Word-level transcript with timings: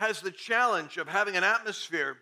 has 0.00 0.22
the 0.22 0.30
challenge 0.30 0.96
of 0.96 1.06
having 1.06 1.36
an 1.36 1.44
atmosphere 1.44 2.16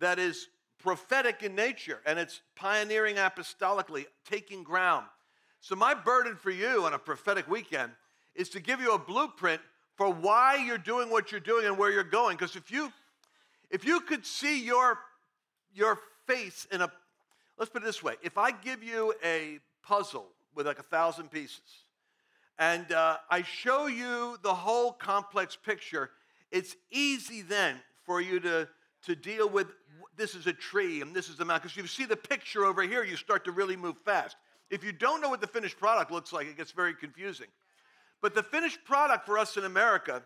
that 0.00 0.18
is 0.18 0.48
prophetic 0.78 1.42
in 1.42 1.54
nature 1.54 2.00
and 2.06 2.18
it's 2.18 2.40
pioneering 2.56 3.16
apostolically, 3.16 4.06
taking 4.24 4.62
ground. 4.62 5.04
So, 5.60 5.76
my 5.76 5.92
burden 5.92 6.36
for 6.36 6.50
you 6.50 6.86
on 6.86 6.94
a 6.94 6.98
prophetic 6.98 7.46
weekend 7.46 7.92
is 8.34 8.48
to 8.50 8.60
give 8.60 8.80
you 8.80 8.94
a 8.94 8.98
blueprint 8.98 9.60
for 9.94 10.10
why 10.10 10.56
you're 10.56 10.78
doing 10.78 11.10
what 11.10 11.30
you're 11.30 11.38
doing 11.38 11.66
and 11.66 11.76
where 11.76 11.90
you're 11.90 12.02
going. 12.02 12.34
Because 12.34 12.56
if 12.56 12.70
you 12.70 12.90
if 13.70 13.84
you 13.84 14.00
could 14.00 14.24
see 14.24 14.64
your 14.64 14.98
your 15.74 15.98
face 16.26 16.66
in 16.72 16.80
a 16.80 16.90
let's 17.58 17.70
put 17.70 17.82
it 17.82 17.84
this 17.84 18.02
way 18.02 18.14
if 18.22 18.38
i 18.38 18.50
give 18.50 18.82
you 18.82 19.12
a 19.22 19.58
puzzle 19.82 20.28
with 20.54 20.66
like 20.66 20.78
a 20.78 20.82
thousand 20.82 21.30
pieces 21.30 21.84
and 22.58 22.90
uh, 22.92 23.18
i 23.30 23.42
show 23.42 23.86
you 23.86 24.38
the 24.42 24.54
whole 24.54 24.92
complex 24.92 25.56
picture 25.56 26.10
it's 26.50 26.76
easy 26.90 27.42
then 27.42 27.76
for 28.04 28.20
you 28.20 28.40
to, 28.40 28.68
to 29.04 29.14
deal 29.14 29.48
with 29.48 29.68
this 30.16 30.34
is 30.34 30.46
a 30.46 30.52
tree 30.52 31.00
and 31.00 31.14
this 31.14 31.28
is 31.28 31.38
a 31.40 31.44
mountain. 31.44 31.68
Because 31.68 31.76
you 31.76 31.86
see 31.86 32.04
the 32.04 32.16
picture 32.16 32.64
over 32.64 32.82
here, 32.82 33.04
you 33.04 33.16
start 33.16 33.44
to 33.44 33.52
really 33.52 33.76
move 33.76 33.96
fast. 34.04 34.36
If 34.70 34.84
you 34.84 34.92
don't 34.92 35.20
know 35.20 35.28
what 35.28 35.40
the 35.40 35.46
finished 35.46 35.78
product 35.78 36.10
looks 36.10 36.32
like, 36.32 36.46
it 36.46 36.56
gets 36.56 36.72
very 36.72 36.94
confusing. 36.94 37.46
But 38.20 38.34
the 38.34 38.42
finished 38.42 38.84
product 38.84 39.26
for 39.26 39.38
us 39.38 39.56
in 39.56 39.64
America 39.64 40.22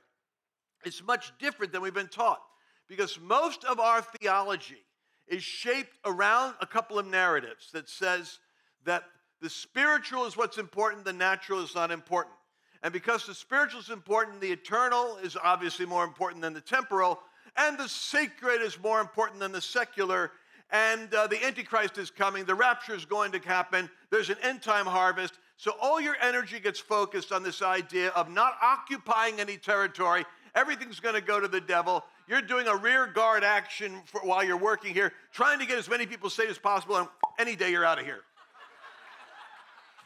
is 0.85 1.03
much 1.03 1.33
different 1.39 1.73
than 1.73 1.83
we've 1.83 1.95
been 1.95 2.09
taught 2.09 2.41
because 2.89 3.21
most 3.21 3.65
of 3.65 3.79
our 3.79 4.03
theology 4.03 4.85
is 5.29 5.43
shaped 5.43 5.97
around 6.05 6.55
a 6.61 6.67
couple 6.67 6.99
of 6.99 7.07
narratives 7.07 7.71
that 7.73 7.89
says 7.89 8.39
that 8.85 9.05
the 9.41 9.51
spiritual 9.51 10.25
is 10.25 10.37
what's 10.37 10.59
important, 10.59 11.05
the 11.05 11.13
natural 11.13 11.63
is 11.63 11.75
not 11.75 11.91
important. 11.91 12.35
And 12.83 12.93
because 12.93 13.27
the 13.27 13.35
spiritual 13.35 13.81
is 13.81 13.91
important, 13.91 14.41
the 14.41 14.51
eternal 14.51 15.17
is 15.23 15.37
obviously 15.43 15.87
more 15.87 16.05
important 16.05 16.43
than 16.43 16.53
the 16.53 16.61
temporal, 16.61 17.21
and 17.57 17.79
the 17.79 17.89
sacred 17.89 18.61
is 18.61 18.79
more 18.81 19.01
important 19.01 19.41
than 19.41 19.53
the 19.53 19.61
secular. 19.61 20.33
And 20.71 21.13
uh, 21.15 21.27
the 21.27 21.45
Antichrist 21.45 21.99
is 21.99 22.11
coming, 22.11 22.45
the 22.45 22.55
rapture 22.55 22.95
is 22.95 23.05
going 23.05 23.33
to 23.33 23.39
happen, 23.41 23.91
there's 24.11 24.31
an 24.31 24.39
end 24.43 24.63
time 24.63 24.87
harvest. 24.87 25.35
So 25.59 25.75
all 25.81 26.01
your 26.01 26.17
energy 26.21 26.59
gets 26.59 26.81
focused 26.81 27.31
on 27.31 27.43
this 27.43 27.63
idea 27.63 28.09
of 28.11 28.31
not 28.31 28.55
occupying 28.61 29.39
any 29.39 29.59
territory. 29.59 30.25
Everything's 30.55 30.99
going 30.99 31.15
to 31.15 31.21
go 31.21 31.39
to 31.39 31.47
the 31.47 31.61
devil. 31.61 32.05
You're 32.27 32.43
doing 32.43 32.67
a 32.67 32.75
rear 32.75 33.07
guard 33.07 33.45
action 33.45 34.01
for, 34.07 34.23
while 34.23 34.43
you're 34.43 34.57
working 34.57 34.93
here, 34.93 35.13
trying 35.33 35.59
to 35.61 35.67
get 35.67 35.79
as 35.79 35.89
many 35.89 36.07
people 36.07 36.31
saved 36.31 36.51
as 36.51 36.59
possible, 36.59 36.97
and 36.97 37.09
any 37.39 37.55
day 37.55 37.71
you're 37.71 37.85
out 37.85 37.99
of 37.99 38.05
here. 38.05 38.23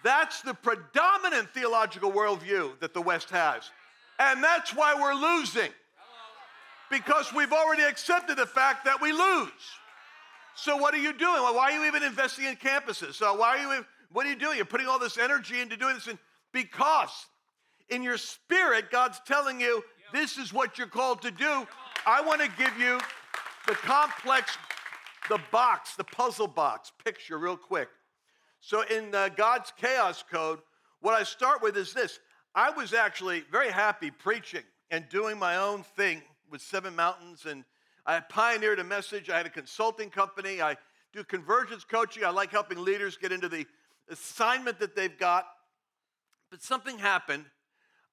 That's 0.06 0.40
the 0.40 0.54
predominant 0.54 1.52
theological 1.52 2.12
worldview 2.12 2.78
that 2.78 2.94
the 2.94 3.02
West 3.02 3.28
has. 3.30 3.72
And 4.20 4.40
that's 4.40 4.72
why 4.72 4.94
we're 4.94 5.14
losing. 5.14 5.72
Because 6.92 7.32
we've 7.34 7.52
already 7.52 7.82
accepted 7.82 8.36
the 8.36 8.46
fact 8.46 8.84
that 8.84 9.00
we 9.02 9.10
lose. 9.10 9.50
So 10.54 10.76
what 10.76 10.94
are 10.94 10.98
you 10.98 11.12
doing? 11.12 11.42
Why 11.42 11.72
are 11.72 11.72
you 11.72 11.84
even 11.86 12.04
investing 12.04 12.44
in 12.44 12.54
campuses? 12.54 13.14
So 13.14 13.34
why 13.34 13.58
are 13.58 13.75
you 13.75 13.84
what 14.12 14.25
are 14.25 14.28
you 14.28 14.36
doing? 14.36 14.58
You're 14.58 14.64
putting 14.64 14.86
all 14.86 15.00
this 15.00 15.19
energy 15.19 15.58
into 15.58 15.76
doing 15.76 15.94
this 15.94 16.06
and 16.06 16.20
because 16.52 17.26
in 17.88 18.04
your 18.04 18.16
spirit 18.16 18.92
God's 18.92 19.20
telling 19.26 19.60
you 19.60 19.82
this 20.12 20.38
is 20.38 20.52
what 20.52 20.78
you're 20.78 20.86
called 20.86 21.20
to 21.22 21.32
do. 21.32 21.66
I 22.06 22.20
want 22.20 22.41
to 22.42 22.48
give 22.56 22.78
you 22.78 23.00
the 23.66 23.75
complex 23.75 24.56
the 25.28 25.41
box, 25.50 25.97
the 25.97 26.04
puzzle 26.04 26.47
box 26.47 26.92
picture 27.04 27.38
real 27.38 27.56
quick. 27.56 27.88
So, 28.66 28.82
in 28.82 29.15
uh, 29.15 29.28
God's 29.28 29.72
chaos 29.77 30.25
code, 30.28 30.59
what 30.99 31.15
I 31.15 31.22
start 31.22 31.62
with 31.62 31.77
is 31.77 31.93
this 31.93 32.19
I 32.53 32.71
was 32.71 32.94
actually 32.94 33.44
very 33.53 33.71
happy 33.71 34.10
preaching 34.10 34.65
and 34.91 35.09
doing 35.09 35.38
my 35.38 35.59
own 35.59 35.84
thing 35.84 36.21
with 36.50 36.60
Seven 36.60 36.97
Mountains, 36.97 37.47
and 37.49 37.62
I 38.06 38.19
pioneered 38.19 38.81
a 38.81 38.84
message. 38.84 39.31
I 39.31 39.37
had 39.37 39.47
a 39.47 39.50
consulting 39.50 40.10
company. 40.10 40.60
I 40.60 40.76
do 41.12 41.22
convergence 41.22 41.84
coaching. 41.84 42.25
I 42.25 42.31
like 42.31 42.50
helping 42.50 42.82
leaders 42.82 43.16
get 43.16 43.31
into 43.31 43.49
the 43.49 43.66
assignment 44.10 44.81
that 44.81 44.97
they've 44.97 45.16
got. 45.16 45.47
But 46.50 46.60
something 46.60 46.99
happened. 46.99 47.44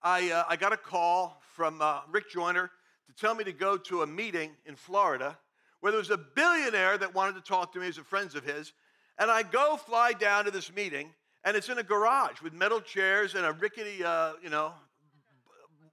I, 0.04 0.30
uh, 0.30 0.44
I 0.48 0.56
got 0.56 0.72
a 0.72 0.78
call 0.78 1.42
from 1.56 1.82
uh, 1.82 2.02
Rick 2.12 2.30
Joyner 2.30 2.70
to 3.08 3.14
tell 3.20 3.34
me 3.34 3.44
to 3.46 3.54
go 3.54 3.76
to 3.76 4.04
a 4.04 4.08
meeting 4.08 4.52
in 4.68 4.76
Florida 4.76 5.36
where 5.80 5.92
there 5.92 5.98
was 5.98 6.12
a 6.12 6.18
billionaire 6.36 7.00
that 7.00 7.16
wanted 7.16 7.34
to 7.34 7.42
talk 7.42 7.74
to 7.74 7.80
me 7.80 7.88
as 7.88 7.98
a 7.98 8.04
friend 8.04 8.30
of 8.36 8.44
his. 8.46 8.72
And 9.20 9.30
I 9.30 9.44
go 9.44 9.78
fly 9.78 10.14
down 10.14 10.46
to 10.46 10.52
this 10.52 10.74
meeting, 10.74 11.10
and 11.44 11.56
it's 11.56 11.70
in 11.70 11.78
a 11.78 11.84
garage 11.84 12.42
with 12.42 12.54
metal 12.54 12.82
chairs 12.82 13.36
and 13.36 13.46
a 13.46 13.52
rickety, 13.52 14.04
uh, 14.04 14.34
you 14.42 14.50
know, 14.50 14.74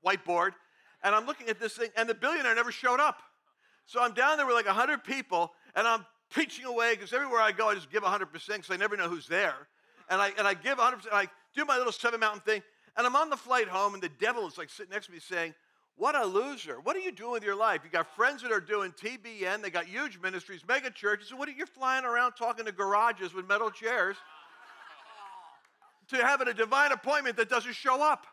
whiteboard. 0.04 0.52
And 1.02 1.14
I'm 1.14 1.26
looking 1.26 1.48
at 1.48 1.60
this 1.60 1.74
thing, 1.74 1.90
and 1.96 2.08
the 2.08 2.14
billionaire 2.14 2.54
never 2.54 2.72
showed 2.72 3.00
up. 3.00 3.22
So 3.86 4.00
I'm 4.00 4.14
down 4.14 4.36
there 4.36 4.46
with 4.46 4.54
like 4.54 4.66
100 4.66 5.04
people, 5.04 5.52
and 5.74 5.86
I'm 5.86 6.06
preaching 6.30 6.64
away 6.64 6.94
because 6.94 7.12
everywhere 7.12 7.40
I 7.40 7.52
go, 7.52 7.68
I 7.68 7.74
just 7.74 7.90
give 7.90 8.02
100% 8.02 8.30
because 8.30 8.70
I 8.70 8.76
never 8.76 8.96
know 8.96 9.08
who's 9.08 9.26
there. 9.26 9.54
And 10.08 10.20
I, 10.20 10.30
and 10.38 10.46
I 10.46 10.54
give 10.54 10.78
100%, 10.78 11.06
I 11.12 11.28
do 11.54 11.64
my 11.64 11.76
little 11.76 11.92
seven 11.92 12.20
mountain 12.20 12.40
thing, 12.40 12.62
and 12.96 13.06
I'm 13.06 13.16
on 13.16 13.30
the 13.30 13.36
flight 13.36 13.68
home, 13.68 13.94
and 13.94 14.02
the 14.02 14.08
devil 14.08 14.46
is 14.46 14.58
like 14.58 14.70
sitting 14.70 14.90
next 14.90 15.06
to 15.06 15.12
me 15.12 15.18
saying, 15.18 15.54
what 16.00 16.14
a 16.14 16.24
loser. 16.24 16.80
What 16.82 16.96
are 16.96 17.00
you 17.00 17.12
doing 17.12 17.32
with 17.32 17.44
your 17.44 17.54
life? 17.54 17.82
You 17.84 17.90
got 17.90 18.16
friends 18.16 18.40
that 18.40 18.50
are 18.50 18.60
doing 18.60 18.92
TBN, 18.92 19.60
they 19.60 19.68
got 19.68 19.84
huge 19.84 20.18
ministries, 20.18 20.62
mega 20.66 20.90
churches. 20.90 21.34
What 21.34 21.46
are 21.46 21.52
you 21.52 21.66
flying 21.66 22.06
around 22.06 22.32
talking 22.32 22.64
to 22.64 22.72
garages 22.72 23.34
with 23.34 23.46
metal 23.46 23.70
chairs 23.70 24.16
to 26.08 26.16
having 26.16 26.48
a 26.48 26.54
divine 26.54 26.92
appointment 26.92 27.36
that 27.36 27.50
doesn't 27.50 27.74
show 27.74 28.02
up? 28.02 28.26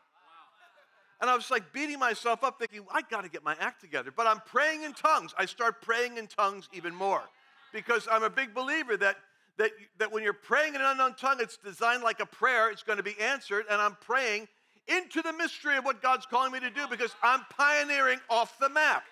And 1.20 1.30
I 1.30 1.36
was 1.36 1.52
like 1.52 1.74
beating 1.74 2.00
myself 2.00 2.42
up, 2.42 2.58
thinking, 2.58 2.86
I 2.90 3.02
got 3.02 3.26
to 3.26 3.30
get 3.30 3.44
my 3.44 3.58
act 3.60 3.82
together. 3.82 4.14
But 4.16 4.28
I'm 4.28 4.40
praying 4.46 4.84
in 4.84 4.94
tongues. 4.94 5.34
I 5.38 5.46
start 5.46 5.82
praying 5.82 6.18
in 6.18 6.28
tongues 6.28 6.70
even 6.72 6.96
more 6.96 7.24
because 7.74 8.08
I'm 8.10 8.24
a 8.24 8.30
big 8.30 8.54
believer 8.54 8.96
that, 8.96 9.18
that, 9.58 9.72
that 9.98 10.10
when 10.14 10.24
you're 10.24 10.32
praying 10.32 10.76
in 10.76 10.80
an 10.80 10.88
unknown 10.92 11.16
tongue, 11.16 11.40
it's 11.42 11.58
designed 11.58 12.02
like 12.02 12.22
a 12.22 12.26
prayer, 12.26 12.70
it's 12.70 12.84
going 12.84 12.98
to 12.98 13.04
be 13.04 13.20
answered. 13.20 13.66
And 13.70 13.82
I'm 13.82 13.98
praying 14.00 14.48
into 14.88 15.22
the 15.22 15.34
mystery 15.34 15.78
of 15.78 15.86
what 15.86 16.02
God's 16.02 16.26
calling 16.26 16.52
me 16.52 16.60
to 16.60 16.70
do 16.70 16.88
because 16.90 17.16
I'm 17.22 17.42
pioneering 17.50 18.20
off 18.30 18.58
the 18.60 18.70
map. 18.70 19.04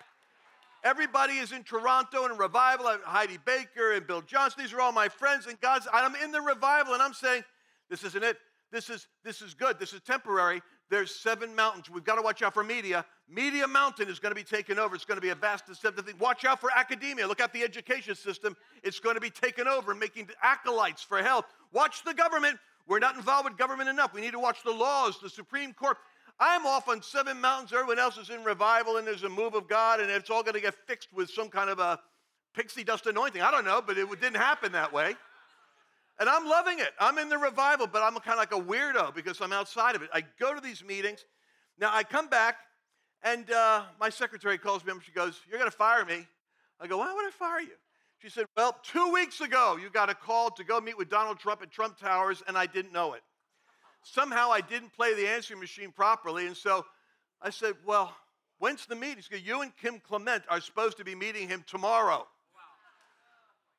Everybody 0.84 1.34
is 1.34 1.52
in 1.52 1.64
Toronto 1.64 2.26
in 2.26 2.38
revival. 2.38 2.88
And 2.88 3.02
Heidi 3.02 3.38
Baker 3.44 3.92
and 3.92 4.06
Bill 4.06 4.22
Johnson. 4.22 4.62
These 4.62 4.72
are 4.72 4.80
all 4.80 4.92
my 4.92 5.08
friends, 5.08 5.46
and 5.46 5.60
God's. 5.60 5.88
I'm 5.92 6.14
in 6.16 6.30
the 6.30 6.40
revival, 6.40 6.94
and 6.94 7.02
I'm 7.02 7.14
saying, 7.14 7.42
this 7.90 8.04
isn't 8.04 8.22
it. 8.22 8.36
This 8.70 8.90
is 8.90 9.08
this 9.24 9.42
is 9.42 9.54
good. 9.54 9.78
This 9.78 9.92
is 9.92 10.00
temporary. 10.00 10.62
There's 10.88 11.12
seven 11.12 11.54
mountains. 11.56 11.90
We've 11.90 12.04
got 12.04 12.14
to 12.16 12.22
watch 12.22 12.42
out 12.42 12.54
for 12.54 12.62
media. 12.62 13.04
Media 13.28 13.66
Mountain 13.66 14.08
is 14.08 14.20
going 14.20 14.30
to 14.30 14.36
be 14.36 14.44
taken 14.44 14.78
over. 14.78 14.94
It's 14.94 15.04
going 15.04 15.16
to 15.16 15.22
be 15.22 15.30
a 15.30 15.34
vast 15.34 15.66
deceptive 15.66 16.06
thing. 16.06 16.14
Watch 16.20 16.44
out 16.44 16.60
for 16.60 16.70
academia. 16.72 17.26
Look 17.26 17.40
at 17.40 17.52
the 17.52 17.64
education 17.64 18.14
system. 18.14 18.56
It's 18.84 19.00
going 19.00 19.16
to 19.16 19.20
be 19.20 19.30
taken 19.30 19.66
over, 19.66 19.96
making 19.96 20.28
acolytes 20.40 21.02
for 21.02 21.20
health. 21.20 21.46
Watch 21.72 22.04
the 22.04 22.14
government. 22.14 22.58
We're 22.86 22.98
not 22.98 23.16
involved 23.16 23.48
with 23.48 23.58
government 23.58 23.88
enough. 23.88 24.14
We 24.14 24.20
need 24.20 24.32
to 24.32 24.38
watch 24.38 24.62
the 24.64 24.70
laws, 24.70 25.18
the 25.20 25.28
Supreme 25.28 25.72
Court. 25.72 25.96
I'm 26.38 26.66
off 26.66 26.88
on 26.88 27.02
seven 27.02 27.40
mountains. 27.40 27.72
Everyone 27.72 27.98
else 27.98 28.18
is 28.18 28.30
in 28.30 28.44
revival, 28.44 28.98
and 28.98 29.06
there's 29.06 29.22
a 29.22 29.28
move 29.28 29.54
of 29.54 29.68
God, 29.68 30.00
and 30.00 30.10
it's 30.10 30.30
all 30.30 30.42
going 30.42 30.54
to 30.54 30.60
get 30.60 30.74
fixed 30.86 31.08
with 31.12 31.30
some 31.30 31.48
kind 31.48 31.70
of 31.70 31.78
a 31.78 31.98
pixie 32.54 32.84
dust 32.84 33.06
anointing. 33.06 33.42
I 33.42 33.50
don't 33.50 33.64
know, 33.64 33.82
but 33.84 33.98
it 33.98 34.08
didn't 34.20 34.36
happen 34.36 34.72
that 34.72 34.92
way. 34.92 35.14
And 36.18 36.28
I'm 36.28 36.46
loving 36.46 36.78
it. 36.78 36.92
I'm 36.98 37.18
in 37.18 37.28
the 37.28 37.38
revival, 37.38 37.86
but 37.86 38.02
I'm 38.02 38.14
kind 38.14 38.32
of 38.32 38.38
like 38.38 38.52
a 38.52 38.60
weirdo 38.60 39.14
because 39.14 39.40
I'm 39.40 39.52
outside 39.52 39.96
of 39.96 40.02
it. 40.02 40.10
I 40.12 40.22
go 40.38 40.54
to 40.54 40.60
these 40.60 40.82
meetings. 40.84 41.24
Now 41.78 41.90
I 41.92 42.04
come 42.04 42.28
back, 42.28 42.56
and 43.22 43.50
uh, 43.50 43.82
my 44.00 44.08
secretary 44.08 44.56
calls 44.56 44.84
me 44.84 44.92
up. 44.92 45.02
She 45.02 45.12
goes, 45.12 45.40
"You're 45.48 45.58
going 45.58 45.70
to 45.70 45.76
fire 45.76 46.04
me." 46.04 46.26
I 46.80 46.86
go, 46.86 46.98
"Why 46.98 47.12
would 47.12 47.26
I 47.26 47.30
fire 47.30 47.60
you?" 47.60 47.76
She 48.18 48.30
said, 48.30 48.46
Well, 48.56 48.76
two 48.82 49.12
weeks 49.12 49.40
ago, 49.40 49.78
you 49.80 49.90
got 49.90 50.08
a 50.08 50.14
call 50.14 50.50
to 50.52 50.64
go 50.64 50.80
meet 50.80 50.96
with 50.96 51.10
Donald 51.10 51.38
Trump 51.38 51.62
at 51.62 51.70
Trump 51.70 51.98
Towers, 51.98 52.42
and 52.48 52.56
I 52.56 52.66
didn't 52.66 52.92
know 52.92 53.12
it. 53.12 53.22
Somehow 54.02 54.50
I 54.50 54.60
didn't 54.60 54.92
play 54.92 55.14
the 55.14 55.28
answering 55.28 55.60
machine 55.60 55.92
properly. 55.92 56.46
And 56.46 56.56
so 56.56 56.86
I 57.42 57.50
said, 57.50 57.74
Well, 57.84 58.14
when's 58.58 58.86
the 58.86 58.94
meeting? 58.94 59.18
She 59.18 59.34
said, 59.34 59.42
You 59.44 59.62
and 59.62 59.76
Kim 59.76 60.00
Clement 60.00 60.44
are 60.48 60.60
supposed 60.60 60.96
to 60.98 61.04
be 61.04 61.14
meeting 61.14 61.48
him 61.48 61.64
tomorrow. 61.66 62.26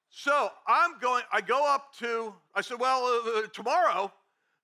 So 0.09 0.49
I'm 0.67 0.99
going, 0.99 1.23
I 1.31 1.41
go 1.41 1.65
up 1.67 1.93
to, 1.99 2.33
I 2.53 2.61
said, 2.61 2.79
Well, 2.79 3.03
uh, 3.03 3.39
uh, 3.39 3.47
tomorrow. 3.53 4.11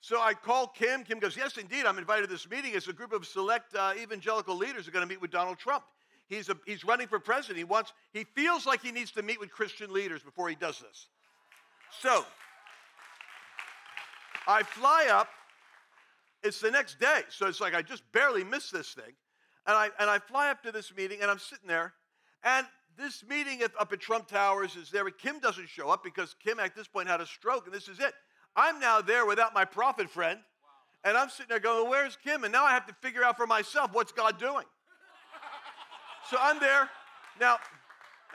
So 0.01 0.19
I 0.19 0.33
call 0.33 0.67
Kim. 0.67 1.03
Kim 1.03 1.19
goes, 1.19 1.35
Yes, 1.35 1.57
indeed, 1.57 1.85
I'm 1.85 1.97
invited 1.97 2.27
to 2.27 2.31
this 2.31 2.49
meeting. 2.49 2.73
It's 2.75 2.87
a 2.87 2.93
group 2.93 3.13
of 3.13 3.25
select 3.25 3.73
uh, 3.75 3.93
evangelical 3.97 4.55
leaders 4.55 4.85
who 4.85 4.89
are 4.89 4.93
going 4.93 5.07
to 5.07 5.09
meet 5.09 5.21
with 5.21 5.31
Donald 5.31 5.57
Trump. 5.57 5.83
He's, 6.27 6.49
a, 6.49 6.57
he's 6.65 6.83
running 6.83 7.07
for 7.07 7.19
president. 7.19 7.57
He 7.57 7.63
wants, 7.63 7.93
he 8.13 8.23
feels 8.35 8.65
like 8.65 8.81
he 8.81 8.91
needs 8.91 9.11
to 9.11 9.21
meet 9.21 9.39
with 9.39 9.51
Christian 9.51 9.91
leaders 9.93 10.21
before 10.21 10.49
he 10.49 10.55
does 10.55 10.79
this. 10.79 11.07
So 12.01 12.25
I 14.47 14.63
fly 14.63 15.07
up. 15.11 15.29
It's 16.43 16.59
the 16.59 16.71
next 16.71 16.99
day. 16.99 17.21
So 17.29 17.47
it's 17.47 17.61
like 17.61 17.73
I 17.73 17.81
just 17.81 18.03
barely 18.11 18.43
missed 18.43 18.73
this 18.73 18.93
thing. 18.93 19.13
And 19.65 19.77
I, 19.77 19.89
and 19.99 20.09
I 20.09 20.19
fly 20.19 20.49
up 20.49 20.61
to 20.63 20.71
this 20.71 20.93
meeting 20.95 21.21
and 21.21 21.31
I'm 21.31 21.39
sitting 21.39 21.67
there. 21.67 21.93
And 22.43 22.67
this 22.97 23.23
meeting 23.27 23.61
up 23.79 23.91
at 23.91 23.99
Trump 24.01 24.27
Towers 24.27 24.75
is 24.75 24.91
there. 24.91 25.09
Kim 25.09 25.39
doesn't 25.39 25.69
show 25.69 25.89
up 25.89 26.03
because 26.03 26.35
Kim 26.43 26.59
at 26.59 26.75
this 26.75 26.87
point 26.87 27.07
had 27.07 27.21
a 27.21 27.25
stroke 27.25 27.65
and 27.65 27.73
this 27.73 27.87
is 27.87 27.99
it. 27.99 28.13
I'm 28.55 28.79
now 28.79 29.01
there 29.01 29.25
without 29.25 29.53
my 29.53 29.65
prophet 29.65 30.09
friend. 30.09 30.39
And 31.05 31.17
I'm 31.17 31.29
sitting 31.29 31.49
there 31.49 31.59
going, 31.59 31.83
well, 31.83 31.91
where's 31.91 32.17
Kim? 32.23 32.43
And 32.43 32.51
now 32.51 32.63
I 32.63 32.71
have 32.71 32.85
to 32.87 32.93
figure 33.01 33.23
out 33.23 33.35
for 33.35 33.47
myself 33.47 33.91
what's 33.93 34.11
God 34.11 34.39
doing. 34.39 34.65
So 36.33 36.39
I'm 36.41 36.59
there. 36.59 36.89
Now, 37.39 37.57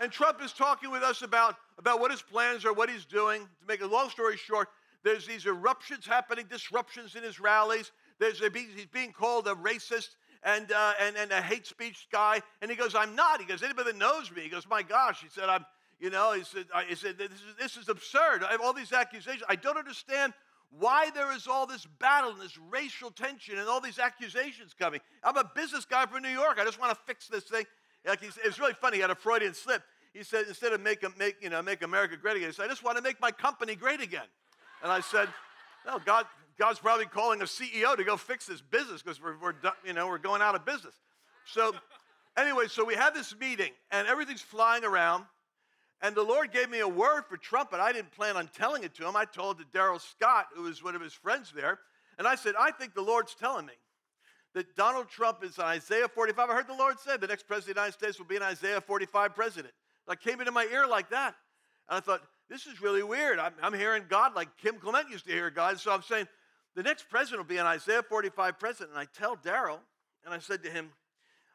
and 0.01 0.13
Trump 0.13 0.41
is 0.41 0.53
talking 0.53 0.93
with 0.93 1.03
us 1.03 1.23
about, 1.23 1.57
about 1.79 1.99
what 1.99 2.13
his 2.13 2.23
plans 2.23 2.65
are, 2.65 2.73
what 2.73 2.89
he's 2.89 3.05
doing. 3.05 3.41
To 3.43 3.67
make 3.67 3.81
a 3.81 3.87
long 3.87 4.09
story 4.09 4.37
short, 4.37 4.69
there's 5.03 5.27
these 5.27 5.47
eruptions 5.47 6.07
happening, 6.07 6.47
disruptions 6.49 7.17
in 7.17 7.25
his 7.25 7.41
rallies. 7.41 7.91
There's 8.21 8.41
a, 8.41 8.51
he's 8.55 8.87
being 8.87 9.11
called 9.11 9.49
a 9.49 9.55
racist 9.55 10.11
and, 10.45 10.71
uh, 10.71 10.93
and, 11.01 11.17
and 11.17 11.33
a 11.33 11.43
hate 11.43 11.67
speech 11.67 12.07
guy. 12.13 12.41
And 12.63 12.71
he 12.71 12.77
goes, 12.77 12.95
I'm 12.95 13.17
not. 13.17 13.41
He 13.41 13.47
goes, 13.47 13.65
anybody 13.65 13.91
that 13.91 13.99
knows 13.99 14.31
me, 14.31 14.43
he 14.43 14.49
goes, 14.49 14.69
my 14.69 14.83
gosh. 14.83 15.21
He 15.21 15.29
said, 15.29 15.49
I'm, 15.49 15.67
you 15.99 16.11
know, 16.11 16.35
he 16.35 16.45
said, 16.45 16.67
I, 16.73 16.85
he 16.85 16.95
said 16.95 17.19
this, 17.19 17.33
is, 17.33 17.57
this 17.59 17.77
is 17.77 17.89
absurd. 17.89 18.45
I 18.45 18.53
have 18.53 18.61
all 18.61 18.73
these 18.73 18.93
accusations. 18.93 19.43
I 19.49 19.57
don't 19.57 19.77
understand 19.77 20.35
why 20.71 21.11
there 21.15 21.33
is 21.33 21.47
all 21.49 21.67
this 21.67 21.87
battle 21.99 22.31
and 22.31 22.41
this 22.41 22.59
racial 22.71 23.11
tension 23.11 23.59
and 23.59 23.69
all 23.69 23.81
these 23.81 23.99
accusations 23.99 24.75
coming. 24.79 25.01
I'm 25.25 25.37
a 25.37 25.51
business 25.55 25.85
guy 25.85 26.07
from 26.07 26.23
New 26.23 26.29
York. 26.29 26.59
I 26.61 26.65
just 26.65 26.79
want 26.79 26.93
to 26.93 26.99
fix 27.07 27.27
this 27.27 27.45
thing. 27.45 27.65
Like 28.07 28.23
it 28.23 28.35
was 28.45 28.59
really 28.59 28.75
funny. 28.75 28.97
He 28.97 29.01
had 29.01 29.11
a 29.11 29.15
Freudian 29.15 29.55
slip. 29.55 29.83
He 30.13 30.23
said, 30.23 30.47
instead 30.49 30.73
of 30.73 30.81
make, 30.81 31.05
make, 31.19 31.37
you 31.41 31.51
know, 31.51 31.63
make 31.63 31.83
America 31.83 32.17
great 32.17 32.37
again, 32.37 32.49
he 32.49 32.55
said, 32.55 32.65
I 32.65 32.69
just 32.69 32.83
want 32.83 32.97
to 32.97 33.03
make 33.03 33.21
my 33.21 33.31
company 33.31 33.75
great 33.75 34.01
again. 34.01 34.27
And 34.83 34.91
I 34.91 35.01
said, 35.01 35.29
no, 35.87 35.99
God, 36.05 36.27
God's 36.59 36.79
probably 36.79 37.07
calling 37.07 37.41
a 37.41 37.45
CEO 37.45 37.97
to 37.97 38.05
go 38.05 38.17
fix 38.17 38.47
this 38.47 38.61
business 38.61 39.03
because 39.03 39.23
we're, 39.23 39.39
we're, 39.39 39.55
you 39.85 39.93
know, 39.93 40.09
we're 40.09 40.19
going 40.19 40.43
out 40.43 40.55
of 40.55 40.65
business. 40.65 40.95
So 41.45 41.75
anyway, 42.37 42.67
so 42.69 42.85
we 42.85 42.95
had 42.95 43.15
this 43.15 43.35
meeting 43.39 43.73
and 43.91 44.09
everything's 44.09 44.43
flying 44.43 44.85
around. 44.85 45.25
And 46.01 46.15
the 46.15 46.23
Lord 46.23 46.53
gave 46.53 46.71
me 46.71 46.79
a 46.81 46.89
word 46.89 47.25
for 47.29 47.37
Trump, 47.37 47.71
but 47.71 47.81
I 47.81 47.93
didn't 47.93 48.13
plan 48.13 48.37
on 48.37 48.49
telling 48.49 48.85
it 48.85 48.95
to 48.97 49.09
him. 49.09 49.17
I 49.17 49.25
told 49.25 49.61
it 49.61 49.65
to 49.65 49.71
Darrell 49.73 49.99
Scott, 49.99 50.47
who 50.55 50.63
was 50.63 50.83
one 50.83 50.95
of 50.95 51.03
his 51.03 51.13
friends 51.13 51.53
there. 51.55 51.81
And 52.19 52.27
I 52.27 52.37
said, 52.37 52.55
I 52.59 52.71
think 52.71 52.95
the 52.95 53.03
Lord's 53.03 53.35
telling 53.35 53.67
me 53.67 53.73
that 54.55 54.75
Donald 54.77 55.09
Trump 55.09 55.45
is 55.45 55.59
Isaiah 55.59 56.09
45. 56.09 56.51
I 56.51 56.55
heard 56.55 56.67
the 56.67 56.75
Lord 56.75 56.99
say 56.99 57.17
the 57.17 57.27
next 57.27 57.47
president 57.47 57.71
of 57.71 57.75
the 57.77 57.81
United 57.81 57.99
States 57.99 58.19
will 58.19 58.27
be 58.27 58.37
an 58.37 58.43
Isaiah 58.43 58.81
45 58.81 59.35
president. 59.35 59.75
That 60.07 60.21
came 60.21 60.41
into 60.41 60.53
my 60.53 60.67
ear 60.73 60.87
like 60.87 61.11
that. 61.11 61.35
And 61.89 61.99
I 61.99 62.01
thought, 62.01 62.23
this 62.49 62.67
is 62.67 62.81
really 62.81 63.03
weird. 63.03 63.39
I'm, 63.39 63.53
I'm 63.63 63.75
hearing 63.75 64.05
God 64.09 64.35
like 64.35 64.49
Kim 64.57 64.77
Clement 64.77 65.11
used 65.11 65.27
to 65.27 65.33
hear 65.33 65.51
God. 65.51 65.79
So 65.79 65.93
I'm 65.93 66.03
saying, 66.03 66.27
the 66.75 66.83
next 66.83 67.09
president 67.11 67.41
will 67.41 67.49
be 67.49 67.59
an 67.59 67.67
Isaiah 67.67 68.03
45 68.03 68.59
president. 68.59 68.91
And 68.91 69.01
I 69.01 69.07
tell 69.19 69.37
Darrell, 69.37 69.81
and 70.25 70.33
I 70.33 70.39
said 70.39 70.63
to 70.63 70.71
him, 70.71 70.91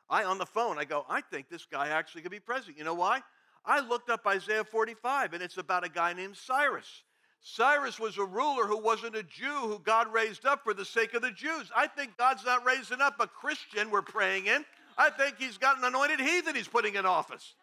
I 0.10 0.25
on 0.25 0.38
the 0.38 0.45
phone, 0.45 0.78
I 0.78 0.86
go, 0.86 1.06
I 1.10 1.22
think 1.22 1.50
this 1.50 1.66
guy 1.66 1.88
actually 1.90 2.22
could 2.22 2.31
be 2.31 2.40
president. 2.40 2.78
You 2.78 2.84
know 2.84 2.94
why? 2.94 3.22
I 3.66 3.80
looked 3.80 4.10
up 4.10 4.28
Isaiah 4.28 4.63
45, 4.63 5.34
and 5.34 5.42
it's 5.42 5.57
about 5.57 5.86
a 5.86 5.90
guy 5.90 6.13
named 6.13 6.36
Cyrus. 6.36 7.04
Cyrus 7.45 8.00
was 8.00 8.18
a 8.18 8.24
ruler 8.24 8.66
who 8.66 8.78
wasn't 8.78 9.18
a 9.18 9.24
Jew 9.24 9.68
who 9.68 9.78
God 9.80 10.12
raised 10.12 10.45
up 10.45 10.63
for 10.63 10.74
the 10.74 10.86
sake 10.86 11.13
of 11.13 11.22
the 11.22 11.31
Jews. 11.31 11.69
I 11.75 11.88
think 11.88 12.18
God's 12.18 12.45
not 12.45 12.66
raising 12.66 13.01
up 13.01 13.16
a 13.19 13.28
Christian 13.28 13.92
we're 13.92 14.01
praying 14.01 14.48
in. 14.48 14.63
I 14.98 15.10
think 15.10 15.36
he's 15.38 15.57
got 15.57 15.78
an 15.78 15.84
anointed 15.84 16.22
heathen 16.22 16.56
he's 16.56 16.69
putting 16.69 16.95
in 16.95 17.06
office. 17.06 17.54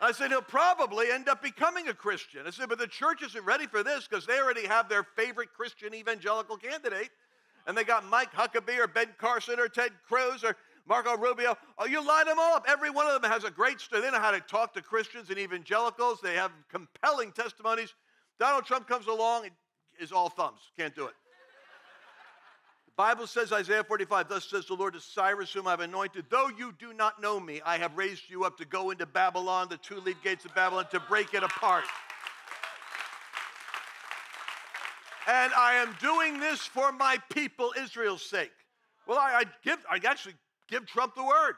I 0.00 0.12
said, 0.12 0.30
he'll 0.30 0.40
probably 0.40 1.10
end 1.10 1.28
up 1.28 1.42
becoming 1.42 1.88
a 1.88 1.94
Christian. 1.94 2.46
I 2.46 2.50
said, 2.50 2.70
but 2.70 2.78
the 2.78 2.86
church 2.86 3.22
isn't 3.22 3.44
ready 3.44 3.66
for 3.66 3.82
this 3.82 4.08
because 4.08 4.24
they 4.24 4.40
already 4.40 4.66
have 4.66 4.88
their 4.88 5.04
favorite 5.04 5.52
Christian 5.52 5.94
evangelical 5.94 6.56
candidate. 6.56 7.10
And 7.66 7.76
they 7.76 7.84
got 7.84 8.06
Mike 8.06 8.32
Huckabee 8.32 8.78
or 8.78 8.86
Ben 8.86 9.08
Carson 9.18 9.60
or 9.60 9.68
Ted 9.68 9.92
Cruz 10.08 10.42
or 10.42 10.56
Marco 10.88 11.18
Rubio. 11.18 11.58
Oh, 11.76 11.84
you 11.84 12.04
line 12.04 12.24
them 12.24 12.38
all 12.38 12.54
up. 12.54 12.64
Every 12.66 12.88
one 12.88 13.06
of 13.06 13.20
them 13.20 13.30
has 13.30 13.44
a 13.44 13.50
great 13.50 13.78
story. 13.78 14.00
They 14.00 14.10
know 14.10 14.20
how 14.20 14.30
to 14.30 14.40
talk 14.40 14.72
to 14.72 14.80
Christians 14.80 15.28
and 15.28 15.38
evangelicals. 15.38 16.22
They 16.22 16.34
have 16.34 16.50
compelling 16.72 17.32
testimonies. 17.32 17.92
Donald 18.40 18.64
Trump 18.64 18.88
comes 18.88 19.06
along 19.06 19.44
it 19.44 19.52
is 20.00 20.12
all 20.12 20.30
thumbs. 20.30 20.60
Can't 20.78 20.94
do 20.94 21.04
it. 21.04 21.14
The 22.86 22.92
Bible 22.96 23.26
says, 23.26 23.52
Isaiah 23.52 23.84
45, 23.84 24.30
thus 24.30 24.46
says 24.48 24.66
the 24.66 24.74
Lord 24.74 24.94
to 24.94 25.00
Cyrus, 25.00 25.52
whom 25.52 25.66
I've 25.66 25.80
anointed, 25.80 26.24
though 26.30 26.48
you 26.48 26.74
do 26.78 26.94
not 26.94 27.20
know 27.20 27.38
me, 27.38 27.60
I 27.64 27.76
have 27.76 27.96
raised 27.96 28.22
you 28.28 28.44
up 28.44 28.56
to 28.56 28.64
go 28.64 28.90
into 28.90 29.04
Babylon, 29.04 29.68
the 29.68 29.76
two 29.76 30.00
lead 30.00 30.16
gates 30.24 30.46
of 30.46 30.54
Babylon, 30.54 30.86
to 30.90 31.00
break 31.00 31.34
it 31.34 31.42
apart. 31.42 31.84
And 35.28 35.52
I 35.52 35.74
am 35.74 35.94
doing 36.00 36.40
this 36.40 36.60
for 36.60 36.92
my 36.92 37.18
people, 37.30 37.74
Israel's 37.78 38.22
sake. 38.22 38.52
Well, 39.06 39.18
I, 39.18 39.40
I 39.40 39.44
give, 39.62 39.78
I 39.90 40.00
actually 40.08 40.34
give 40.68 40.86
Trump 40.86 41.14
the 41.14 41.24
word. 41.24 41.56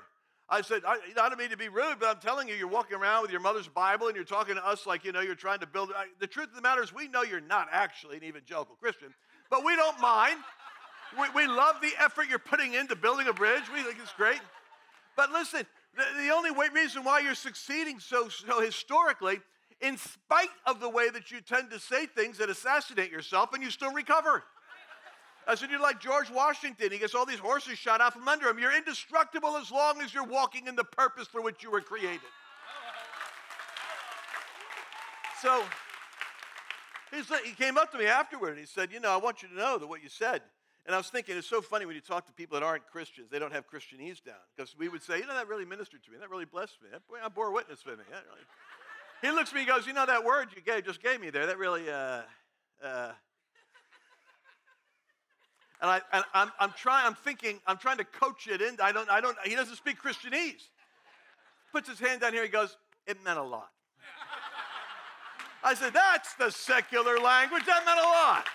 I 0.53 0.61
said, 0.61 0.83
I, 0.87 0.99
I, 1.19 1.29
don't 1.31 1.39
mean 1.39 1.49
to 1.49 1.57
be 1.57 1.71
rude, 1.71 1.97
but 1.99 2.11
I'm 2.11 2.21
telling 2.21 2.47
you, 2.47 2.55
you're 2.55 2.69
walking 2.69 2.99
around 2.99 3.23
with 3.23 3.31
your 3.31 3.41
mother's 3.41 3.69
Bible 3.69 4.09
and 4.09 4.15
you're 4.15 4.23
talking 4.23 4.55
to 4.55 4.67
us 4.67 4.85
like, 4.85 5.03
you 5.03 5.11
know, 5.11 5.23
you're 5.23 5.35
trying 5.35 5.61
to 5.61 5.67
build. 5.67 5.91
I, 5.97 6.09
the 6.21 6.27
truth 6.27 6.49
of 6.49 6.55
the 6.55 6.61
matter 6.61 6.83
is, 6.83 6.95
we 6.95 7.09
know 7.09 7.23
you're 7.23 7.41
not 7.41 7.69
actually 7.73 8.19
an 8.19 8.25
evangelical 8.25 8.75
Christian, 8.75 9.15
but 9.49 9.65
we 9.65 9.75
don't 9.77 9.99
mind. 9.99 10.37
We, 11.19 11.47
we 11.47 11.47
love 11.47 11.77
the 11.81 11.93
effort 11.99 12.27
you're 12.29 12.39
putting 12.39 12.75
into 12.75 12.95
building 12.95 13.29
a 13.29 13.33
bridge. 13.33 13.63
We 13.73 13.83
think 13.83 13.97
it's 13.99 14.13
great. 14.13 14.43
But 15.17 15.33
listen, 15.33 15.65
the, 15.97 16.05
the 16.23 16.29
only 16.29 16.51
way, 16.51 16.69
reason 16.69 17.03
why 17.03 17.21
you're 17.21 17.35
succeeding 17.35 17.99
so, 17.99 18.29
so 18.29 18.61
historically, 18.61 19.41
in 19.81 19.97
spite 19.97 20.51
of 20.67 20.81
the 20.81 20.89
way 20.89 21.09
that 21.09 21.31
you 21.31 21.41
tend 21.41 21.71
to 21.71 21.79
say 21.79 22.05
things 22.05 22.37
that 22.39 22.51
assassinate 22.51 23.11
yourself 23.11 23.55
and 23.55 23.63
you 23.63 23.71
still 23.71 23.93
recover. 23.93 24.45
I 25.47 25.55
said, 25.55 25.71
You're 25.71 25.81
like 25.81 26.01
George 26.01 26.31
Washington. 26.31 26.93
He 26.93 26.99
gets 26.99 27.15
all 27.15 27.27
these 27.27 27.39
horses 27.39 27.79
shot 27.79 28.01
out 28.01 28.13
from 28.13 28.29
under 28.29 28.49
him. 28.49 28.59
You're 28.59 28.77
indestructible 28.77 29.57
as 29.57 29.71
long 29.71 30.01
as 30.01 30.15
you're 30.15 30.25
walking 30.25 30.67
in 30.67 30.77
the 30.77 30.85
purpose 30.85 31.27
for 31.27 31.41
which 31.41 31.63
you 31.63 31.71
were 31.71 31.81
created. 31.81 32.21
So 35.41 35.63
he 37.13 37.53
came 37.53 37.77
up 37.77 37.91
to 37.93 37.99
me 37.99 38.07
afterward 38.07 38.51
and 38.51 38.59
he 38.59 38.67
said, 38.67 38.93
You 38.93 39.01
know, 39.01 39.11
I 39.11 39.17
want 39.17 39.43
you 39.43 39.49
to 39.49 39.55
know 39.55 39.79
that 39.79 39.87
what 39.87 40.03
you 40.03 40.09
said 40.09 40.43
and 40.85 40.95
I 40.95 40.99
was 40.99 41.09
thinking, 41.09 41.37
it's 41.37 41.49
so 41.49 41.63
funny 41.63 41.87
when 41.87 41.95
you 41.95 42.01
talk 42.01 42.27
to 42.27 42.33
people 42.33 42.59
that 42.59 42.67
aren't 42.67 42.87
Christians, 42.89 43.29
they 43.31 43.39
don't 43.39 43.53
have 43.53 43.71
Christianese 43.71 44.23
down. 44.23 44.35
Because 44.57 44.77
we 44.77 44.89
would 44.89 45.03
say, 45.03 45.19
you 45.19 45.27
know, 45.27 45.35
that 45.35 45.47
really 45.47 45.65
ministered 45.65 46.03
to 46.05 46.11
me. 46.11 46.17
That 46.19 46.29
really 46.29 46.45
blessed 46.45 46.79
me. 46.83 46.89
That, 46.91 47.07
boy, 47.07 47.19
I 47.25 47.29
bore 47.29 47.53
witness 47.53 47.85
with 47.87 47.99
me. 47.99 48.05
Really... 48.11 48.43
He 49.23 49.31
looks 49.31 49.51
at 49.51 49.55
me 49.55 49.61
and 49.61 49.69
goes, 49.69 49.87
you 49.87 49.93
know, 49.93 50.05
that 50.05 50.25
word 50.25 50.49
you 50.57 50.63
gave, 50.63 50.85
just 50.85 51.01
gave 51.01 51.21
me 51.21 51.31
there, 51.31 51.47
that 51.47 51.59
really, 51.59 51.89
uh, 51.89 52.23
uh... 52.83 53.13
and 55.83 55.91
I, 55.91 56.01
and 56.13 56.25
I'm, 56.33 56.51
I'm 56.61 56.73
trying, 56.77 57.07
I'm 57.07 57.17
thinking, 57.17 57.61
I'm 57.67 57.77
trying 57.77 57.99
to 57.99 58.05
coach 58.05 58.47
it 58.47 58.63
in. 58.63 58.77
I 58.81 58.93
don't, 58.93 59.11
I 59.11 59.21
don't, 59.21 59.37
he 59.45 59.57
doesn't 59.57 59.77
speak 59.77 60.01
Christianese. 60.01 60.69
Puts 61.73 61.89
his 61.89 61.99
hand 61.99 62.21
down 62.21 62.33
here, 62.33 62.45
he 62.45 62.49
goes, 62.49 62.77
it 63.07 63.23
meant 63.25 63.39
a 63.39 63.43
lot. 63.43 63.69
I 65.65 65.75
said, 65.75 65.93
that's 65.93 66.35
the 66.35 66.51
secular 66.51 67.19
language. 67.19 67.65
That 67.67 67.85
meant 67.85 67.99
a 67.99 68.03
lot. 68.03 68.47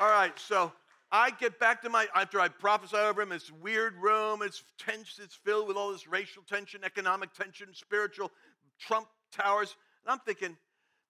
All 0.00 0.08
right, 0.08 0.36
so 0.38 0.72
I 1.12 1.30
get 1.30 1.58
back 1.60 1.80
to 1.82 1.88
my, 1.88 2.06
after 2.14 2.40
I 2.40 2.48
prophesy 2.48 2.96
over 2.96 3.22
him, 3.22 3.28
this 3.28 3.50
weird 3.50 3.94
room, 3.96 4.40
it's 4.42 4.64
tense, 4.78 5.20
it's 5.22 5.34
filled 5.34 5.68
with 5.68 5.76
all 5.76 5.92
this 5.92 6.08
racial 6.08 6.42
tension, 6.42 6.82
economic 6.84 7.32
tension, 7.32 7.68
spiritual 7.72 8.32
Trump 8.80 9.06
towers. 9.32 9.76
And 10.04 10.12
I'm 10.12 10.20
thinking, 10.20 10.56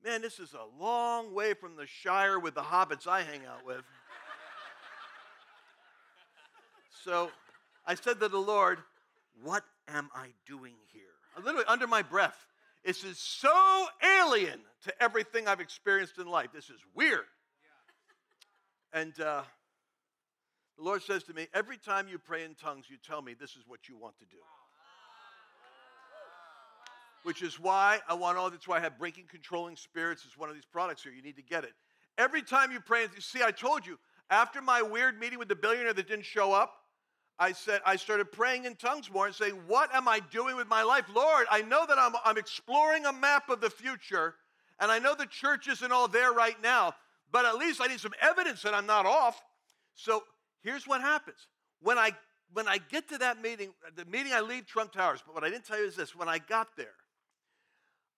man, 0.05 0.21
this 0.23 0.39
is 0.39 0.55
a 0.55 0.83
long 0.83 1.35
way 1.35 1.55
from 1.55 1.77
the 1.77 1.87
Shire 1.87 2.39
with 2.39 2.55
the 2.55 2.63
hobbits 2.63 3.07
I 3.07 3.23
hang 3.23 3.47
out 3.47 3.65
with. 3.65 3.83
So 7.07 7.31
I 7.87 7.95
said 7.95 8.19
to 8.19 8.29
the 8.29 8.37
Lord, 8.37 8.79
what 9.41 9.63
am 9.87 10.11
I 10.13 10.27
doing 10.45 10.75
here? 10.93 11.03
Literally 11.41 11.65
under 11.69 11.87
my 11.87 12.03
breath. 12.03 12.37
This 12.85 13.05
is 13.05 13.17
so 13.17 13.87
alien 14.21 14.59
to 14.85 15.03
everything 15.03 15.47
I've 15.47 15.61
experienced 15.61 16.19
in 16.19 16.27
life. 16.27 16.49
This 16.53 16.69
is 16.69 16.81
weird. 16.95 17.27
And 18.93 19.13
uh, 19.21 19.43
the 20.77 20.83
Lord 20.83 21.01
says 21.01 21.23
to 21.25 21.33
me, 21.33 21.47
Every 21.55 21.77
time 21.77 22.09
you 22.09 22.19
pray 22.19 22.43
in 22.43 22.57
tongues, 22.57 22.87
you 22.89 22.97
tell 22.97 23.23
me 23.23 23.35
this 23.39 23.51
is 23.51 23.63
what 23.69 23.89
you 23.89 23.97
want 23.97 24.19
to 24.19 24.25
do. 24.25 24.39
Which 27.23 27.41
is 27.43 27.61
why 27.61 28.01
I 28.09 28.15
want 28.15 28.37
all 28.37 28.51
that's 28.51 28.67
why 28.67 28.79
I 28.79 28.81
have 28.81 28.99
breaking 28.99 29.27
controlling 29.31 29.77
spirits 29.77 30.25
as 30.27 30.37
one 30.37 30.49
of 30.49 30.57
these 30.57 30.65
products 30.65 31.05
here. 31.05 31.13
You 31.13 31.23
need 31.23 31.37
to 31.37 31.43
get 31.43 31.63
it. 31.63 31.73
Every 32.19 32.43
time 32.43 32.73
you 32.73 32.81
pray, 32.81 33.07
see, 33.21 33.43
I 33.45 33.53
told 33.53 33.87
you, 33.87 33.97
after 34.29 34.61
my 34.61 34.83
weird 34.83 35.21
meeting 35.21 35.39
with 35.39 35.49
the 35.49 35.55
billionaire 35.55 35.93
that 35.93 36.09
didn't 36.09 36.25
show 36.25 36.53
up, 36.53 36.73
I 37.39 37.53
said, 37.53 37.83
I 37.85 37.97
started 37.97 38.33
praying 38.33 38.65
in 38.65 38.77
tongues 38.77 39.11
more 39.11 39.27
and 39.27 39.35
saying, 39.35 39.61
What 39.67 39.95
am 39.95 40.09
I 40.09 40.21
doing 40.21 40.57
with 40.57 40.69
my 40.69 40.83
life? 40.83 41.05
Lord, 41.15 41.47
I 41.51 41.63
know 41.63 41.85
that 41.87 41.99
I'm, 41.99 42.13
I'm 42.25 42.39
exploring 42.39 43.05
a 43.05 43.13
map 43.13 43.51
of 43.51 43.61
the 43.61 43.71
future, 43.71 44.35
and 44.81 44.91
I 44.91 44.99
know 44.99 45.15
the 45.15 45.27
church 45.27 45.69
isn't 45.69 45.93
all 45.93 46.09
there 46.09 46.33
right 46.33 46.61
now, 46.63 46.95
but 47.31 47.45
at 47.45 47.57
least 47.57 47.81
I 47.83 47.89
need 47.89 48.01
some 48.01 48.15
evidence 48.23 48.63
that 48.63 48.75
I'm 48.75 48.87
not 48.87 49.05
off. 49.05 49.41
So 49.95 50.23
here's 50.63 50.87
what 50.87 51.01
happens 51.01 51.49
when 51.81 51.99
I 51.99 52.13
when 52.53 52.69
I 52.69 52.79
get 52.79 53.09
to 53.09 53.19
that 53.19 53.43
meeting, 53.43 53.71
the 53.97 54.05
meeting 54.05 54.33
I 54.33 54.41
leave 54.41 54.67
Trump 54.67 54.93
Towers, 54.93 55.21
but 55.27 55.35
what 55.35 55.45
I 55.45 55.51
didn't 55.51 55.65
tell 55.65 55.79
you 55.79 55.87
is 55.87 55.97
this 55.97 56.15
when 56.15 56.29
I 56.29 56.39
got 56.39 56.69
there, 56.77 56.95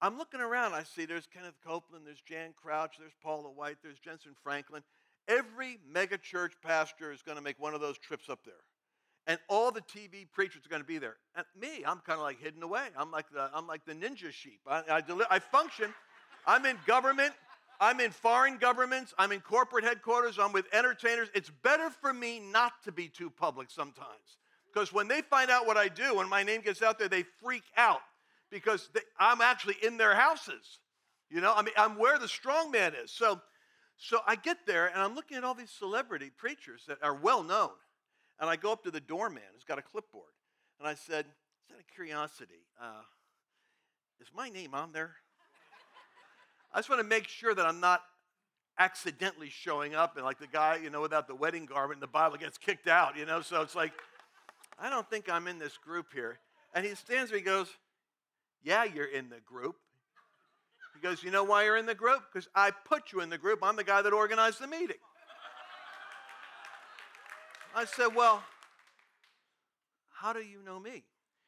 I'm 0.01 0.17
looking 0.17 0.41
around, 0.41 0.75
I 0.75 0.85
see 0.85 1.07
there's 1.07 1.27
Kenneth 1.27 1.57
Copeland, 1.67 2.07
there's 2.07 2.21
Jan 2.21 2.55
Crouch, 2.61 2.97
there's 2.99 3.15
Paula 3.23 3.51
White, 3.51 3.79
there's 3.83 3.99
Jentezen 3.99 4.37
Franklin. 4.43 4.83
Every 5.27 5.79
megachurch 5.93 6.53
pastor 6.63 7.11
is 7.11 7.23
going 7.23 7.37
to 7.37 7.43
make 7.43 7.59
one 7.59 7.75
of 7.75 7.81
those 7.81 7.99
trips 7.99 8.29
up 8.29 8.45
there. 8.45 8.55
And 9.29 9.39
all 9.49 9.71
the 9.71 9.83
TV 9.83 10.27
preachers 10.33 10.65
are 10.65 10.71
going 10.71 10.83
to 10.83 10.89
be 10.89 10.99
there. 10.99 11.17
And 11.37 11.45
me, 11.61 11.85
I'm 11.87 11.99
kind 11.99 12.19
of 12.19 12.23
like 12.23 12.41
hidden 12.41 12.63
away. 12.63 12.87
I'm 12.97 13.11
like 13.11 13.31
the, 13.31 13.51
I'm 13.55 13.67
like 13.67 13.85
the 13.85 13.93
ninja 13.93 14.33
sheep. 14.33 14.61
I, 14.67 14.83
I, 14.91 15.01
deli- 15.03 15.27
I 15.31 15.39
function. 15.39 15.93
I'm 16.47 16.65
in 16.65 16.77
government. 16.87 17.35
I'm 17.79 18.01
in 18.01 18.11
foreign 18.11 18.57
governments. 18.57 19.13
I'm 19.19 19.31
in 19.31 19.41
corporate 19.41 19.85
headquarters. 19.85 20.39
I'm 20.39 20.53
with 20.53 20.65
entertainers. 20.73 21.29
It's 21.35 21.51
better 21.63 21.91
for 21.91 22.13
me 22.13 22.41
not 22.41 22.73
to 22.85 22.91
be 22.91 23.07
too 23.07 23.29
public 23.29 23.71
sometimes. 23.71 24.39
Because 24.73 24.95
when 24.95 25.09
they 25.09 25.21
find 25.21 25.51
out 25.51 25.67
what 25.67 25.77
I 25.77 25.89
do, 25.89 26.17
when 26.17 26.29
my 26.29 26.43
name 26.43 26.63
gets 26.63 26.83
out 26.83 26.99
there, 26.99 27.09
they 27.09 27.25
freak 27.43 27.65
out 27.77 28.01
because 28.51 28.89
they, 28.95 29.01
I'm 29.19 29.43
actually 29.43 29.77
in 29.83 29.99
their 29.99 30.15
houses. 30.15 30.81
You 31.31 31.43
know, 31.43 31.53
I 31.55 31.63
mean, 31.63 31.75
I'm 31.77 31.99
where 31.99 32.19
the 32.19 32.29
strong 32.29 32.71
man 32.71 32.95
is. 32.95 33.11
So, 33.11 33.41
so 33.99 34.21
I 34.27 34.37
get 34.37 34.59
there 34.67 34.87
and 34.87 35.03
I'm 35.03 35.15
looking 35.15 35.37
at 35.37 35.45
all 35.45 35.55
these 35.55 35.71
celebrity 35.71 36.31
preachers 36.35 36.85
that 36.89 36.99
are 37.03 37.15
well 37.15 37.43
known. 37.43 37.71
And 38.41 38.49
I 38.49 38.57
go 38.57 38.73
up 38.73 38.85
to 38.85 38.91
the 38.91 39.01
doorman 39.01 39.43
who's 39.53 39.65
got 39.65 39.79
a 39.79 39.83
clipboard. 39.83 40.33
And 40.79 40.89
I 40.89 40.95
said, 40.95 41.27
"Is 41.27 41.71
that 41.71 41.81
a 41.81 41.95
curiosity, 41.95 42.67
uh, 42.81 43.03
is 44.21 44.29
my 44.35 44.49
name 44.49 44.75
on 44.75 44.93
there? 44.93 45.17
I 46.73 46.79
just 46.79 46.89
want 46.89 47.01
to 47.01 47.07
make 47.07 47.27
sure 47.29 47.55
that 47.55 47.65
I'm 47.65 47.81
not 47.81 48.03
accidentally 48.79 49.51
showing 49.51 49.95
up 49.95 50.17
and 50.17 50.25
like 50.25 50.39
the 50.39 50.47
guy, 50.47 50.77
you 50.83 50.91
know, 50.91 51.01
without 51.01 51.27
the 51.27 51.35
wedding 51.35 51.67
garment 51.67 51.97
in 51.97 52.01
the 52.01 52.07
Bible 52.07 52.37
gets 52.37 52.59
kicked 52.59 52.87
out, 52.87 53.17
you 53.17 53.27
know? 53.27 53.41
So 53.41 53.61
it's 53.63 53.75
like, 53.75 53.93
I 54.79 54.89
don't 54.89 55.09
think 55.11 55.29
I'm 55.29 55.49
in 55.49 55.59
this 55.59 55.77
group 55.77 56.07
here. 56.13 56.39
And 56.75 56.85
he 56.85 56.95
stands 56.95 57.31
there, 57.31 57.39
he 57.39 57.45
goes, 57.45 57.69
Yeah, 58.63 58.85
you're 58.85 59.07
in 59.07 59.31
the 59.31 59.41
group. 59.45 59.77
He 60.95 61.01
goes, 61.01 61.23
You 61.23 61.31
know 61.31 61.45
why 61.45 61.65
you're 61.65 61.77
in 61.77 61.87
the 61.87 61.95
group? 61.95 62.23
Because 62.33 62.49
I 62.55 62.71
put 62.71 63.13
you 63.13 63.21
in 63.21 63.31
the 63.31 63.39
group. 63.39 63.61
I'm 63.63 63.77
the 63.77 63.85
guy 63.85 64.03
that 64.03 64.13
organized 64.13 64.61
the 64.61 64.69
meeting. 64.69 64.97
I 67.75 67.85
said, 67.85 68.15
Well, 68.15 68.43
how 70.13 70.33
do 70.33 70.41
you 70.41 70.63
know 70.65 70.81
me? 70.81 71.05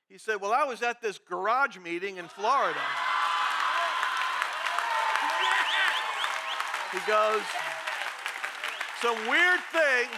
He 0.08 0.18
said, 0.18 0.40
Well, 0.40 0.52
I 0.52 0.64
was 0.64 0.82
at 0.82 1.00
this 1.00 1.18
garage 1.18 1.78
meeting 1.78 2.16
in 2.16 2.28
Florida. 2.28 2.80
He 6.92 6.98
goes, 7.06 7.42
Some 9.00 9.16
weird 9.28 9.60
thing, 9.72 10.08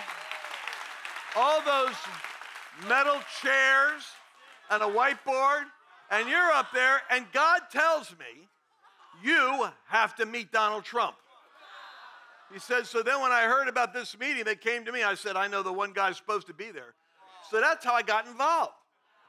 all 1.36 1.60
those 1.62 1.94
metal 2.88 3.20
chairs 3.42 4.02
and 4.70 4.82
a 4.82 4.86
whiteboard, 4.86 5.64
and 6.10 6.28
you're 6.28 6.52
up 6.52 6.72
there, 6.72 7.02
and 7.10 7.26
God 7.32 7.60
tells 7.70 8.10
me 8.12 8.48
you 9.22 9.68
have 9.86 10.14
to 10.16 10.26
meet 10.26 10.50
Donald 10.50 10.84
Trump. 10.84 11.16
He 12.52 12.58
says, 12.58 12.88
so 12.88 13.02
then 13.02 13.20
when 13.20 13.32
I 13.32 13.42
heard 13.42 13.68
about 13.68 13.94
this 13.94 14.18
meeting 14.18 14.44
that 14.44 14.60
came 14.60 14.84
to 14.84 14.92
me, 14.92 15.02
I 15.02 15.14
said, 15.14 15.36
I 15.36 15.48
know 15.48 15.62
the 15.62 15.72
one 15.72 15.92
guy's 15.92 16.16
supposed 16.16 16.46
to 16.48 16.54
be 16.54 16.70
there. 16.70 16.94
So 17.50 17.60
that's 17.60 17.84
how 17.84 17.94
I 17.94 18.02
got 18.02 18.26
involved. 18.26 18.72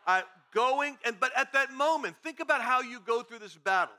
I 0.05 0.23
going 0.53 0.97
and 1.05 1.19
but 1.19 1.31
at 1.35 1.53
that 1.53 1.71
moment, 1.73 2.15
think 2.23 2.39
about 2.39 2.61
how 2.61 2.81
you 2.81 2.99
go 3.05 3.21
through 3.21 3.39
this 3.39 3.55
battle. 3.55 3.95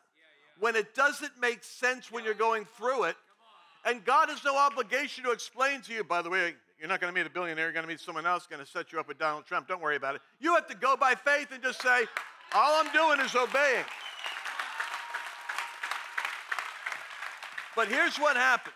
When 0.60 0.76
it 0.76 0.94
doesn't 0.94 1.32
make 1.40 1.64
sense 1.64 2.12
when 2.12 2.24
you're 2.24 2.34
going 2.34 2.64
through 2.76 3.04
it, 3.04 3.16
and 3.84 4.04
God 4.04 4.28
has 4.28 4.44
no 4.44 4.56
obligation 4.56 5.24
to 5.24 5.30
explain 5.30 5.80
to 5.82 5.92
you, 5.92 6.04
by 6.04 6.22
the 6.22 6.30
way, 6.30 6.54
you're 6.78 6.88
not 6.88 7.00
going 7.00 7.12
to 7.12 7.18
meet 7.18 7.26
a 7.26 7.30
billionaire, 7.30 7.66
you're 7.66 7.72
going 7.72 7.84
to 7.84 7.88
meet 7.88 8.00
someone 8.00 8.26
else 8.26 8.46
going 8.46 8.64
to 8.64 8.70
set 8.70 8.92
you 8.92 9.00
up 9.00 9.08
with 9.08 9.18
Donald 9.18 9.46
Trump. 9.46 9.68
Don't 9.68 9.82
worry 9.82 9.96
about 9.96 10.14
it. 10.14 10.20
You 10.40 10.54
have 10.54 10.66
to 10.68 10.76
go 10.76 10.96
by 10.96 11.14
faith 11.14 11.48
and 11.52 11.62
just 11.62 11.82
say, 11.82 12.04
all 12.54 12.82
I'm 12.82 12.92
doing 12.92 13.20
is 13.20 13.34
obeying. 13.34 13.84
But 17.74 17.88
here's 17.88 18.16
what 18.16 18.36
happens 18.36 18.74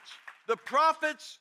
the 0.48 0.56
prophets 0.56 1.38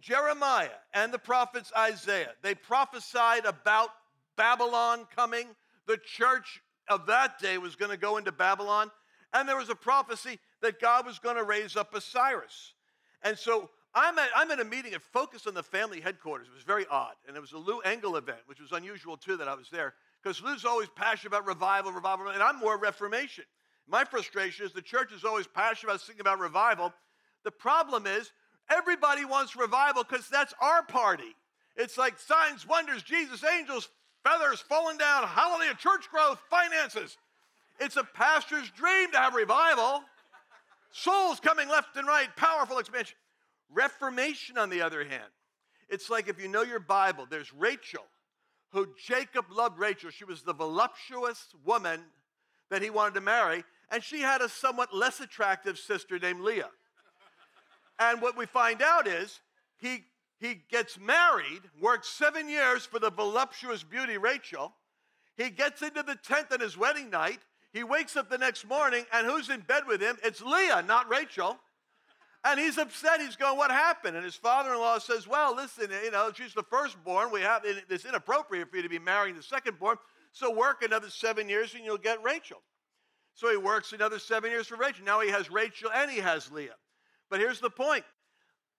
Jeremiah 0.00 0.68
and 0.94 1.12
the 1.12 1.18
prophets 1.18 1.72
Isaiah, 1.76 2.30
they 2.42 2.54
prophesied 2.54 3.44
about 3.44 3.88
Babylon 4.36 5.06
coming. 5.14 5.46
The 5.86 5.98
church 5.98 6.62
of 6.88 7.06
that 7.06 7.38
day 7.40 7.58
was 7.58 7.74
going 7.74 7.90
to 7.90 7.96
go 7.96 8.16
into 8.16 8.30
Babylon. 8.30 8.90
And 9.32 9.48
there 9.48 9.56
was 9.56 9.70
a 9.70 9.74
prophecy 9.74 10.38
that 10.62 10.80
God 10.80 11.06
was 11.06 11.18
going 11.18 11.36
to 11.36 11.42
raise 11.42 11.76
up 11.76 11.94
a 11.94 12.00
Cyrus. 12.00 12.74
And 13.22 13.36
so 13.36 13.70
I'm 13.94 14.18
at, 14.18 14.28
I'm 14.36 14.50
at 14.50 14.60
a 14.60 14.64
meeting 14.64 14.94
at 14.94 15.02
Focus 15.02 15.46
on 15.46 15.54
the 15.54 15.62
Family 15.62 16.00
headquarters. 16.00 16.48
It 16.48 16.54
was 16.54 16.62
very 16.62 16.86
odd. 16.90 17.14
And 17.26 17.36
it 17.36 17.40
was 17.40 17.52
a 17.52 17.58
Lou 17.58 17.80
Engle 17.80 18.16
event, 18.16 18.40
which 18.46 18.60
was 18.60 18.72
unusual 18.72 19.16
too 19.16 19.36
that 19.36 19.48
I 19.48 19.54
was 19.54 19.68
there. 19.70 19.94
Because 20.22 20.42
Lou's 20.42 20.64
always 20.64 20.88
passionate 20.94 21.28
about 21.28 21.46
revival, 21.46 21.92
revival, 21.92 22.28
and 22.28 22.42
I'm 22.42 22.58
more 22.58 22.78
Reformation. 22.78 23.44
My 23.88 24.04
frustration 24.04 24.66
is 24.66 24.72
the 24.72 24.82
church 24.82 25.12
is 25.12 25.24
always 25.24 25.46
passionate 25.46 25.92
about 25.92 26.00
singing 26.02 26.20
about 26.20 26.38
revival. 26.38 26.92
The 27.44 27.50
problem 27.50 28.06
is 28.06 28.30
everybody 28.70 29.24
wants 29.24 29.56
revival 29.56 30.04
because 30.04 30.28
that's 30.28 30.54
our 30.60 30.82
party. 30.82 31.34
It's 31.76 31.98
like 31.98 32.18
signs, 32.18 32.66
wonders, 32.66 33.02
Jesus, 33.02 33.42
angels, 33.44 33.88
feathers 34.24 34.60
falling 34.60 34.98
down, 34.98 35.26
hallelujah, 35.26 35.74
church 35.74 36.10
growth, 36.10 36.38
finances. 36.50 37.16
It's 37.78 37.96
a 37.96 38.04
pastor's 38.04 38.70
dream 38.70 39.10
to 39.12 39.18
have 39.18 39.34
revival. 39.34 40.02
Souls 40.92 41.40
coming 41.40 41.68
left 41.68 41.96
and 41.96 42.06
right, 42.06 42.28
powerful 42.36 42.78
expansion. 42.78 43.16
Reformation, 43.72 44.58
on 44.58 44.70
the 44.70 44.82
other 44.82 45.04
hand, 45.04 45.30
it's 45.88 46.10
like 46.10 46.28
if 46.28 46.40
you 46.40 46.48
know 46.48 46.62
your 46.62 46.80
Bible, 46.80 47.26
there's 47.28 47.52
Rachel, 47.54 48.04
who 48.72 48.88
Jacob 49.06 49.46
loved 49.50 49.78
Rachel. 49.78 50.10
She 50.10 50.24
was 50.24 50.42
the 50.42 50.52
voluptuous 50.52 51.46
woman 51.64 52.00
that 52.70 52.82
he 52.82 52.90
wanted 52.90 53.14
to 53.14 53.20
marry, 53.20 53.64
and 53.90 54.02
she 54.02 54.20
had 54.20 54.40
a 54.40 54.48
somewhat 54.48 54.94
less 54.94 55.20
attractive 55.20 55.78
sister 55.78 56.18
named 56.18 56.40
Leah. 56.40 56.70
And 58.00 58.22
what 58.22 58.36
we 58.36 58.46
find 58.46 58.80
out 58.82 59.06
is 59.06 59.40
he, 59.76 60.04
he 60.40 60.62
gets 60.70 60.98
married, 60.98 61.60
works 61.80 62.08
seven 62.08 62.48
years 62.48 62.86
for 62.86 62.98
the 62.98 63.10
voluptuous 63.10 63.82
beauty 63.82 64.16
Rachel. 64.16 64.72
He 65.36 65.50
gets 65.50 65.82
into 65.82 66.02
the 66.02 66.16
tent 66.16 66.46
on 66.50 66.60
his 66.60 66.78
wedding 66.78 67.10
night. 67.10 67.40
He 67.72 67.84
wakes 67.84 68.16
up 68.16 68.30
the 68.30 68.38
next 68.38 68.66
morning, 68.66 69.04
and 69.12 69.26
who's 69.26 69.48
in 69.48 69.60
bed 69.60 69.84
with 69.86 70.00
him? 70.00 70.16
It's 70.24 70.40
Leah, 70.40 70.82
not 70.82 71.08
Rachel. 71.08 71.58
And 72.42 72.58
he's 72.58 72.78
upset. 72.78 73.20
He's 73.20 73.36
going, 73.36 73.58
What 73.58 73.70
happened? 73.70 74.16
And 74.16 74.24
his 74.24 74.34
father 74.34 74.72
in 74.72 74.78
law 74.78 74.98
says, 74.98 75.28
Well, 75.28 75.54
listen, 75.54 75.90
you 76.02 76.10
know, 76.10 76.30
she's 76.34 76.54
the 76.54 76.62
firstborn. 76.62 77.30
We 77.30 77.42
have, 77.42 77.62
it's 77.64 78.06
inappropriate 78.06 78.70
for 78.70 78.76
you 78.76 78.82
to 78.82 78.88
be 78.88 78.98
marrying 78.98 79.36
the 79.36 79.42
secondborn. 79.42 79.96
So 80.32 80.50
work 80.50 80.82
another 80.82 81.10
seven 81.10 81.50
years 81.50 81.74
and 81.74 81.84
you'll 81.84 81.98
get 81.98 82.22
Rachel. 82.22 82.62
So 83.34 83.50
he 83.50 83.58
works 83.58 83.92
another 83.92 84.18
seven 84.18 84.50
years 84.50 84.68
for 84.68 84.76
Rachel. 84.76 85.04
Now 85.04 85.20
he 85.20 85.28
has 85.30 85.50
Rachel 85.50 85.90
and 85.94 86.10
he 86.10 86.18
has 86.18 86.50
Leah. 86.50 86.76
But 87.30 87.40
here's 87.40 87.60
the 87.60 87.70
point 87.70 88.04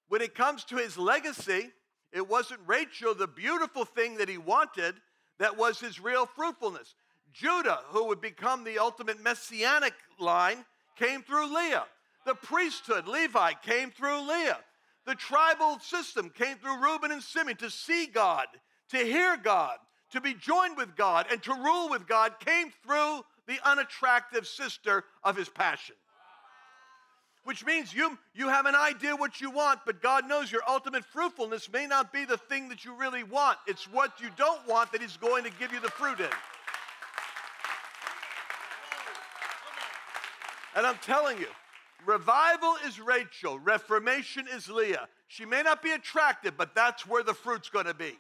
when 0.09 0.21
it 0.21 0.35
comes 0.35 0.65
to 0.65 0.75
his 0.75 0.97
legacy, 0.97 1.71
it 2.11 2.27
wasn't 2.27 2.59
Rachel, 2.67 3.15
the 3.15 3.27
beautiful 3.27 3.85
thing 3.85 4.17
that 4.17 4.27
he 4.27 4.37
wanted, 4.37 4.95
that 5.39 5.57
was 5.57 5.79
his 5.79 5.99
real 5.99 6.25
fruitfulness. 6.25 6.93
Judah, 7.33 7.79
who 7.87 8.07
would 8.07 8.19
become 8.19 8.63
the 8.63 8.77
ultimate 8.77 9.23
messianic 9.23 9.93
line, 10.19 10.65
came 10.97 11.23
through 11.23 11.55
Leah. 11.55 11.85
The 12.25 12.35
priesthood, 12.35 13.07
Levi, 13.07 13.53
came 13.63 13.89
through 13.89 14.27
Leah. 14.27 14.59
The 15.05 15.15
tribal 15.15 15.79
system 15.79 16.29
came 16.29 16.57
through 16.57 16.83
Reuben 16.83 17.11
and 17.11 17.23
Simeon 17.23 17.57
to 17.57 17.71
see 17.71 18.05
God, 18.05 18.47
to 18.89 18.97
hear 18.97 19.37
God, 19.37 19.77
to 20.11 20.21
be 20.21 20.33
joined 20.33 20.77
with 20.77 20.95
God, 20.95 21.25
and 21.31 21.41
to 21.43 21.53
rule 21.53 21.89
with 21.89 22.05
God 22.05 22.33
came 22.39 22.71
through 22.83 23.21
the 23.47 23.59
unattractive 23.63 24.45
sister 24.45 25.05
of 25.23 25.37
his 25.37 25.49
passion. 25.49 25.95
Which 27.43 27.65
means 27.65 27.93
you, 27.93 28.17
you 28.35 28.49
have 28.49 28.67
an 28.67 28.75
idea 28.75 29.15
what 29.15 29.41
you 29.41 29.49
want, 29.49 29.79
but 29.85 30.01
God 30.01 30.27
knows 30.27 30.51
your 30.51 30.61
ultimate 30.67 31.03
fruitfulness 31.03 31.71
may 31.71 31.87
not 31.87 32.13
be 32.13 32.23
the 32.23 32.37
thing 32.37 32.69
that 32.69 32.85
you 32.85 32.93
really 32.93 33.23
want. 33.23 33.57
It's 33.65 33.85
what 33.85 34.21
you 34.21 34.29
don't 34.37 34.65
want 34.67 34.91
that 34.91 35.01
He's 35.01 35.17
going 35.17 35.43
to 35.45 35.51
give 35.59 35.73
you 35.73 35.79
the 35.79 35.89
fruit 35.89 36.19
in. 36.19 36.29
And 40.75 40.85
I'm 40.85 40.99
telling 41.01 41.39
you, 41.39 41.47
revival 42.05 42.75
is 42.85 42.99
Rachel, 42.99 43.59
reformation 43.59 44.45
is 44.53 44.69
Leah. 44.69 45.07
She 45.27 45.45
may 45.45 45.63
not 45.63 45.81
be 45.81 45.91
attractive, 45.91 46.55
but 46.57 46.75
that's 46.75 47.07
where 47.07 47.23
the 47.23 47.33
fruit's 47.33 47.69
going 47.69 47.85
to 47.85 47.93
be. 47.93 48.17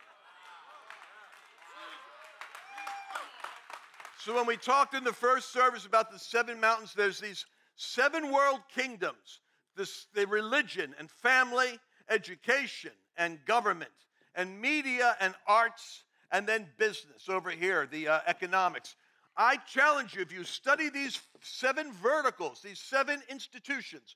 So 4.17 4.35
when 4.35 4.45
we 4.45 4.55
talked 4.55 4.93
in 4.93 5.03
the 5.03 5.13
first 5.13 5.51
service 5.51 5.85
about 5.85 6.11
the 6.11 6.19
seven 6.19 6.59
mountains, 6.59 6.93
there's 6.95 7.19
these 7.19 7.45
seven 7.81 8.31
world 8.31 8.59
kingdoms 8.73 9.41
this, 9.75 10.07
the 10.13 10.27
religion 10.27 10.93
and 10.99 11.09
family, 11.09 11.79
education 12.09 12.91
and 13.17 13.43
government, 13.45 13.91
and 14.35 14.61
media 14.61 15.15
and 15.19 15.33
arts, 15.47 16.03
and 16.31 16.47
then 16.47 16.67
business 16.77 17.27
over 17.29 17.49
here, 17.49 17.87
the 17.91 18.07
uh, 18.07 18.19
economics. 18.27 18.95
I 19.35 19.57
challenge 19.57 20.13
you, 20.13 20.21
if 20.21 20.31
you 20.31 20.43
study 20.43 20.89
these 20.89 21.19
seven 21.41 21.91
verticals, 21.93 22.61
these 22.61 22.79
seven 22.79 23.21
institutions, 23.29 24.15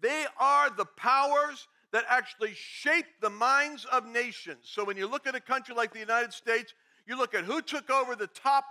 they 0.00 0.24
are 0.38 0.70
the 0.70 0.86
powers 0.96 1.68
that 1.92 2.04
actually 2.08 2.54
shape 2.54 3.06
the 3.20 3.30
minds 3.30 3.84
of 3.84 4.06
nations. 4.06 4.60
So 4.62 4.84
when 4.84 4.96
you 4.96 5.06
look 5.06 5.26
at 5.26 5.34
a 5.34 5.40
country 5.40 5.74
like 5.74 5.92
the 5.92 6.00
United 6.00 6.32
States, 6.32 6.72
You 7.06 7.16
look 7.16 7.34
at 7.34 7.44
who 7.44 7.60
took 7.62 7.90
over 7.90 8.14
the 8.14 8.28
top, 8.28 8.64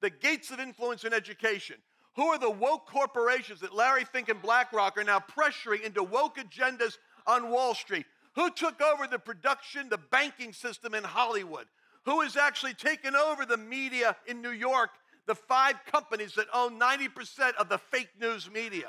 the 0.00 0.10
gates 0.10 0.50
of 0.50 0.60
influence 0.60 1.04
in 1.04 1.12
education. 1.12 1.76
Who 2.16 2.28
are 2.28 2.38
the 2.38 2.50
woke 2.50 2.86
corporations 2.86 3.60
that 3.60 3.74
Larry 3.74 4.04
Fink 4.04 4.30
and 4.30 4.40
BlackRock 4.40 4.96
are 4.96 5.04
now 5.04 5.20
pressuring 5.20 5.82
into 5.82 6.02
woke 6.02 6.38
agendas 6.38 6.96
on 7.26 7.50
Wall 7.50 7.74
Street? 7.74 8.06
Who 8.34 8.50
took 8.50 8.80
over 8.80 9.06
the 9.06 9.18
production, 9.18 9.90
the 9.90 9.98
banking 9.98 10.54
system 10.54 10.94
in 10.94 11.04
Hollywood? 11.04 11.66
Who 12.06 12.22
has 12.22 12.36
actually 12.36 12.72
taken 12.72 13.14
over 13.14 13.44
the 13.44 13.58
media 13.58 14.16
in 14.26 14.40
New 14.40 14.50
York, 14.50 14.90
the 15.26 15.34
five 15.34 15.74
companies 15.90 16.34
that 16.34 16.46
own 16.54 16.80
90% 16.80 17.54
of 17.56 17.68
the 17.68 17.78
fake 17.78 18.10
news 18.18 18.50
media? 18.50 18.88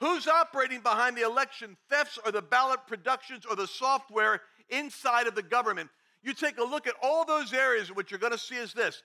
Who's 0.00 0.26
operating 0.26 0.80
behind 0.80 1.16
the 1.16 1.22
election 1.22 1.76
thefts 1.90 2.18
or 2.24 2.32
the 2.32 2.42
ballot 2.42 2.80
productions 2.86 3.44
or 3.44 3.54
the 3.54 3.66
software 3.66 4.40
inside 4.70 5.26
of 5.26 5.34
the 5.34 5.42
government? 5.42 5.90
You 6.22 6.32
take 6.32 6.58
a 6.58 6.64
look 6.64 6.86
at 6.86 6.94
all 7.02 7.26
those 7.26 7.52
areas, 7.52 7.94
what 7.94 8.10
you're 8.10 8.18
going 8.20 8.32
to 8.32 8.38
see 8.38 8.56
is 8.56 8.72
this. 8.72 9.02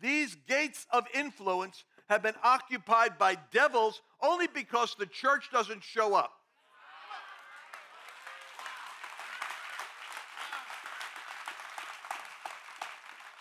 These 0.00 0.36
gates 0.46 0.86
of 0.92 1.06
influence 1.14 1.84
have 2.08 2.22
been 2.22 2.34
occupied 2.42 3.18
by 3.18 3.36
devils 3.52 4.00
only 4.22 4.46
because 4.46 4.94
the 4.98 5.06
church 5.06 5.50
doesn't 5.52 5.82
show 5.82 6.14
up. 6.14 6.32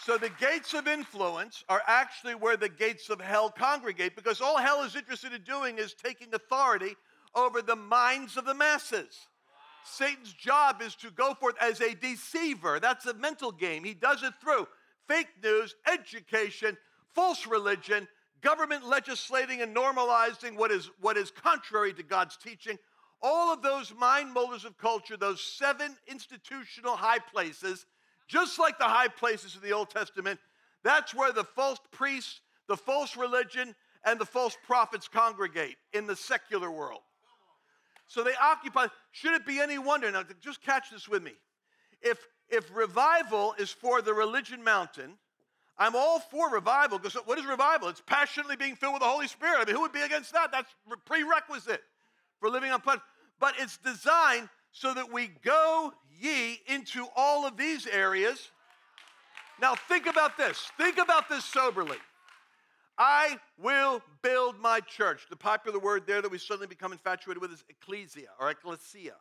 So 0.06 0.20
the 0.20 0.30
gates 0.30 0.76
of 0.76 0.88
influence 0.88 1.64
are 1.68 1.82
actually 1.88 2.36
where 2.36 2.58
the 2.58 2.70
gates 2.70 3.10
of 3.10 3.20
hell 3.20 3.50
congregate 3.50 4.16
because 4.16 4.40
all 4.40 4.58
hell 4.58 4.84
is 4.84 4.96
interested 4.96 5.34
in 5.34 5.42
doing 5.42 5.80
is 5.80 5.96
taking 5.96 6.32
authority 6.32 6.96
over 7.34 7.64
the 7.64 7.76
minds 7.76 8.38
of 8.38 8.46
the 8.46 8.54
masses. 8.54 9.18
Satan's 9.84 10.34
job 10.34 10.84
is 10.84 10.94
to 10.96 11.10
go 11.10 11.34
forth 11.34 11.56
as 11.60 11.82
a 11.82 11.96
deceiver. 11.96 12.80
That's 12.80 13.08
a 13.08 13.16
mental 13.16 13.52
game. 13.52 13.84
He 13.84 13.96
does 13.96 14.22
it 14.22 14.34
through 14.40 14.68
fake 15.08 15.30
news, 15.44 15.76
education, 15.92 16.78
false 17.16 17.48
religion, 17.48 18.08
government 18.42 18.86
legislating 18.86 19.62
and 19.62 19.76
normalizing 19.76 20.56
what 20.56 20.72
is, 20.72 20.90
what 21.02 21.18
is 21.18 21.32
contrary 21.32 21.94
to 21.94 22.04
God's 22.04 22.38
teaching. 22.38 22.78
All 23.22 23.54
of 23.54 23.62
those 23.62 23.94
mind 23.98 24.34
molders 24.34 24.66
of 24.66 24.78
culture, 24.78 25.18
those 25.18 25.42
seven 25.42 25.96
institutional 26.08 26.96
high 26.96 27.20
places, 27.20 27.86
just 28.28 28.60
like 28.60 28.78
the 28.78 28.86
high 28.86 29.08
places 29.08 29.56
of 29.56 29.62
the 29.62 29.72
Old 29.72 29.90
Testament, 29.90 30.40
that's 30.84 31.16
where 31.16 31.32
the 31.32 31.44
false 31.44 31.80
priests, 31.92 32.42
the 32.68 32.78
false 32.78 33.18
religion, 33.18 33.76
and 34.06 34.20
the 34.20 34.26
false 34.26 34.58
prophets 34.66 35.08
congregate 35.08 35.78
in 35.94 36.06
the 36.06 36.16
secular 36.16 36.70
world. 36.70 37.02
So 38.08 38.24
they 38.24 38.36
occupy. 38.40 38.88
Should 39.12 39.34
it 39.34 39.46
be 39.46 39.60
any 39.60 39.80
wonder? 39.80 40.12
Now, 40.12 40.24
just 40.42 40.62
catch 40.62 40.92
this 40.92 41.08
with 41.08 41.24
me. 41.24 41.34
If 42.02 42.20
if 42.50 42.70
revival 42.76 43.56
is 43.58 43.72
for 43.72 44.04
the 44.04 44.14
religion 44.14 44.64
mountain, 44.64 45.18
I'm 45.78 45.96
all 45.96 46.20
for 46.20 46.50
revival 46.50 47.00
because 47.00 47.16
what 47.26 47.38
is 47.38 47.46
revival? 47.46 47.90
It's 47.90 48.02
passionately 48.06 48.56
being 48.56 48.76
filled 48.76 48.94
with 48.94 49.02
the 49.02 49.08
Holy 49.08 49.28
Spirit. 49.28 49.60
I 49.60 49.66
mean, 49.66 49.76
who 49.76 49.82
would 49.82 49.92
be 49.92 50.02
against 50.02 50.32
that? 50.34 50.52
That's 50.52 50.74
prerequisite 51.06 51.82
for 52.40 52.50
living 52.50 52.72
on 52.72 52.80
planet. 52.82 53.02
But 53.40 53.56
it's 53.60 53.78
designed 53.78 54.48
so 54.72 54.94
that 54.94 55.12
we 55.12 55.32
go 55.44 55.94
ye 56.22 56.60
into 56.68 57.06
all 57.16 57.46
of 57.46 57.58
these 57.58 57.88
areas. 57.88 58.52
Now, 59.62 59.76
think 59.76 60.06
about 60.06 60.38
this. 60.38 60.72
Think 60.78 60.98
about 60.98 61.30
this 61.30 61.44
soberly. 61.44 61.98
I 62.98 63.38
will 63.62 64.02
build 64.22 64.60
my 64.60 64.80
church. 64.80 65.28
The 65.30 65.36
popular 65.36 65.80
word 65.80 66.08
there 66.08 66.22
that 66.22 66.32
we 66.32 66.38
suddenly 66.38 66.68
become 66.68 66.94
infatuated 66.94 67.42
with 67.42 67.52
is 67.52 67.64
ecclesia 67.70 68.30
or 68.40 68.50
ecclesia. 68.50 69.16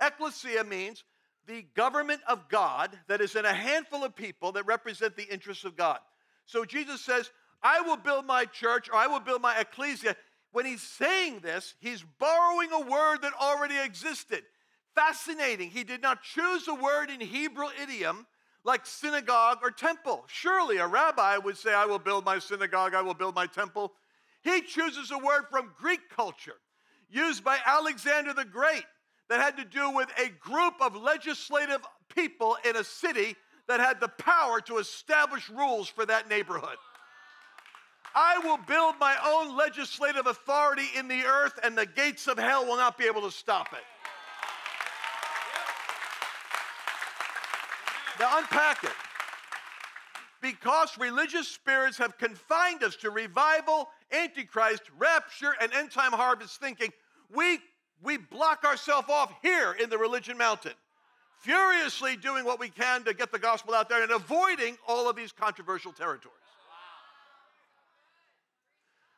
Ecclesia 0.00 0.64
means 0.64 1.04
the 1.46 1.64
government 1.74 2.20
of 2.28 2.48
God 2.48 2.96
that 3.08 3.20
is 3.20 3.36
in 3.36 3.44
a 3.44 3.52
handful 3.52 4.04
of 4.04 4.14
people 4.14 4.52
that 4.52 4.66
represent 4.66 5.16
the 5.16 5.32
interests 5.32 5.64
of 5.64 5.76
God. 5.76 5.98
So 6.46 6.64
Jesus 6.64 7.00
says, 7.00 7.30
I 7.62 7.80
will 7.80 7.96
build 7.96 8.26
my 8.26 8.44
church 8.44 8.88
or 8.88 8.96
I 8.96 9.06
will 9.06 9.20
build 9.20 9.42
my 9.42 9.58
ecclesia. 9.58 10.16
When 10.52 10.66
he's 10.66 10.82
saying 10.82 11.40
this, 11.40 11.74
he's 11.80 12.04
borrowing 12.18 12.70
a 12.72 12.80
word 12.80 13.22
that 13.22 13.32
already 13.40 13.78
existed. 13.78 14.42
Fascinating. 14.94 15.70
He 15.70 15.84
did 15.84 16.02
not 16.02 16.22
choose 16.22 16.68
a 16.68 16.74
word 16.74 17.10
in 17.10 17.20
Hebrew 17.20 17.68
idiom 17.82 18.26
like 18.64 18.86
synagogue 18.86 19.58
or 19.62 19.70
temple. 19.70 20.24
Surely 20.28 20.76
a 20.76 20.86
rabbi 20.86 21.36
would 21.38 21.56
say, 21.56 21.72
I 21.74 21.86
will 21.86 21.98
build 21.98 22.24
my 22.24 22.38
synagogue, 22.38 22.94
I 22.94 23.02
will 23.02 23.14
build 23.14 23.34
my 23.34 23.46
temple. 23.46 23.92
He 24.42 24.60
chooses 24.62 25.10
a 25.10 25.18
word 25.18 25.44
from 25.50 25.72
Greek 25.78 26.00
culture 26.14 26.56
used 27.10 27.44
by 27.44 27.58
Alexander 27.64 28.32
the 28.32 28.44
Great 28.44 28.84
that 29.28 29.40
had 29.40 29.56
to 29.56 29.64
do 29.64 29.90
with 29.90 30.08
a 30.18 30.28
group 30.28 30.74
of 30.80 30.96
legislative 30.96 31.80
people 32.14 32.56
in 32.68 32.76
a 32.76 32.84
city 32.84 33.36
that 33.68 33.80
had 33.80 34.00
the 34.00 34.08
power 34.08 34.60
to 34.60 34.78
establish 34.78 35.48
rules 35.48 35.88
for 35.88 36.04
that 36.04 36.28
neighborhood. 36.28 36.76
I 38.14 38.38
will 38.44 38.58
build 38.58 38.96
my 39.00 39.16
own 39.24 39.56
legislative 39.56 40.26
authority 40.26 40.86
in 40.96 41.08
the 41.08 41.22
earth, 41.22 41.58
and 41.62 41.76
the 41.76 41.86
gates 41.86 42.26
of 42.26 42.38
hell 42.38 42.66
will 42.66 42.76
not 42.76 42.98
be 42.98 43.04
able 43.04 43.22
to 43.22 43.30
stop 43.30 43.72
it. 43.72 43.84
Now, 48.20 48.38
unpack 48.38 48.84
it. 48.84 48.90
Because 50.42 50.98
religious 50.98 51.48
spirits 51.48 51.96
have 51.98 52.18
confined 52.18 52.82
us 52.82 52.96
to 52.96 53.10
revival, 53.10 53.88
antichrist, 54.12 54.82
rapture, 54.98 55.54
and 55.60 55.72
end 55.72 55.92
time 55.92 56.12
harvest 56.12 56.60
thinking, 56.60 56.90
we, 57.34 57.60
we 58.02 58.16
block 58.16 58.64
ourselves 58.64 59.08
off 59.08 59.32
here 59.42 59.72
in 59.72 59.90
the 59.90 59.98
religion 59.98 60.36
mountain, 60.36 60.72
furiously 61.40 62.16
doing 62.16 62.44
what 62.44 62.58
we 62.58 62.68
can 62.68 63.04
to 63.04 63.14
get 63.14 63.32
the 63.32 63.38
gospel 63.38 63.74
out 63.74 63.88
there 63.88 64.02
and 64.02 64.12
avoiding 64.12 64.76
all 64.86 65.08
of 65.08 65.16
these 65.16 65.32
controversial 65.32 65.92
territories. 65.92 66.36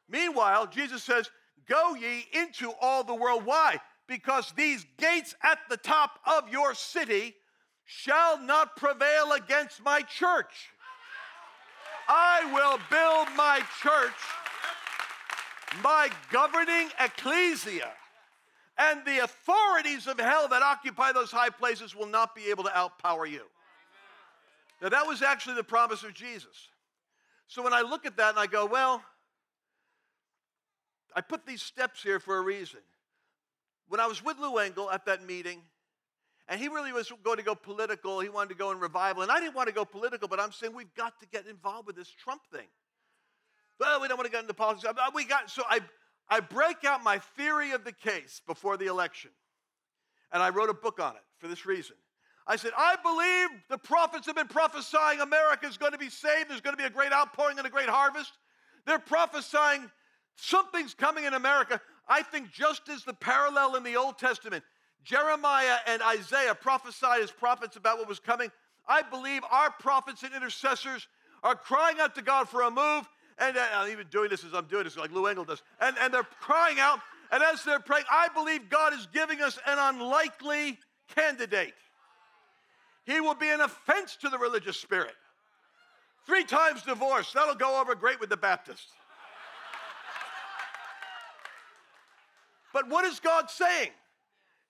Meanwhile, 0.09 0.66
Jesus 0.68 1.03
says, 1.03 1.31
Go 1.66 1.94
ye 1.94 2.27
into 2.33 2.73
all 2.81 3.05
the 3.05 3.14
world. 3.14 3.47
Why? 3.47 3.81
Because 4.07 4.53
these 4.55 4.85
gates 4.99 5.35
at 5.42 5.59
the 5.70 5.79
top 5.79 6.18
of 6.27 6.51
your 6.51 6.75
city 6.75 7.35
shall 7.87 8.38
not 8.38 8.77
prevail 8.77 9.33
against 9.33 9.83
my 9.83 10.03
church. 10.03 10.70
I 12.07 12.44
will 12.53 12.79
build 12.90 13.29
my 13.35 13.62
church, 13.81 14.12
my 15.83 16.11
governing 16.31 16.90
ecclesia, 17.01 17.90
and 18.77 19.05
the 19.05 19.23
authorities 19.23 20.07
of 20.07 20.19
hell 20.19 20.49
that 20.49 20.63
occupy 20.63 21.13
those 21.13 21.31
high 21.31 21.51
places 21.51 21.95
will 21.95 22.07
not 22.07 22.35
be 22.35 22.51
able 22.51 22.65
to 22.65 22.71
outpower 22.71 23.31
you. 23.31 23.43
Now, 24.83 24.89
that 24.89 25.07
was 25.07 25.23
actually 25.23 25.55
the 25.57 25.65
promise 25.65 26.03
of 26.03 26.13
Jesus. 26.15 26.69
So 27.47 27.63
when 27.63 27.73
I 27.73 27.83
look 27.83 28.05
at 28.05 28.17
that 28.17 28.31
and 28.31 28.39
I 28.39 28.47
go, 28.47 28.67
well, 28.67 29.03
I 31.15 31.21
put 31.21 31.47
these 31.47 31.63
steps 31.63 32.03
here 32.03 32.19
for 32.19 32.37
a 32.37 32.43
reason. 32.43 32.81
When 33.89 34.01
I 34.01 34.07
was 34.07 34.25
with 34.25 34.39
Lou 34.39 34.59
Engle 34.59 34.91
at 34.91 35.07
that 35.07 35.25
meeting, 35.25 35.61
and 36.49 36.61
he 36.61 36.69
really 36.69 36.93
was 36.93 37.11
going 37.23 37.39
to 37.39 37.43
go 37.43 37.55
political. 37.55 38.21
He 38.21 38.29
wanted 38.29 38.51
to 38.51 38.55
go 38.57 38.71
in 38.71 38.79
revival. 38.79 39.23
And 39.23 39.33
I 39.33 39.41
didn't 39.41 39.55
want 39.55 39.69
to 39.69 39.75
go 39.75 39.85
political, 39.85 40.29
but 40.29 40.39
I'm 40.39 40.53
saying 40.53 40.75
we've 40.75 40.95
got 40.95 41.19
to 41.21 41.27
get 41.27 41.47
involved 41.47 41.87
with 41.87 41.97
this 41.97 42.11
Trump 42.11 42.43
thing. 42.53 42.67
Well, 43.81 44.01
we 44.01 44.09
don't 44.09 44.19
want 44.19 44.27
to 44.27 44.33
get 44.33 44.43
into 44.43 44.55
politics. 44.55 44.85
Uh, 44.87 45.11
we 45.15 45.25
got, 45.25 45.51
so 45.51 45.63
I, 45.69 45.81
I 46.29 46.41
break 46.41 46.85
out 46.85 47.03
my 47.03 47.19
theory 47.19 47.73
of 47.73 47.85
the 47.85 47.93
case 47.93 48.41
before 48.47 48.77
the 48.77 48.87
election. 48.87 49.31
And 50.33 50.43
I 50.43 50.51
wrote 50.51 50.71
a 50.71 50.75
book 50.75 51.01
on 51.01 51.15
it 51.15 51.23
for 51.39 51.49
this 51.49 51.67
reason. 51.67 51.97
I 52.47 52.57
said, 52.57 52.73
I 52.77 52.97
believe 53.03 53.63
the 53.71 53.79
prophets 53.79 54.27
have 54.27 54.37
been 54.37 54.49
prophesying 54.49 55.21
America 55.21 55.67
is 55.67 55.79
going 55.79 55.93
to 55.93 55.99
be 55.99 56.11
saved. 56.11 56.51
There's 56.51 56.61
going 56.61 56.77
to 56.77 56.83
be 56.83 56.87
a 56.87 56.91
great 56.91 57.13
outpouring 57.13 57.59
and 57.59 57.67
a 57.67 57.71
great 57.71 57.89
harvest. 57.89 58.33
They're 58.87 58.99
prophesying 58.99 59.91
something's 60.37 60.93
coming 60.93 61.25
in 61.25 61.35
America. 61.35 61.81
I 62.09 62.23
think 62.23 62.53
just 62.53 62.89
as 62.89 63.05
the 63.05 63.15
parallel 63.15 63.77
in 63.77 63.83
the 63.83 63.97
Old 63.97 64.19
Testament, 64.19 64.63
Jeremiah 65.05 65.77
and 65.87 66.03
Isaiah 66.03 66.55
prophesied 66.55 67.23
as 67.23 67.31
prophets 67.31 67.77
about 67.77 67.99
what 67.99 68.09
was 68.09 68.21
coming. 68.21 68.51
I 68.87 69.03
believe 69.03 69.43
our 69.51 69.71
prophets 69.71 70.23
and 70.23 70.35
intercessors 70.35 71.07
are 71.43 71.55
crying 71.55 72.01
out 72.01 72.15
to 72.17 72.23
God 72.23 72.49
for 72.49 72.63
a 72.63 72.71
move. 72.71 73.09
And 73.38 73.57
uh, 73.57 73.66
I'm 73.75 73.90
even 73.90 74.07
doing 74.11 74.31
this 74.31 74.44
as 74.44 74.55
I'm 74.55 74.66
doing 74.66 74.85
this, 74.85 74.97
like 74.97 75.11
Lou 75.11 75.27
Engle 75.27 75.44
does. 75.44 75.62
And, 75.81 75.97
and 76.01 76.14
they're 76.14 76.23
crying 76.40 76.79
out. 76.79 77.01
And 77.33 77.42
as 77.42 77.64
they're 77.64 77.81
praying, 77.81 78.05
I 78.11 78.29
believe 78.29 78.68
God 78.68 78.92
is 78.92 79.09
giving 79.12 79.40
us 79.40 79.59
an 79.66 79.79
unlikely 79.79 80.79
candidate. 81.14 81.75
He 83.05 83.20
will 83.20 83.35
be 83.35 83.51
an 83.51 83.61
offense 83.61 84.16
to 84.20 84.29
the 84.29 84.38
religious 84.38 84.77
spirit. 84.77 85.14
Three 86.27 86.44
times 86.44 86.83
divorced. 86.83 87.35
That'll 87.35 87.55
go 87.55 87.81
over 87.81 87.94
great 87.94 88.20
with 88.20 88.31
the 88.31 88.37
Baptists. 88.37 88.92
But 92.73 92.88
what 92.88 93.05
is 93.05 93.20
God 93.20 93.51
saying? 93.51 93.90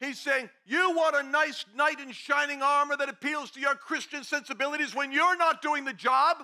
He's 0.00 0.20
saying, 0.20 0.50
You 0.66 0.94
want 0.94 1.16
a 1.16 1.22
nice 1.22 1.64
knight 1.74 2.00
in 2.00 2.12
shining 2.12 2.61
armor 2.61 2.96
that 2.96 3.09
appeals 3.09 3.50
to 3.53 3.61
your 3.61 3.74
Christian 3.74 4.24
sensibilities 4.24 4.94
when 4.94 5.12
you're 5.12 5.37
not 5.37 5.62
doing 5.62 5.85
the 5.85 5.92
job? 5.92 6.38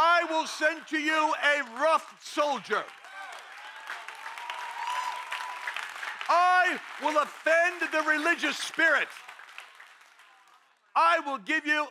I 0.00 0.24
will 0.30 0.46
send 0.46 0.86
to 0.90 0.98
you 0.98 1.34
a 1.42 1.80
rough 1.80 2.14
soldier. 2.22 2.84
I 6.28 6.78
will 7.02 7.20
offend 7.20 7.82
the 7.90 8.02
religious 8.08 8.56
spirit. 8.56 9.08
I 10.94 11.18
will 11.26 11.38
give 11.38 11.66
you 11.66 11.88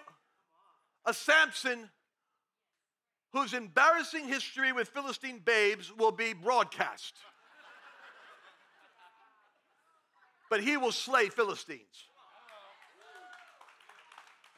a 1.05 1.13
Samson 1.13 1.89
whose 3.33 3.53
embarrassing 3.53 4.25
history 4.25 4.71
with 4.71 4.87
Philistine 4.87 5.41
babes 5.43 5.91
will 5.93 6.13
be 6.13 6.31
broadcast. 6.31 7.13
but 10.49 10.63
he 10.63 10.77
will 10.77 10.91
slay 10.91 11.29
Philistines. 11.29 12.07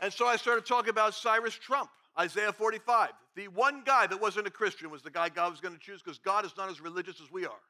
And 0.02 0.14
so 0.14 0.28
I 0.28 0.38
started 0.38 0.66
talking 0.66 0.92
about 0.92 1.14
Cyrus 1.14 1.56
Trump, 1.56 1.90
Isaiah 2.20 2.52
45. 2.52 3.12
The 3.36 3.48
one 3.48 3.84
guy 3.86 4.06
that 4.08 4.20
wasn't 4.20 4.48
a 4.48 4.52
Christian 4.52 4.90
was 4.90 5.02
the 5.02 5.10
guy 5.10 5.30
God 5.30 5.52
was 5.52 5.62
going 5.62 5.74
to 5.74 5.80
choose 5.80 6.02
because 6.02 6.18
God 6.18 6.46
is 6.46 6.52
not 6.58 6.70
as 6.70 6.82
religious 6.82 7.22
as 7.22 7.32
we 7.32 7.46
are. 7.46 7.62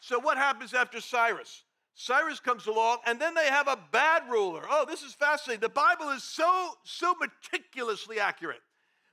so, 0.00 0.18
what 0.18 0.36
happens 0.36 0.74
after 0.74 1.00
Cyrus? 1.00 1.62
Cyrus 1.94 2.40
comes 2.40 2.66
along, 2.66 2.98
and 3.06 3.20
then 3.20 3.34
they 3.34 3.46
have 3.46 3.68
a 3.68 3.78
bad 3.92 4.22
ruler. 4.28 4.62
Oh, 4.68 4.84
this 4.88 5.02
is 5.02 5.12
fascinating. 5.12 5.60
The 5.60 5.68
Bible 5.68 6.08
is 6.10 6.24
so, 6.24 6.72
so 6.84 7.14
meticulously 7.20 8.18
accurate. 8.18 8.62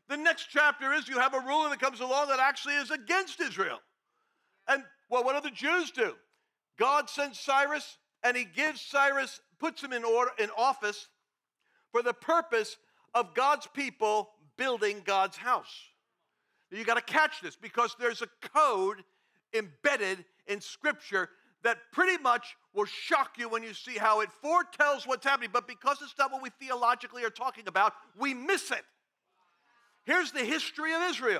The 0.08 0.18
next 0.18 0.48
chapter 0.50 0.94
is 0.94 1.08
you 1.08 1.20
have 1.20 1.36
a 1.36 1.40
ruler 1.42 1.70
that 1.70 1.80
comes 1.80 2.00
along 2.00 2.30
that 2.30 2.40
actually 2.40 2.76
is 2.76 2.90
against 2.90 3.40
Israel. 3.40 3.80
And 4.68 4.84
well, 5.10 5.24
what 5.24 5.36
do 5.36 5.48
the 5.48 5.56
Jews 5.56 5.92
do? 5.92 6.16
God 6.80 7.10
sends 7.10 7.40
Cyrus, 7.40 7.98
and 8.24 8.36
he 8.36 8.46
gives 8.46 8.82
Cyrus, 8.82 9.42
puts 9.60 9.84
him 9.84 9.94
in 9.94 10.04
order 10.04 10.32
in 10.40 10.50
office 10.58 11.08
for 11.92 12.02
the 12.02 12.14
purpose 12.14 12.78
of 13.14 13.34
God's 13.34 13.68
people 13.68 14.30
building 14.58 15.02
God's 15.06 15.38
house. 15.38 15.74
You 16.72 16.84
got 16.84 16.96
to 16.96 17.14
catch 17.14 17.42
this 17.42 17.56
because 17.56 17.96
there's 18.00 18.22
a 18.22 18.28
code 18.54 18.98
embedded 19.54 20.24
in 20.48 20.62
Scripture 20.62 21.30
that 21.64 21.78
pretty 21.92 22.22
much 22.22 22.56
will 22.74 22.86
shock 22.86 23.38
you 23.38 23.50
when 23.50 23.64
you 23.64 23.74
see 23.74 23.98
how 23.98 24.22
it 24.22 24.30
foretells 24.42 25.06
what's 25.06 25.26
happening. 25.26 25.50
But 25.52 25.68
because 25.68 25.98
it's 26.02 26.14
not 26.18 26.32
what 26.32 26.42
we 26.42 26.50
theologically 26.60 27.24
are 27.24 27.30
talking 27.30 27.68
about, 27.68 27.94
we 28.18 28.34
miss 28.34 28.72
it. 28.72 28.84
Here's 30.04 30.32
the 30.32 30.44
history 30.44 30.94
of 30.94 31.02
Israel 31.10 31.40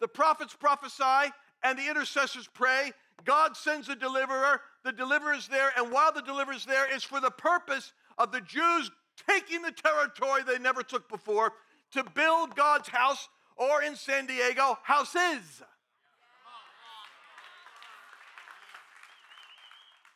the 0.00 0.08
prophets 0.08 0.54
prophesy, 0.54 1.32
and 1.62 1.78
the 1.78 1.88
intercessors 1.88 2.48
pray. 2.52 2.92
God 3.24 3.56
sends 3.56 3.88
a 3.88 3.94
deliverer, 3.94 4.60
the 4.84 4.92
deliverer 4.92 5.34
is 5.34 5.48
there, 5.48 5.72
and 5.76 5.92
while 5.92 6.12
the 6.12 6.22
deliverer 6.22 6.54
is 6.54 6.64
there, 6.64 6.86
it's 6.92 7.04
for 7.04 7.20
the 7.20 7.30
purpose 7.30 7.92
of 8.18 8.32
the 8.32 8.40
Jews 8.40 8.90
taking 9.28 9.62
the 9.62 9.72
territory 9.72 10.42
they 10.42 10.58
never 10.58 10.82
took 10.82 11.08
before 11.08 11.52
to 11.92 12.04
build 12.14 12.56
God's 12.56 12.88
house, 12.88 13.28
or 13.56 13.82
in 13.82 13.96
San 13.96 14.26
Diego, 14.26 14.78
houses. 14.82 15.62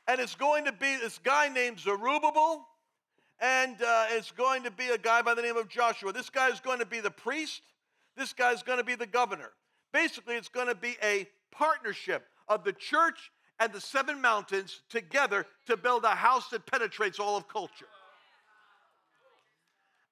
And 0.08 0.20
it's 0.20 0.34
going 0.34 0.64
to 0.64 0.72
be 0.72 0.96
this 0.96 1.18
guy 1.18 1.48
named 1.48 1.80
Zerubbabel, 1.80 2.66
and 3.40 3.80
uh, 3.82 4.06
it's 4.10 4.30
going 4.30 4.62
to 4.62 4.70
be 4.70 4.88
a 4.88 4.98
guy 4.98 5.20
by 5.20 5.34
the 5.34 5.42
name 5.42 5.56
of 5.56 5.68
Joshua. 5.68 6.12
This 6.12 6.30
guy 6.30 6.48
is 6.48 6.60
going 6.60 6.78
to 6.78 6.86
be 6.86 7.00
the 7.00 7.10
priest, 7.10 7.62
this 8.16 8.32
guy 8.32 8.52
is 8.52 8.62
going 8.62 8.78
to 8.78 8.84
be 8.84 8.94
the 8.94 9.06
governor. 9.06 9.50
Basically, 9.92 10.36
it's 10.36 10.48
going 10.48 10.68
to 10.68 10.74
be 10.74 10.96
a 11.02 11.28
partnership 11.50 12.26
of 12.48 12.64
the 12.64 12.72
church 12.72 13.30
and 13.58 13.72
the 13.72 13.80
seven 13.80 14.20
mountains 14.20 14.80
together 14.90 15.46
to 15.66 15.76
build 15.76 16.04
a 16.04 16.14
house 16.14 16.48
that 16.50 16.66
penetrates 16.66 17.18
all 17.18 17.36
of 17.36 17.48
culture. 17.48 17.86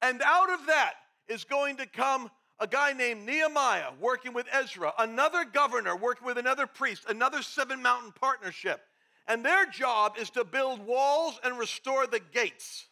And 0.02 0.20
out 0.22 0.50
of 0.50 0.66
that 0.66 0.94
is 1.28 1.44
going 1.44 1.76
to 1.78 1.87
come 1.87 2.30
a 2.61 2.66
guy 2.66 2.92
named 2.92 3.26
Nehemiah 3.26 3.90
working 4.00 4.33
with 4.33 4.46
Ezra, 4.52 4.92
another 4.98 5.44
governor 5.44 5.96
working 5.96 6.26
with 6.26 6.38
another 6.38 6.66
priest, 6.66 7.04
another 7.09 7.42
seven 7.42 7.83
mountain 7.83 8.12
partnership. 8.12 8.80
And 9.26 9.44
their 9.44 9.66
job 9.66 10.14
is 10.18 10.30
to 10.30 10.44
build 10.44 10.85
walls 10.87 11.38
and 11.42 11.59
restore 11.59 12.07
the 12.07 12.20
gates. 12.33 12.87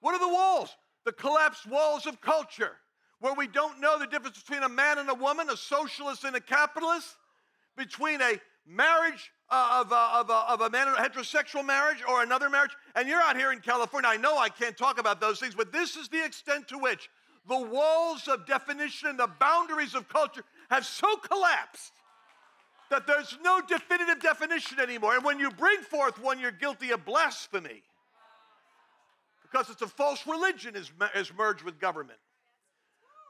What 0.00 0.14
are 0.14 0.20
the 0.20 0.32
walls? 0.32 0.74
The 1.04 1.12
collapsed 1.12 1.66
walls 1.66 2.06
of 2.06 2.20
culture 2.20 2.72
where 3.20 3.34
we 3.34 3.46
don't 3.46 3.80
know 3.80 3.98
the 3.98 4.06
difference 4.06 4.40
between 4.42 4.62
a 4.62 4.68
man 4.68 4.98
and 4.98 5.08
a 5.08 5.14
woman, 5.14 5.48
a 5.48 5.56
socialist 5.56 6.24
and 6.24 6.36
a 6.36 6.40
capitalist, 6.40 7.16
between 7.76 8.20
a 8.20 8.40
marriage 8.66 9.32
uh, 9.50 9.82
of, 9.84 9.92
uh, 9.92 10.10
of, 10.14 10.30
uh, 10.30 10.44
of 10.48 10.60
a 10.60 10.70
man 10.70 10.88
a 10.88 10.92
heterosexual 10.92 11.64
marriage 11.64 12.02
or 12.08 12.22
another 12.22 12.50
marriage. 12.50 12.72
And 12.94 13.08
you're 13.08 13.20
out 13.20 13.36
here 13.36 13.52
in 13.52 13.60
California. 13.60 14.10
I 14.10 14.16
know 14.16 14.36
I 14.36 14.48
can't 14.48 14.76
talk 14.76 14.98
about 14.98 15.20
those 15.20 15.38
things, 15.38 15.54
but 15.54 15.72
this 15.72 15.96
is 15.96 16.08
the 16.08 16.24
extent 16.24 16.68
to 16.68 16.78
which 16.78 17.08
the 17.48 17.58
walls 17.58 18.26
of 18.26 18.46
definition 18.46 19.08
and 19.08 19.18
the 19.18 19.28
boundaries 19.38 19.94
of 19.94 20.08
culture 20.08 20.42
have 20.68 20.84
so 20.84 21.16
collapsed 21.16 21.92
that 22.90 23.06
there's 23.06 23.36
no 23.42 23.60
definitive 23.60 24.20
definition 24.20 24.80
anymore. 24.80 25.14
And 25.14 25.24
when 25.24 25.38
you 25.38 25.50
bring 25.50 25.80
forth 25.80 26.20
one, 26.20 26.38
you're 26.38 26.50
guilty 26.50 26.90
of 26.90 27.04
blasphemy 27.04 27.82
because 29.42 29.70
it's 29.70 29.82
a 29.82 29.86
false 29.86 30.26
religion 30.26 30.74
is, 30.74 30.90
is 31.14 31.32
merged 31.36 31.62
with 31.62 31.78
government. 31.78 32.18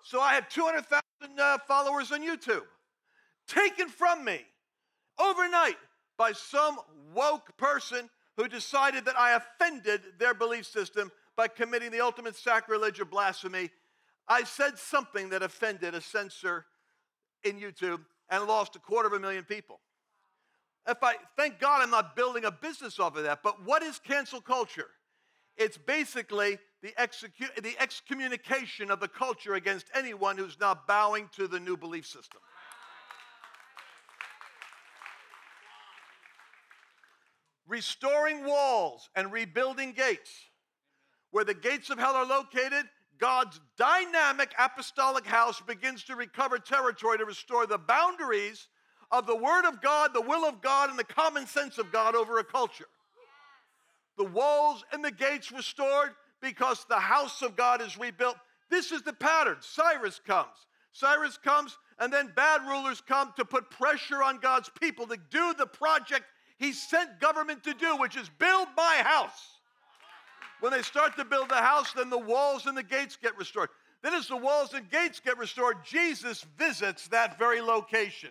So 0.03 0.21
I 0.21 0.35
have 0.35 0.49
200,000 0.49 1.03
uh, 1.39 1.59
followers 1.67 2.13
on 2.13 2.23
YouTube, 2.23 2.63
taken 3.49 3.89
from 3.89 4.25
me 4.25 4.41
overnight 5.19 5.77
by 6.19 6.33
some 6.33 6.79
woke 7.15 7.57
person 7.57 8.09
who 8.37 8.49
decided 8.49 9.05
that 9.07 9.19
I 9.19 9.33
offended 9.37 10.01
their 10.19 10.35
belief 10.35 10.67
system 10.67 11.11
by 11.37 11.49
committing 11.49 11.91
the 11.91 12.01
ultimate 12.01 12.37
sacrilege 12.37 13.01
of 13.01 13.11
blasphemy. 13.11 13.71
I 14.29 14.45
said 14.45 14.79
something 14.79 15.31
that 15.31 15.43
offended 15.43 15.95
a 15.95 16.01
censor 16.01 16.67
in 17.45 17.61
YouTube 17.61 18.01
and 18.29 18.45
lost 18.45 18.77
a 18.77 18.79
quarter 18.79 19.07
of 19.07 19.13
a 19.13 19.21
million 19.21 19.45
people. 19.45 19.81
If 20.89 21.03
I 21.03 21.15
thank 21.37 21.59
God 21.59 21.83
I'm 21.83 21.91
not 21.91 22.15
building 22.17 22.45
a 22.45 22.51
business 22.51 22.99
off 22.99 23.17
of 23.17 23.25
that, 23.25 23.43
but 23.43 23.65
what 23.65 23.83
is 23.83 23.99
cancel 23.99 24.41
culture? 24.41 24.89
It's 25.57 25.79
basically 25.79 26.59
the, 26.83 26.93
execu- 26.99 27.63
the 27.63 27.75
excommunication 27.81 28.91
of 28.91 29.01
the 29.01 29.09
culture 29.09 29.55
against 29.55 29.87
anyone 29.95 30.37
who's 30.37 30.59
not 30.61 30.87
bowing 30.87 31.29
to 31.37 31.49
the 31.49 31.59
new 31.59 31.77
belief 31.77 32.07
system. 32.07 32.41
Restoring 37.67 38.45
walls 38.45 39.09
and 39.15 39.33
rebuilding 39.33 39.93
gates. 39.93 40.31
Where 41.31 41.45
the 41.45 41.55
gates 41.55 41.91
of 41.91 41.99
hell 41.99 42.15
are 42.15 42.27
located, 42.27 42.85
God's 43.19 43.61
dynamic 43.77 44.53
apostolic 44.59 45.27
house 45.27 45.61
begins 45.61 46.05
to 46.05 46.17
recover 46.17 46.59
territory 46.59 47.19
to 47.19 47.25
restore 47.25 47.67
the 47.67 47.79
boundaries 47.79 48.69
of 49.11 49.27
the 49.27 49.37
Word 49.37 49.67
of 49.67 49.81
God, 49.81 50.13
the 50.13 50.21
will 50.21 50.45
of 50.45 50.61
God, 50.61 50.91
and 50.91 50.99
the 50.99 51.05
common 51.05 51.47
sense 51.47 51.79
of 51.79 51.93
God 51.93 52.15
over 52.15 52.39
a 52.39 52.45
culture. 52.45 52.89
The 54.19 54.25
walls 54.25 54.85
and 54.93 55.05
the 55.05 55.11
gates 55.11 55.53
restored, 55.53 56.11
because 56.41 56.85
the 56.89 56.99
house 56.99 57.43
of 57.43 57.57
God 57.57 57.81
is 57.81 57.99
rebuilt. 57.99 58.37
This 58.71 58.93
is 58.93 59.03
the 59.03 59.13
pattern. 59.13 59.57
Cyrus 59.61 60.21
comes. 60.27 60.67
Cyrus 60.93 61.39
comes, 61.39 61.77
and 61.99 62.13
then 62.13 62.33
bad 62.35 62.63
rulers 62.63 63.01
come 63.01 63.33
to 63.37 63.45
put 63.45 63.71
pressure 63.71 64.23
on 64.23 64.39
God's 64.39 64.71
people 64.81 65.07
to 65.07 65.19
do 65.31 65.55
the 65.55 65.67
project 65.67 66.25
he 66.59 66.73
sent 66.73 67.21
government 67.21 67.65
to 67.65 67.75
do, 67.75 67.97
which 67.97 68.17
is 68.17 68.31
build 68.39 68.69
my 68.77 69.03
house. 69.05 69.59
When 70.61 70.73
they 70.73 70.83
start 70.83 71.17
to 71.17 71.25
build 71.25 71.51
the 71.51 71.55
house, 71.57 71.93
then 71.93 72.09
the 72.09 72.19
walls 72.19 72.67
and 72.67 72.77
the 72.77 72.83
gates 72.83 73.17
get 73.21 73.37
restored. 73.37 73.69
Then, 74.03 74.15
as 74.15 74.29
the 74.29 74.37
walls 74.37 74.73
and 74.73 74.89
gates 74.91 75.21
get 75.21 75.37
restored, 75.37 75.79
Jesus 75.85 76.47
visits 76.57 77.09
that 77.09 77.39
very 77.39 77.61
location. 77.61 78.31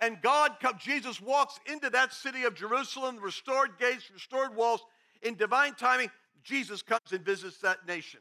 And 0.00 0.20
God 0.20 0.52
Jesus 0.78 1.20
walks 1.20 1.58
into 1.66 1.90
that 1.90 2.12
city 2.12 2.44
of 2.44 2.54
Jerusalem, 2.54 3.18
restored 3.20 3.78
gates, 3.78 4.10
restored 4.12 4.54
walls. 4.54 4.84
In 5.22 5.34
divine 5.34 5.74
timing, 5.74 6.10
Jesus 6.44 6.82
comes 6.82 7.12
and 7.12 7.24
visits 7.24 7.58
that 7.58 7.86
nation. 7.86 8.20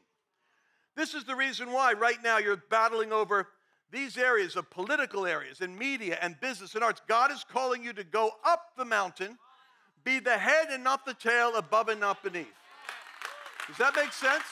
This 0.95 1.13
is 1.13 1.25
the 1.25 1.35
reason 1.35 1.71
why 1.71 1.93
right 1.93 2.21
now 2.23 2.37
you're 2.37 2.63
battling 2.69 3.11
over 3.11 3.49
these 3.91 4.17
areas 4.17 4.55
of 4.55 4.69
political 4.69 5.25
areas 5.25 5.61
and 5.61 5.77
media 5.77 6.17
and 6.21 6.39
business 6.39 6.75
and 6.75 6.83
arts. 6.83 7.01
God 7.07 7.31
is 7.31 7.45
calling 7.49 7.83
you 7.83 7.93
to 7.93 8.03
go 8.03 8.31
up 8.43 8.71
the 8.77 8.85
mountain, 8.85 9.37
be 10.03 10.19
the 10.19 10.37
head 10.37 10.67
and 10.71 10.83
not 10.83 11.05
the 11.05 11.13
tail, 11.13 11.55
above 11.55 11.89
and 11.89 11.99
not 11.99 12.23
beneath. 12.23 12.47
Does 13.67 13.77
that 13.77 13.95
make 13.95 14.11
sense? 14.11 14.43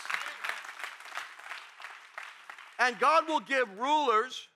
And 2.79 2.97
God 2.99 3.27
will 3.27 3.39
give 3.39 3.67
rulers 3.79 4.47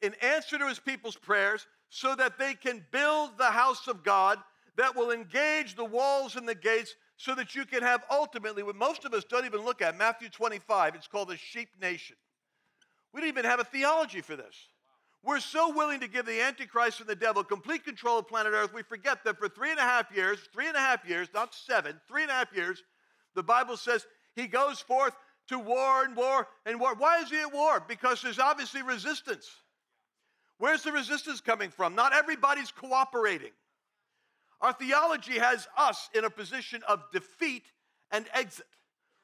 in 0.00 0.14
answer 0.20 0.58
to 0.58 0.68
his 0.68 0.78
people's 0.78 1.16
prayers 1.16 1.66
so 1.88 2.14
that 2.16 2.38
they 2.38 2.54
can 2.54 2.84
build 2.90 3.38
the 3.38 3.50
house 3.50 3.86
of 3.86 4.02
God 4.02 4.38
that 4.76 4.96
will 4.96 5.10
engage 5.10 5.76
the 5.76 5.84
walls 5.84 6.36
and 6.36 6.48
the 6.48 6.54
gates 6.54 6.94
so 7.16 7.34
that 7.34 7.54
you 7.54 7.64
can 7.64 7.82
have 7.82 8.02
ultimately 8.10 8.62
what 8.62 8.74
most 8.74 9.04
of 9.04 9.14
us 9.14 9.24
don't 9.24 9.44
even 9.44 9.64
look 9.64 9.82
at 9.82 9.96
Matthew 9.96 10.28
25. 10.28 10.94
It's 10.94 11.06
called 11.06 11.28
the 11.28 11.36
sheep 11.36 11.68
nation. 11.80 12.16
We 13.12 13.20
don't 13.20 13.28
even 13.28 13.44
have 13.44 13.60
a 13.60 13.64
theology 13.64 14.20
for 14.20 14.36
this. 14.36 14.56
We're 15.24 15.40
so 15.40 15.72
willing 15.72 16.00
to 16.00 16.08
give 16.08 16.26
the 16.26 16.40
Antichrist 16.40 17.00
and 17.00 17.08
the 17.08 17.14
devil 17.14 17.44
complete 17.44 17.84
control 17.84 18.18
of 18.18 18.26
planet 18.26 18.52
Earth, 18.54 18.74
we 18.74 18.82
forget 18.82 19.22
that 19.24 19.38
for 19.38 19.48
three 19.48 19.70
and 19.70 19.78
a 19.78 19.82
half 19.82 20.14
years, 20.14 20.40
three 20.52 20.66
and 20.66 20.76
a 20.76 20.80
half 20.80 21.08
years, 21.08 21.28
not 21.32 21.54
seven, 21.54 22.00
three 22.08 22.22
and 22.22 22.30
a 22.30 22.34
half 22.34 22.52
years, 22.54 22.82
the 23.34 23.42
Bible 23.42 23.76
says 23.76 24.04
he 24.34 24.48
goes 24.48 24.80
forth 24.80 25.14
to 25.48 25.58
war 25.58 26.04
and 26.04 26.16
war 26.16 26.48
and 26.66 26.80
war. 26.80 26.94
Why 26.96 27.20
is 27.20 27.30
he 27.30 27.40
at 27.40 27.52
war? 27.52 27.84
Because 27.86 28.20
there's 28.20 28.40
obviously 28.40 28.82
resistance. 28.82 29.48
Where's 30.58 30.82
the 30.82 30.92
resistance 30.92 31.40
coming 31.40 31.70
from? 31.70 31.94
Not 31.94 32.14
everybody's 32.14 32.72
cooperating. 32.72 33.52
Our 34.60 34.72
theology 34.72 35.38
has 35.38 35.66
us 35.76 36.08
in 36.14 36.24
a 36.24 36.30
position 36.30 36.82
of 36.88 37.02
defeat 37.12 37.64
and 38.10 38.26
exit. 38.32 38.66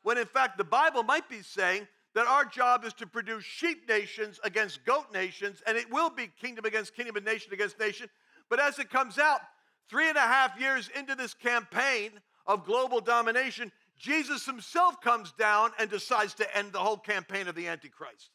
when 0.02 0.18
in 0.18 0.26
fact 0.26 0.58
the 0.58 0.64
Bible 0.64 1.02
might 1.02 1.28
be 1.28 1.42
saying 1.42 1.86
that 2.14 2.26
our 2.26 2.44
job 2.44 2.84
is 2.84 2.92
to 2.94 3.06
produce 3.06 3.44
sheep 3.44 3.88
nations 3.88 4.40
against 4.42 4.84
goat 4.84 5.06
nations, 5.12 5.62
and 5.66 5.76
it 5.76 5.90
will 5.90 6.10
be 6.10 6.28
kingdom 6.40 6.64
against 6.64 6.94
kingdom 6.94 7.16
and 7.16 7.24
nation 7.24 7.52
against 7.52 7.78
nation. 7.78 8.08
But 8.48 8.60
as 8.60 8.78
it 8.78 8.90
comes 8.90 9.18
out, 9.18 9.40
three 9.88 10.08
and 10.08 10.16
a 10.16 10.22
half 10.22 10.58
years 10.58 10.90
into 10.96 11.14
this 11.14 11.34
campaign 11.34 12.10
of 12.46 12.64
global 12.64 13.00
domination, 13.00 13.70
Jesus 13.98 14.46
himself 14.46 15.00
comes 15.00 15.32
down 15.32 15.72
and 15.78 15.90
decides 15.90 16.34
to 16.34 16.56
end 16.56 16.72
the 16.72 16.78
whole 16.78 16.96
campaign 16.96 17.48
of 17.48 17.54
the 17.54 17.66
Antichrist. 17.66 18.30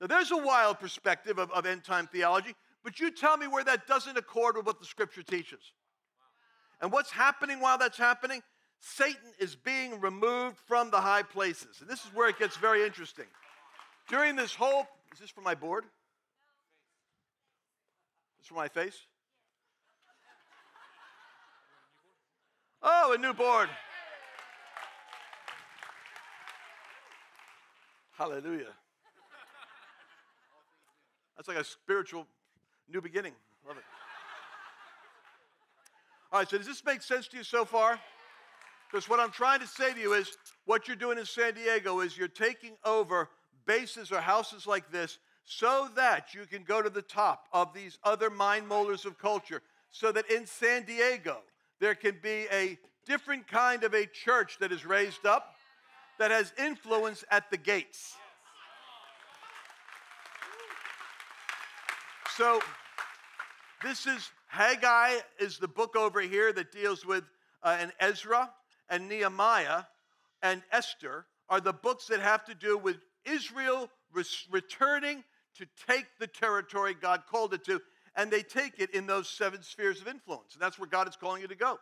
Now, 0.00 0.06
there's 0.06 0.30
a 0.30 0.36
wild 0.36 0.80
perspective 0.80 1.38
of, 1.38 1.50
of 1.50 1.66
end 1.66 1.84
time 1.84 2.08
theology, 2.10 2.54
but 2.82 2.98
you 2.98 3.10
tell 3.10 3.36
me 3.36 3.46
where 3.46 3.64
that 3.64 3.86
doesn't 3.86 4.16
accord 4.16 4.56
with 4.56 4.64
what 4.64 4.80
the 4.80 4.86
scripture 4.86 5.22
teaches. 5.22 5.60
And 6.80 6.90
what's 6.90 7.10
happening 7.10 7.60
while 7.60 7.76
that's 7.76 7.98
happening? 7.98 8.42
Satan 8.80 9.32
is 9.38 9.54
being 9.54 10.00
removed 10.00 10.56
from 10.66 10.90
the 10.90 11.00
high 11.00 11.22
places. 11.22 11.78
And 11.80 11.88
this 11.88 12.00
is 12.04 12.10
where 12.14 12.28
it 12.28 12.38
gets 12.38 12.56
very 12.56 12.84
interesting. 12.84 13.26
During 14.08 14.36
this 14.36 14.54
whole, 14.54 14.86
is 15.12 15.20
this 15.20 15.30
for 15.30 15.42
my 15.42 15.54
board? 15.54 15.84
This 18.38 18.48
for 18.48 18.54
my 18.54 18.68
face? 18.68 18.98
Oh, 22.82 23.12
a 23.12 23.18
new 23.18 23.34
board. 23.34 23.68
Hallelujah. 28.16 28.72
That's 31.36 31.48
like 31.48 31.58
a 31.58 31.64
spiritual 31.64 32.26
new 32.88 33.02
beginning. 33.02 33.34
Love 33.66 33.76
it. 33.76 33.84
All 36.32 36.38
right, 36.38 36.48
so 36.48 36.56
does 36.58 36.66
this 36.66 36.84
make 36.84 37.02
sense 37.02 37.28
to 37.28 37.36
you 37.36 37.44
so 37.44 37.64
far? 37.64 37.98
Because 38.90 39.08
what 39.08 39.20
I'm 39.20 39.30
trying 39.30 39.60
to 39.60 39.66
say 39.66 39.92
to 39.92 40.00
you 40.00 40.14
is 40.14 40.36
what 40.64 40.88
you're 40.88 40.96
doing 40.96 41.18
in 41.18 41.24
San 41.24 41.54
Diego 41.54 42.00
is 42.00 42.16
you're 42.16 42.28
taking 42.28 42.72
over 42.84 43.28
bases 43.66 44.10
or 44.10 44.20
houses 44.20 44.66
like 44.66 44.90
this 44.90 45.18
so 45.44 45.88
that 45.96 46.34
you 46.34 46.44
can 46.46 46.64
go 46.64 46.82
to 46.82 46.90
the 46.90 47.02
top 47.02 47.46
of 47.52 47.72
these 47.72 47.98
other 48.02 48.30
mind 48.30 48.66
molders 48.66 49.04
of 49.04 49.18
culture, 49.18 49.62
so 49.90 50.12
that 50.12 50.30
in 50.30 50.46
San 50.46 50.84
Diego 50.84 51.38
there 51.78 51.94
can 51.94 52.16
be 52.22 52.46
a 52.52 52.78
different 53.06 53.46
kind 53.46 53.84
of 53.84 53.94
a 53.94 54.06
church 54.06 54.58
that 54.58 54.72
is 54.72 54.84
raised 54.84 55.24
up 55.24 55.54
that 56.18 56.30
has 56.30 56.52
influence 56.58 57.24
at 57.30 57.50
the 57.50 57.56
gates. 57.56 58.14
So, 62.36 62.60
this 63.82 64.06
is 64.06 64.30
Haggai 64.48 65.18
is 65.38 65.58
the 65.58 65.68
book 65.68 65.96
over 65.96 66.20
here 66.20 66.52
that 66.52 66.72
deals 66.72 67.06
with 67.06 67.24
uh, 67.62 67.76
and 67.80 67.92
Ezra 68.00 68.50
and 68.90 69.08
Nehemiah 69.08 69.84
and 70.42 70.62
Esther 70.72 71.26
are 71.48 71.60
the 71.60 71.72
books 71.72 72.06
that 72.06 72.20
have 72.20 72.44
to 72.46 72.54
do 72.54 72.76
with 72.76 72.96
Israel 73.24 73.88
res- 74.12 74.46
returning 74.50 75.24
to 75.56 75.66
take 75.88 76.06
the 76.18 76.26
territory 76.26 76.94
God 76.94 77.22
called 77.30 77.54
it 77.54 77.64
to, 77.64 77.80
and 78.16 78.30
they 78.30 78.42
take 78.42 78.78
it 78.78 78.90
in 78.90 79.06
those 79.06 79.28
seven 79.28 79.62
spheres 79.62 80.00
of 80.00 80.08
influence. 80.08 80.54
And 80.54 80.62
that's 80.62 80.78
where 80.78 80.88
God 80.88 81.08
is 81.08 81.16
calling 81.16 81.42
you 81.42 81.48
to 81.48 81.54
go. 81.54 81.78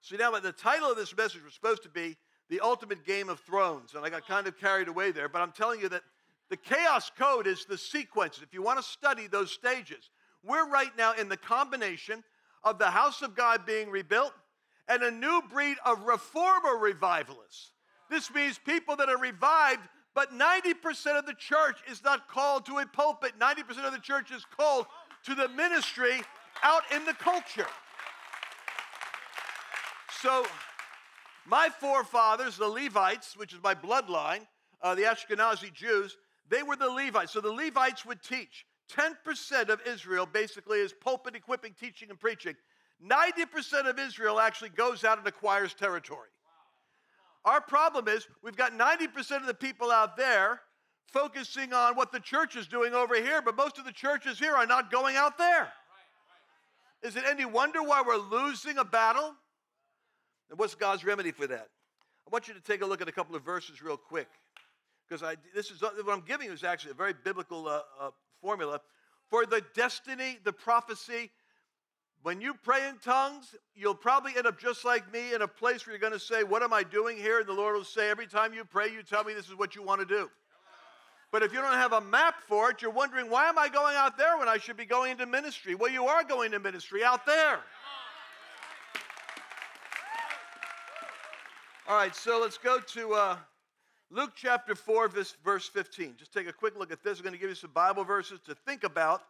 So 0.00 0.16
now 0.16 0.30
the 0.38 0.52
title 0.52 0.90
of 0.90 0.96
this 0.96 1.16
message 1.16 1.44
was 1.44 1.54
supposed 1.54 1.82
to 1.82 1.88
be 1.88 2.16
The 2.48 2.60
Ultimate 2.60 3.04
Game 3.04 3.28
of 3.28 3.40
Thrones, 3.40 3.94
and 3.94 4.04
I 4.04 4.10
got 4.10 4.26
kind 4.26 4.46
of 4.46 4.58
carried 4.58 4.88
away 4.88 5.10
there, 5.10 5.28
but 5.28 5.42
I'm 5.42 5.52
telling 5.52 5.80
you 5.80 5.88
that 5.88 6.02
the 6.50 6.56
chaos 6.56 7.10
code 7.18 7.46
is 7.46 7.64
the 7.64 7.76
sequence. 7.76 8.40
If 8.42 8.54
you 8.54 8.62
want 8.62 8.78
to 8.78 8.82
study 8.82 9.26
those 9.26 9.52
stages, 9.52 10.10
we're 10.44 10.68
right 10.68 10.96
now 10.96 11.12
in 11.14 11.28
the 11.28 11.36
combination 11.36 12.22
of 12.62 12.78
the 12.78 12.90
house 12.90 13.22
of 13.22 13.36
God 13.36 13.66
being 13.66 13.90
rebuilt 13.90 14.32
and 14.88 15.02
a 15.02 15.10
new 15.10 15.42
breed 15.50 15.76
of 15.84 16.02
reformer 16.02 16.76
revivalists. 16.78 17.72
This 18.10 18.32
means 18.32 18.58
people 18.58 18.96
that 18.96 19.08
are 19.08 19.18
revived, 19.18 19.82
but 20.14 20.32
90% 20.32 21.18
of 21.18 21.26
the 21.26 21.34
church 21.34 21.78
is 21.90 22.02
not 22.02 22.28
called 22.28 22.66
to 22.66 22.78
a 22.78 22.86
pulpit. 22.86 23.32
90% 23.38 23.84
of 23.84 23.92
the 23.92 23.98
church 23.98 24.30
is 24.30 24.44
called 24.56 24.86
to 25.24 25.34
the 25.34 25.48
ministry 25.48 26.20
out 26.62 26.82
in 26.94 27.04
the 27.04 27.14
culture. 27.14 27.66
So, 30.20 30.44
my 31.46 31.68
forefathers, 31.68 32.56
the 32.56 32.66
Levites, 32.66 33.36
which 33.36 33.52
is 33.52 33.62
my 33.62 33.74
bloodline, 33.74 34.46
uh, 34.82 34.94
the 34.94 35.02
Ashkenazi 35.02 35.72
Jews, 35.72 36.16
they 36.48 36.62
were 36.62 36.76
the 36.76 36.90
Levites. 36.90 37.32
So 37.32 37.40
the 37.40 37.52
Levites 37.52 38.04
would 38.04 38.22
teach. 38.22 38.66
10% 38.90 39.68
of 39.68 39.80
Israel 39.86 40.26
basically 40.26 40.78
is 40.78 40.92
pulpit 40.92 41.36
equipping, 41.36 41.74
teaching, 41.78 42.10
and 42.10 42.18
preaching. 42.18 42.54
90% 43.04 43.88
of 43.88 43.98
Israel 43.98 44.40
actually 44.40 44.70
goes 44.70 45.04
out 45.04 45.18
and 45.18 45.26
acquires 45.26 45.74
territory. 45.74 46.28
Our 47.44 47.60
problem 47.60 48.08
is 48.08 48.26
we've 48.42 48.56
got 48.56 48.72
90% 48.72 49.40
of 49.40 49.46
the 49.46 49.54
people 49.54 49.90
out 49.90 50.16
there 50.16 50.60
focusing 51.12 51.72
on 51.72 51.94
what 51.94 52.12
the 52.12 52.20
church 52.20 52.56
is 52.56 52.66
doing 52.66 52.94
over 52.94 53.14
here, 53.14 53.40
but 53.40 53.56
most 53.56 53.78
of 53.78 53.84
the 53.84 53.92
churches 53.92 54.38
here 54.38 54.54
are 54.54 54.66
not 54.66 54.90
going 54.90 55.16
out 55.16 55.38
there. 55.38 55.72
Is 57.02 57.16
it 57.16 57.24
any 57.26 57.44
wonder 57.44 57.82
why 57.82 58.02
we're 58.04 58.16
losing 58.16 58.78
a 58.78 58.84
battle? 58.84 59.34
And 60.50 60.58
what's 60.58 60.74
God's 60.74 61.04
remedy 61.04 61.30
for 61.30 61.46
that? 61.46 61.68
I 62.26 62.30
want 62.30 62.48
you 62.48 62.54
to 62.54 62.60
take 62.60 62.82
a 62.82 62.86
look 62.86 63.00
at 63.00 63.08
a 63.08 63.12
couple 63.12 63.36
of 63.36 63.44
verses 63.44 63.82
real 63.82 63.96
quick 63.96 64.28
because 65.08 65.22
I 65.22 65.36
this 65.54 65.70
is 65.70 65.80
what 65.80 65.94
I'm 66.10 66.24
giving 66.26 66.48
you 66.48 66.52
is 66.52 66.64
actually 66.64 66.90
a 66.90 66.94
very 66.94 67.14
biblical 67.14 67.66
uh, 67.68 67.80
uh, 67.98 68.10
formula 68.42 68.80
for 69.30 69.46
the 69.46 69.62
destiny, 69.74 70.38
the 70.44 70.52
prophecy. 70.52 71.30
When 72.22 72.40
you 72.40 72.54
pray 72.54 72.88
in 72.88 72.98
tongues, 72.98 73.54
you'll 73.74 73.94
probably 73.94 74.32
end 74.36 74.46
up 74.46 74.58
just 74.58 74.84
like 74.84 75.12
me 75.12 75.34
in 75.34 75.42
a 75.42 75.48
place 75.48 75.86
where 75.86 75.94
you're 75.94 76.00
going 76.00 76.12
to 76.12 76.18
say, 76.18 76.42
What 76.42 76.62
am 76.62 76.72
I 76.72 76.82
doing 76.82 77.16
here? 77.16 77.38
And 77.38 77.48
the 77.48 77.52
Lord 77.52 77.76
will 77.76 77.84
say, 77.84 78.10
Every 78.10 78.26
time 78.26 78.52
you 78.52 78.64
pray, 78.64 78.92
you 78.92 79.02
tell 79.02 79.24
me 79.24 79.34
this 79.34 79.48
is 79.48 79.56
what 79.56 79.76
you 79.76 79.82
want 79.82 80.00
to 80.00 80.06
do. 80.06 80.28
But 81.30 81.42
if 81.42 81.52
you 81.52 81.60
don't 81.60 81.74
have 81.74 81.92
a 81.92 82.00
map 82.00 82.36
for 82.46 82.70
it, 82.70 82.82
you're 82.82 82.90
wondering, 82.90 83.30
Why 83.30 83.48
am 83.48 83.58
I 83.58 83.68
going 83.68 83.94
out 83.96 84.18
there 84.18 84.36
when 84.36 84.48
I 84.48 84.58
should 84.58 84.76
be 84.76 84.84
going 84.84 85.12
into 85.12 85.26
ministry? 85.26 85.74
Well, 85.74 85.90
you 85.90 86.06
are 86.06 86.24
going 86.24 86.50
to 86.50 86.58
ministry 86.58 87.04
out 87.04 87.24
there. 87.24 87.60
All 91.86 91.96
right, 91.96 92.14
so 92.14 92.40
let's 92.40 92.58
go 92.58 92.80
to 92.80 93.14
uh, 93.14 93.36
Luke 94.10 94.32
chapter 94.34 94.74
4, 94.74 95.08
verse 95.08 95.68
15. 95.68 96.16
Just 96.18 96.34
take 96.34 96.46
a 96.46 96.52
quick 96.52 96.76
look 96.76 96.92
at 96.92 97.02
this. 97.02 97.18
We're 97.18 97.24
going 97.24 97.34
to 97.34 97.38
give 97.38 97.48
you 97.48 97.54
some 97.54 97.70
Bible 97.70 98.04
verses 98.04 98.40
to 98.46 98.54
think 98.54 98.84
about 98.84 99.22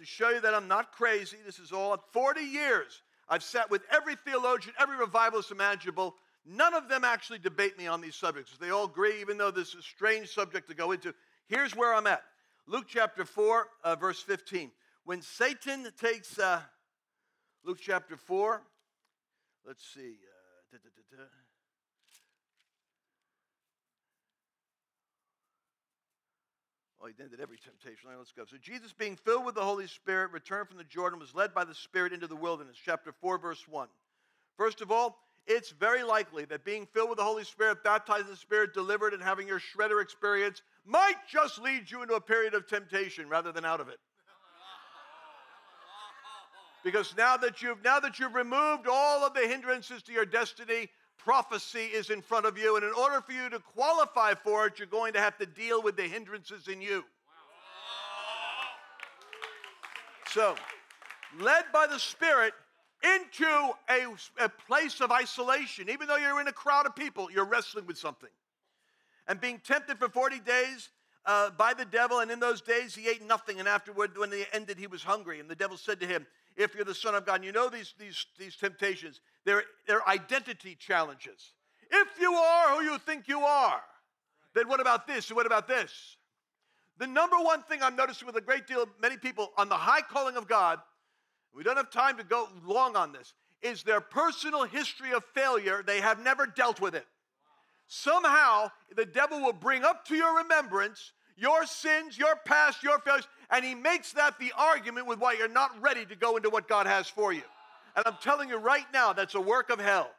to 0.00 0.06
show 0.06 0.30
you 0.30 0.40
that 0.40 0.54
I'm 0.54 0.66
not 0.66 0.92
crazy. 0.92 1.36
This 1.44 1.58
is 1.58 1.72
all 1.72 1.94
40 2.12 2.40
years. 2.40 3.02
I've 3.28 3.42
sat 3.42 3.70
with 3.70 3.82
every 3.90 4.16
theologian, 4.16 4.74
every 4.80 4.96
revivalist 4.96 5.50
imaginable. 5.50 6.14
None 6.46 6.72
of 6.72 6.88
them 6.88 7.04
actually 7.04 7.38
debate 7.38 7.76
me 7.76 7.86
on 7.86 8.00
these 8.00 8.16
subjects. 8.16 8.56
They 8.58 8.70
all 8.70 8.86
agree, 8.86 9.20
even 9.20 9.36
though 9.36 9.50
this 9.50 9.68
is 9.68 9.74
a 9.74 9.82
strange 9.82 10.28
subject 10.28 10.68
to 10.70 10.74
go 10.74 10.92
into. 10.92 11.14
Here's 11.48 11.76
where 11.76 11.94
I'm 11.94 12.06
at 12.06 12.22
Luke 12.66 12.86
chapter 12.88 13.26
4, 13.26 13.66
uh, 13.84 13.96
verse 13.96 14.22
15. 14.22 14.70
When 15.04 15.20
Satan 15.20 15.86
takes, 16.00 16.38
uh, 16.38 16.60
Luke 17.62 17.78
chapter 17.80 18.16
4, 18.16 18.62
let's 19.66 19.84
see. 19.92 20.14
Uh, 20.72 21.20
Oh, 27.02 27.06
he 27.06 27.14
ended 27.22 27.40
every 27.40 27.56
temptation. 27.56 28.10
Let's 28.16 28.32
go. 28.32 28.44
So 28.44 28.56
Jesus, 28.60 28.92
being 28.92 29.16
filled 29.16 29.46
with 29.46 29.54
the 29.54 29.62
Holy 29.62 29.86
Spirit, 29.86 30.32
returned 30.32 30.68
from 30.68 30.76
the 30.76 30.84
Jordan, 30.84 31.18
was 31.18 31.34
led 31.34 31.54
by 31.54 31.64
the 31.64 31.74
Spirit 31.74 32.12
into 32.12 32.26
the 32.26 32.36
wilderness. 32.36 32.76
Chapter 32.84 33.12
4, 33.20 33.38
verse 33.38 33.66
1. 33.66 33.88
First 34.58 34.82
of 34.82 34.92
all, 34.92 35.18
it's 35.46 35.70
very 35.70 36.02
likely 36.02 36.44
that 36.46 36.64
being 36.64 36.86
filled 36.92 37.08
with 37.08 37.16
the 37.16 37.24
Holy 37.24 37.44
Spirit, 37.44 37.82
baptized 37.82 38.26
in 38.26 38.30
the 38.30 38.36
Spirit, 38.36 38.74
delivered, 38.74 39.14
and 39.14 39.22
having 39.22 39.48
your 39.48 39.60
shredder 39.60 40.02
experience 40.02 40.60
might 40.84 41.16
just 41.26 41.58
lead 41.58 41.90
you 41.90 42.02
into 42.02 42.14
a 42.14 42.20
period 42.20 42.52
of 42.52 42.66
temptation 42.66 43.28
rather 43.28 43.50
than 43.50 43.64
out 43.64 43.80
of 43.80 43.88
it. 43.88 43.98
Because 46.84 47.14
now 47.16 47.36
that 47.36 47.62
you've 47.62 47.82
now 47.84 48.00
that 48.00 48.18
you've 48.18 48.34
removed 48.34 48.86
all 48.90 49.24
of 49.24 49.34
the 49.34 49.46
hindrances 49.46 50.02
to 50.04 50.12
your 50.12 50.24
destiny, 50.24 50.88
prophecy 51.24 51.86
is 51.86 52.10
in 52.10 52.22
front 52.22 52.46
of 52.46 52.56
you, 52.56 52.76
and 52.76 52.84
in 52.84 52.92
order 52.92 53.20
for 53.20 53.32
you 53.32 53.48
to 53.50 53.58
qualify 53.58 54.34
for 54.34 54.66
it, 54.66 54.78
you're 54.78 54.86
going 54.86 55.12
to 55.12 55.20
have 55.20 55.36
to 55.38 55.46
deal 55.46 55.82
with 55.82 55.96
the 55.96 56.02
hindrances 56.02 56.68
in 56.68 56.80
you. 56.80 57.04
So, 60.28 60.54
led 61.38 61.64
by 61.72 61.86
the 61.86 61.98
Spirit 61.98 62.52
into 63.02 63.70
a, 63.88 64.06
a 64.44 64.48
place 64.48 65.00
of 65.00 65.10
isolation, 65.10 65.88
even 65.90 66.06
though 66.06 66.16
you're 66.16 66.40
in 66.40 66.48
a 66.48 66.52
crowd 66.52 66.86
of 66.86 66.94
people, 66.94 67.30
you're 67.30 67.44
wrestling 67.44 67.86
with 67.86 67.98
something. 67.98 68.28
And 69.26 69.40
being 69.40 69.60
tempted 69.64 69.98
for 69.98 70.08
40 70.08 70.40
days 70.40 70.90
uh, 71.26 71.50
by 71.50 71.74
the 71.74 71.84
devil, 71.84 72.20
and 72.20 72.30
in 72.30 72.40
those 72.40 72.60
days 72.60 72.94
he 72.94 73.08
ate 73.08 73.26
nothing, 73.26 73.58
and 73.58 73.68
afterward, 73.68 74.16
when 74.16 74.30
they 74.30 74.44
ended, 74.52 74.78
he 74.78 74.86
was 74.86 75.02
hungry. 75.02 75.40
And 75.40 75.48
the 75.48 75.54
devil 75.54 75.76
said 75.76 76.00
to 76.00 76.06
him, 76.06 76.26
If 76.60 76.74
you're 76.74 76.84
the 76.84 76.94
Son 76.94 77.14
of 77.14 77.24
God, 77.24 77.36
and 77.36 77.44
you 77.44 77.52
know 77.52 77.70
these, 77.70 77.94
these, 77.98 78.26
these 78.38 78.54
temptations, 78.54 79.20
they're, 79.46 79.64
they're 79.86 80.06
identity 80.06 80.76
challenges. 80.78 81.54
If 81.90 82.08
you 82.20 82.32
are 82.34 82.76
who 82.76 82.84
you 82.84 82.98
think 82.98 83.28
you 83.28 83.40
are, 83.40 83.80
then 84.54 84.68
what 84.68 84.80
about 84.80 85.06
this 85.06 85.28
and 85.28 85.36
what 85.36 85.46
about 85.46 85.66
this? 85.66 85.90
The 86.98 87.06
number 87.06 87.36
one 87.36 87.62
thing 87.62 87.82
I'm 87.82 87.96
noticing 87.96 88.26
with 88.26 88.36
a 88.36 88.42
great 88.42 88.66
deal 88.66 88.82
of 88.82 88.90
many 89.00 89.16
people 89.16 89.52
on 89.56 89.70
the 89.70 89.76
high 89.76 90.02
calling 90.02 90.36
of 90.36 90.46
God, 90.46 90.80
we 91.54 91.62
don't 91.62 91.78
have 91.78 91.90
time 91.90 92.18
to 92.18 92.24
go 92.24 92.48
long 92.64 92.94
on 92.94 93.12
this, 93.12 93.32
is 93.62 93.82
their 93.82 94.02
personal 94.02 94.64
history 94.64 95.12
of 95.12 95.24
failure. 95.34 95.82
They 95.84 96.00
have 96.00 96.22
never 96.22 96.46
dealt 96.46 96.80
with 96.80 96.94
it. 96.94 97.06
somehow 97.86 98.70
the 98.94 99.04
devil 99.04 99.40
will 99.40 99.52
bring 99.52 99.82
up 99.82 100.04
to 100.06 100.14
your 100.14 100.36
remembrance 100.38 101.12
your 101.40 101.64
sins, 101.64 102.18
your 102.18 102.36
past, 102.44 102.82
your 102.82 102.98
failures, 102.98 103.26
and 103.50 103.64
he 103.64 103.74
makes 103.74 104.12
that 104.12 104.38
the 104.38 104.52
argument 104.56 105.06
with 105.06 105.18
why 105.18 105.32
you're 105.32 105.48
not 105.48 105.80
ready 105.80 106.04
to 106.04 106.14
go 106.14 106.36
into 106.36 106.50
what 106.50 106.68
God 106.68 106.86
has 106.86 107.08
for 107.08 107.32
you. 107.32 107.42
And 107.96 108.06
I'm 108.06 108.18
telling 108.22 108.50
you 108.50 108.58
right 108.58 108.86
now, 108.92 109.12
that's 109.12 109.34
a 109.34 109.40
work 109.40 109.70
of 109.70 109.80
hell. 109.80 110.10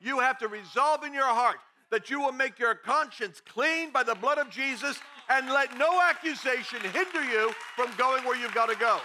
You 0.00 0.20
have 0.20 0.38
to 0.38 0.48
resolve 0.48 1.02
in 1.02 1.12
your 1.12 1.26
heart 1.26 1.58
that 1.90 2.10
you 2.10 2.20
will 2.20 2.32
make 2.32 2.58
your 2.58 2.74
conscience 2.74 3.42
clean 3.44 3.90
by 3.90 4.02
the 4.02 4.14
blood 4.14 4.38
of 4.38 4.50
Jesus 4.50 5.00
and 5.28 5.48
let 5.48 5.76
no 5.76 6.00
accusation 6.00 6.80
hinder 6.80 7.24
you 7.24 7.52
from 7.74 7.90
going 7.96 8.24
where 8.24 8.38
you've 8.38 8.54
got 8.54 8.68
to 8.68 8.76
go. 8.76 9.00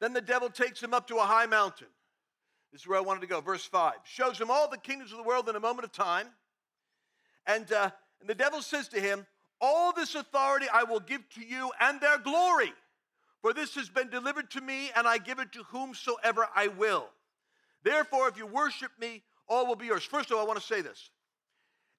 Then 0.00 0.12
the 0.12 0.20
devil 0.20 0.48
takes 0.48 0.82
him 0.82 0.94
up 0.94 1.08
to 1.08 1.16
a 1.16 1.24
high 1.24 1.46
mountain. 1.46 1.88
This 2.72 2.82
is 2.82 2.86
where 2.86 2.98
I 2.98 3.02
wanted 3.02 3.20
to 3.20 3.26
go. 3.26 3.40
Verse 3.40 3.64
5 3.64 3.94
shows 4.04 4.38
him 4.38 4.50
all 4.50 4.68
the 4.68 4.76
kingdoms 4.76 5.12
of 5.12 5.18
the 5.18 5.24
world 5.24 5.48
in 5.48 5.56
a 5.56 5.60
moment 5.60 5.84
of 5.84 5.92
time. 5.92 6.28
And, 7.48 7.72
uh, 7.72 7.90
and 8.20 8.28
the 8.28 8.34
devil 8.34 8.62
says 8.62 8.86
to 8.88 9.00
him, 9.00 9.26
All 9.60 9.92
this 9.92 10.14
authority 10.14 10.66
I 10.72 10.84
will 10.84 11.00
give 11.00 11.28
to 11.30 11.44
you 11.44 11.72
and 11.80 12.00
their 12.00 12.18
glory. 12.18 12.72
For 13.40 13.52
this 13.52 13.74
has 13.76 13.88
been 13.88 14.10
delivered 14.10 14.50
to 14.52 14.60
me, 14.60 14.90
and 14.94 15.08
I 15.08 15.18
give 15.18 15.38
it 15.38 15.52
to 15.52 15.62
whomsoever 15.64 16.46
I 16.54 16.68
will. 16.68 17.08
Therefore, 17.82 18.28
if 18.28 18.36
you 18.36 18.46
worship 18.46 18.90
me, 19.00 19.22
all 19.48 19.66
will 19.66 19.76
be 19.76 19.86
yours. 19.86 20.04
First 20.04 20.30
of 20.30 20.36
all, 20.36 20.42
I 20.42 20.46
want 20.46 20.60
to 20.60 20.66
say 20.66 20.82
this. 20.82 21.10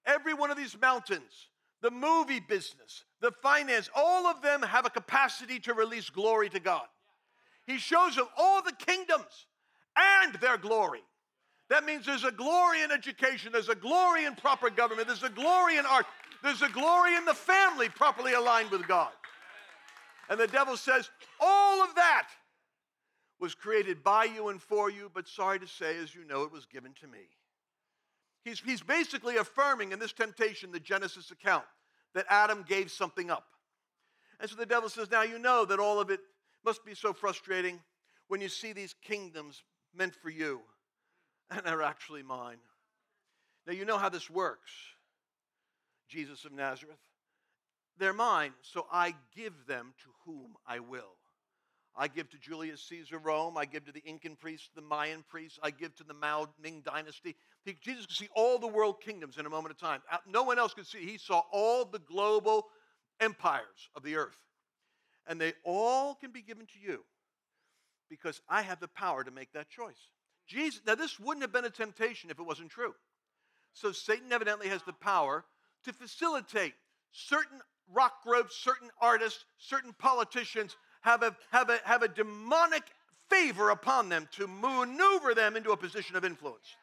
Every 0.06 0.34
one 0.34 0.52
of 0.52 0.58
these 0.58 0.80
mountains, 0.80 1.50
the 1.82 1.92
movie 1.92 2.42
business, 2.42 3.06
the 3.22 3.32
finance, 3.42 3.90
all 3.96 4.28
of 4.28 4.42
them 4.42 4.62
have 4.62 4.86
a 4.86 4.90
capacity 4.90 5.60
to 5.62 5.74
release 5.74 6.10
glory 6.10 6.50
to 6.50 6.60
God. 6.60 6.86
He 7.66 7.78
shows 7.78 8.16
them 8.16 8.28
all 8.38 8.62
the 8.62 8.74
kingdoms 8.74 9.48
and 9.96 10.36
their 10.36 10.58
glory. 10.58 11.02
That 11.70 11.86
means 11.86 12.06
there's 12.06 12.24
a 12.24 12.32
glory 12.32 12.82
in 12.82 12.92
education, 12.92 13.52
there's 13.52 13.70
a 13.70 13.76
glory 13.76 14.26
in 14.26 14.36
proper 14.36 14.70
government, 14.70 15.08
there's 15.08 15.24
a 15.24 15.30
glory 15.30 15.78
in 15.78 15.86
art, 15.86 16.08
there's 16.42 16.64
a 16.64 16.70
glory 16.70 17.16
in 17.16 17.26
the 17.26 17.34
family 17.34 17.90
properly 17.90 18.34
aligned 18.34 18.72
with 18.72 18.88
God. 18.88 19.12
And 20.30 20.40
the 20.40 20.48
devil 20.48 20.76
says, 20.76 21.10
All 21.40 21.84
of 21.84 21.94
that 21.96 22.28
was 23.40 23.54
created 23.54 24.04
by 24.04 24.26
you 24.26 24.50
and 24.50 24.62
for 24.62 24.90
you, 24.90 25.12
but 25.14 25.28
sorry 25.28 25.60
to 25.60 25.68
say, 25.68 25.98
as 25.98 26.14
you 26.14 26.26
know, 26.26 26.44
it 26.44 26.52
was 26.52 26.66
given 26.66 26.92
to 27.02 27.08
me. 27.08 27.30
He's, 28.44 28.60
he's 28.60 28.82
basically 28.82 29.38
affirming 29.38 29.92
in 29.92 30.00
this 30.00 30.12
temptation, 30.12 30.72
the 30.72 30.80
Genesis 30.80 31.32
account, 31.32 31.66
that 32.16 32.26
Adam 32.30 32.66
gave 32.68 32.92
something 32.92 33.30
up. 33.30 33.46
And 34.40 34.50
so 34.50 34.56
the 34.56 34.66
devil 34.66 34.90
says, 34.90 35.12
Now 35.12 35.22
you 35.22 35.38
know 35.38 35.66
that 35.66 35.80
all 35.80 36.00
of 36.00 36.10
it 36.10 36.22
must 36.66 36.84
be 36.84 36.96
so 36.96 37.14
frustrating 37.14 37.80
when 38.28 38.42
you 38.42 38.50
see 38.50 38.74
these 38.74 38.96
kingdoms 39.04 39.64
meant 39.94 40.16
for 40.16 40.32
you 40.32 40.62
and 41.52 41.62
they're 41.66 41.82
actually 41.82 42.24
mine. 42.24 42.58
Now, 43.68 43.74
you 43.74 43.86
know 43.86 43.98
how 43.98 44.10
this 44.10 44.30
works, 44.30 44.72
Jesus 46.08 46.46
of 46.46 46.52
Nazareth. 46.52 46.98
They're 47.98 48.14
mine, 48.14 48.54
so 48.62 48.86
I 48.92 49.14
give 49.36 49.54
them 49.68 49.94
to 50.04 50.10
whom 50.26 50.56
I 50.66 50.80
will. 50.80 51.16
I 51.96 52.08
give 52.08 52.30
to 52.30 52.38
Julius 52.38 52.82
Caesar 52.88 53.18
Rome. 53.18 53.58
I 53.58 53.66
give 53.66 53.86
to 53.86 53.92
the 53.92 54.02
Incan 54.06 54.38
priests, 54.38 54.70
the 54.74 54.82
Mayan 54.82 55.24
priests. 55.28 55.60
I 55.62 55.72
give 55.72 55.94
to 55.98 56.04
the 56.06 56.14
Mao 56.14 56.48
Ming 56.62 56.82
dynasty. 56.86 57.36
Jesus 57.82 58.06
could 58.06 58.16
see 58.16 58.30
all 58.36 58.58
the 58.58 58.68
world 58.68 59.02
kingdoms 59.02 59.38
in 59.38 59.46
a 59.46 59.50
moment 59.50 59.74
of 59.74 59.80
time. 59.80 60.02
Uh, 60.10 60.18
no 60.26 60.44
one 60.44 60.58
else 60.58 60.74
could 60.74 60.88
see. 60.88 61.00
He 61.00 61.18
saw 61.18 61.42
all 61.52 61.84
the 61.84 62.00
global 62.00 62.68
empires 63.20 63.90
of 63.96 64.04
the 64.04 64.16
earth. 64.16 64.38
And 65.28 65.42
they 65.42 65.54
all 65.66 66.16
can 66.16 66.32
be 66.32 66.42
given 66.42 66.66
to 66.68 66.80
you 66.82 67.04
because 68.10 68.42
I 68.48 68.62
have 68.62 68.80
the 68.80 68.88
power 68.88 69.24
to 69.24 69.32
make 69.32 69.52
that 69.54 69.70
choice. 69.70 70.10
Jesus, 70.50 70.82
now 70.86 70.96
this 70.96 71.20
wouldn't 71.20 71.44
have 71.44 71.54
been 71.54 71.66
a 71.66 71.70
temptation 71.70 72.32
if 72.32 72.40
it 72.40 72.46
wasn't 72.46 72.72
true. 72.72 72.96
So 73.74 73.92
Satan 73.92 74.34
evidently 74.34 74.68
has 74.68 74.82
the 74.82 74.94
power 74.94 75.46
to 75.86 75.94
facilitate 75.94 76.74
certain 77.12 77.62
rock 77.94 78.24
groups, 78.24 78.56
certain 78.56 78.90
artists, 79.00 79.46
certain 79.60 79.94
politicians 79.94 80.76
have 81.02 81.22
a, 81.22 81.36
have 81.52 81.70
a, 81.70 81.80
have 81.86 82.02
a 82.02 82.08
demonic 82.08 82.84
favor 83.30 83.70
upon 83.70 84.10
them 84.10 84.28
to 84.32 84.48
maneuver 84.48 85.36
them 85.36 85.56
into 85.56 85.72
a 85.72 85.78
position 85.78 86.16
of 86.16 86.26
influence. 86.26 86.76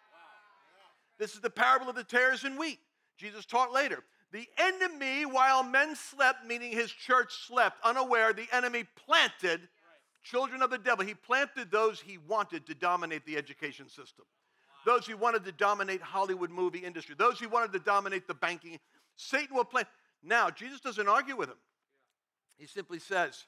This 1.18 1.34
is 1.34 1.40
the 1.40 1.50
parable 1.50 1.88
of 1.88 1.96
the 1.96 2.04
tares 2.04 2.44
and 2.44 2.56
wheat. 2.56 2.78
Jesus 3.18 3.46
taught 3.46 3.72
later. 3.72 4.04
The 4.32 4.46
enemy, 4.58 5.24
while 5.24 5.62
men 5.62 5.96
slept, 5.96 6.46
meaning 6.46 6.70
his 6.70 6.92
church 6.92 7.32
slept, 7.46 7.78
unaware, 7.82 8.32
the 8.32 8.48
enemy 8.52 8.84
planted 9.06 9.68
children 10.30 10.62
of 10.62 10.70
the 10.70 10.78
devil. 10.78 11.04
He 11.04 11.14
planted 11.14 11.70
those 11.70 12.00
he 12.00 12.18
wanted 12.18 12.66
to 12.66 12.74
dominate 12.74 13.24
the 13.26 13.36
education 13.36 13.88
system, 13.88 14.24
those 14.84 15.06
he 15.06 15.14
wanted 15.14 15.44
to 15.44 15.52
dominate 15.52 16.02
Hollywood 16.02 16.50
movie 16.50 16.80
industry, 16.80 17.14
those 17.18 17.38
he 17.38 17.46
wanted 17.46 17.72
to 17.72 17.78
dominate 17.78 18.26
the 18.26 18.34
banking. 18.34 18.78
Satan 19.16 19.56
will 19.56 19.64
plant. 19.64 19.88
Now, 20.22 20.50
Jesus 20.50 20.80
doesn't 20.80 21.08
argue 21.08 21.36
with 21.36 21.48
him. 21.48 21.58
He 22.58 22.66
simply 22.66 22.98
says 22.98 23.44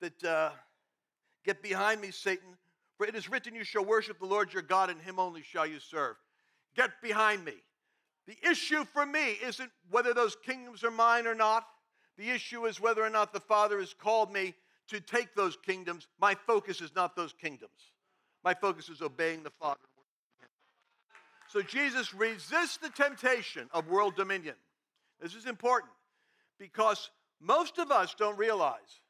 that, 0.00 0.24
uh, 0.24 0.50
get 1.44 1.62
behind 1.62 2.00
me, 2.00 2.10
Satan, 2.10 2.56
for 2.96 3.06
it 3.06 3.14
is 3.14 3.28
written, 3.28 3.54
you 3.54 3.64
shall 3.64 3.84
worship 3.84 4.18
the 4.18 4.26
Lord 4.26 4.52
your 4.52 4.62
God, 4.62 4.90
and 4.90 5.00
him 5.00 5.18
only 5.18 5.42
shall 5.42 5.66
you 5.66 5.78
serve. 5.78 6.16
Get 6.74 6.90
behind 7.02 7.44
me. 7.44 7.54
The 8.26 8.36
issue 8.50 8.84
for 8.84 9.06
me 9.06 9.36
isn't 9.44 9.70
whether 9.90 10.12
those 10.12 10.36
kingdoms 10.44 10.82
are 10.82 10.90
mine 10.90 11.26
or 11.26 11.34
not. 11.34 11.66
The 12.18 12.30
issue 12.30 12.66
is 12.66 12.80
whether 12.80 13.04
or 13.04 13.10
not 13.10 13.32
the 13.32 13.40
Father 13.40 13.78
has 13.78 13.94
called 13.94 14.32
me 14.32 14.54
to 14.88 15.00
take 15.00 15.34
those 15.34 15.56
kingdoms, 15.64 16.06
my 16.20 16.34
focus 16.34 16.80
is 16.80 16.94
not 16.94 17.16
those 17.16 17.32
kingdoms. 17.32 17.92
My 18.44 18.54
focus 18.54 18.88
is 18.88 19.02
obeying 19.02 19.42
the 19.42 19.50
Father. 19.50 19.80
So 21.48 21.62
Jesus 21.62 22.12
resists 22.14 22.76
the 22.78 22.90
temptation 22.90 23.68
of 23.72 23.88
world 23.88 24.16
dominion. 24.16 24.54
This 25.20 25.34
is 25.34 25.46
important 25.46 25.92
because 26.58 27.10
most 27.40 27.78
of 27.78 27.90
us 27.90 28.14
don't 28.14 28.38
realize 28.38 29.00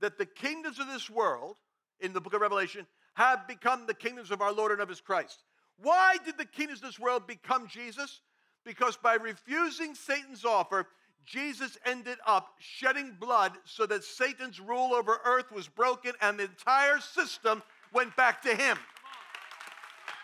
that 0.00 0.18
the 0.18 0.26
kingdoms 0.26 0.78
of 0.78 0.86
this 0.86 1.10
world 1.10 1.56
in 2.00 2.12
the 2.12 2.20
book 2.20 2.34
of 2.34 2.40
Revelation 2.40 2.86
have 3.14 3.46
become 3.46 3.86
the 3.86 3.94
kingdoms 3.94 4.30
of 4.30 4.40
our 4.40 4.52
Lord 4.52 4.72
and 4.72 4.80
of 4.80 4.88
his 4.88 5.00
Christ. 5.00 5.44
Why 5.82 6.16
did 6.24 6.38
the 6.38 6.44
kingdoms 6.44 6.80
of 6.80 6.88
this 6.88 6.98
world 6.98 7.26
become 7.26 7.68
Jesus? 7.68 8.20
Because 8.64 8.96
by 8.96 9.14
refusing 9.14 9.94
Satan's 9.94 10.44
offer, 10.44 10.86
Jesus 11.26 11.78
ended 11.86 12.18
up 12.26 12.54
shedding 12.58 13.16
blood 13.20 13.52
so 13.64 13.86
that 13.86 14.04
Satan's 14.04 14.60
rule 14.60 14.94
over 14.94 15.20
earth 15.24 15.52
was 15.52 15.68
broken 15.68 16.12
and 16.20 16.38
the 16.38 16.44
entire 16.44 16.98
system 16.98 17.62
went 17.92 18.14
back 18.16 18.42
to 18.42 18.54
him. 18.54 18.76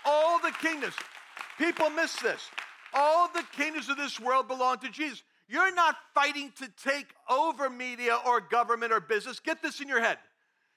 All 0.04 0.38
the 0.40 0.52
kingdoms, 0.62 0.94
people 1.58 1.90
miss 1.90 2.16
this. 2.16 2.48
All 2.94 3.28
the 3.32 3.44
kingdoms 3.56 3.88
of 3.88 3.96
this 3.96 4.18
world 4.20 4.48
belong 4.48 4.78
to 4.78 4.88
Jesus. 4.88 5.22
You're 5.48 5.74
not 5.74 5.96
fighting 6.14 6.52
to 6.58 6.68
take 6.82 7.06
over 7.28 7.70
media 7.70 8.18
or 8.26 8.40
government 8.40 8.92
or 8.92 9.00
business. 9.00 9.38
Get 9.38 9.62
this 9.62 9.80
in 9.80 9.88
your 9.88 10.00
head. 10.00 10.18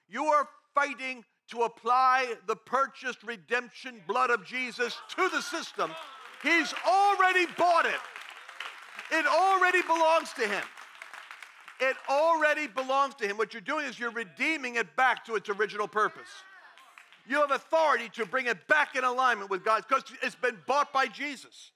You 0.08 0.26
are 0.26 0.48
fighting 0.76 1.24
to 1.52 1.64
apply 1.64 2.36
the 2.48 2.56
purchased 2.56 3.24
redemption 3.24 4.02
blood 4.08 4.30
of 4.30 4.46
Jesus 4.46 4.96
to 5.16 5.30
the 5.30 5.42
system. 5.42 5.92
He's 6.44 6.74
already 6.88 7.46
bought 7.58 7.86
it. 7.86 8.00
It 9.12 9.26
already 9.26 9.82
belongs 9.82 10.34
to 10.34 10.48
Him. 10.48 10.64
It 11.80 11.96
already 12.10 12.68
belongs 12.68 13.16
to 13.16 13.28
Him. 13.28 13.38
What 13.38 13.54
you're 13.54 13.62
doing 13.62 13.86
is 13.86 14.00
you're 14.00 14.12
redeeming 14.12 14.76
it 14.76 14.96
back 14.96 15.26
to 15.26 15.36
its 15.36 15.50
original 15.50 15.88
purpose. 15.88 16.30
You 17.28 17.38
have 17.42 17.52
authority 17.52 18.10
to 18.16 18.26
bring 18.26 18.48
it 18.48 18.68
back 18.68 18.96
in 18.96 19.04
alignment 19.04 19.50
with 19.50 19.64
God 19.64 19.84
because 19.88 20.04
it's 20.24 20.36
been 20.36 20.58
bought 20.68 20.92
by 20.92 21.06
Jesus. 21.06 21.72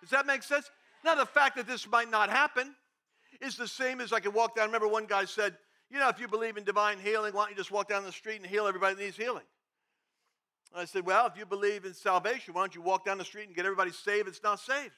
Does 0.00 0.10
that 0.10 0.26
make 0.26 0.42
sense? 0.42 0.70
Now, 1.04 1.14
the 1.14 1.26
fact 1.26 1.56
that 1.56 1.66
this 1.66 1.88
might 1.88 2.10
not 2.10 2.30
happen 2.30 2.74
is 3.40 3.56
the 3.56 3.68
same 3.68 4.00
as 4.00 4.12
I 4.12 4.20
could 4.20 4.34
walk 4.34 4.56
down. 4.56 4.64
I 4.64 4.66
remember 4.66 4.88
one 4.88 5.06
guy 5.06 5.24
said, 5.24 5.56
You 5.90 5.98
know, 5.98 6.08
if 6.08 6.20
you 6.20 6.28
believe 6.28 6.56
in 6.56 6.64
divine 6.64 6.98
healing, 6.98 7.34
why 7.34 7.42
don't 7.42 7.50
you 7.50 7.56
just 7.56 7.70
walk 7.70 7.88
down 7.88 8.04
the 8.04 8.12
street 8.12 8.36
and 8.36 8.46
heal 8.46 8.66
everybody 8.66 8.94
that 8.94 9.02
needs 9.02 9.16
healing? 9.16 9.44
I 10.74 10.84
said, 10.84 11.04
Well, 11.04 11.26
if 11.26 11.36
you 11.36 11.46
believe 11.46 11.84
in 11.84 11.94
salvation, 11.94 12.54
why 12.54 12.62
don't 12.62 12.74
you 12.74 12.82
walk 12.82 13.04
down 13.04 13.18
the 13.18 13.24
street 13.24 13.46
and 13.46 13.54
get 13.54 13.64
everybody 13.64 13.90
saved 13.90 14.26
that's 14.26 14.42
not 14.42 14.60
saved? 14.60 14.92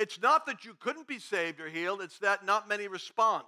It's 0.00 0.18
not 0.18 0.46
that 0.46 0.64
you 0.64 0.72
couldn't 0.80 1.06
be 1.06 1.18
saved 1.18 1.60
or 1.60 1.68
healed, 1.68 2.00
it's 2.00 2.18
that 2.20 2.46
not 2.46 2.66
many 2.66 2.88
respond. 2.88 3.44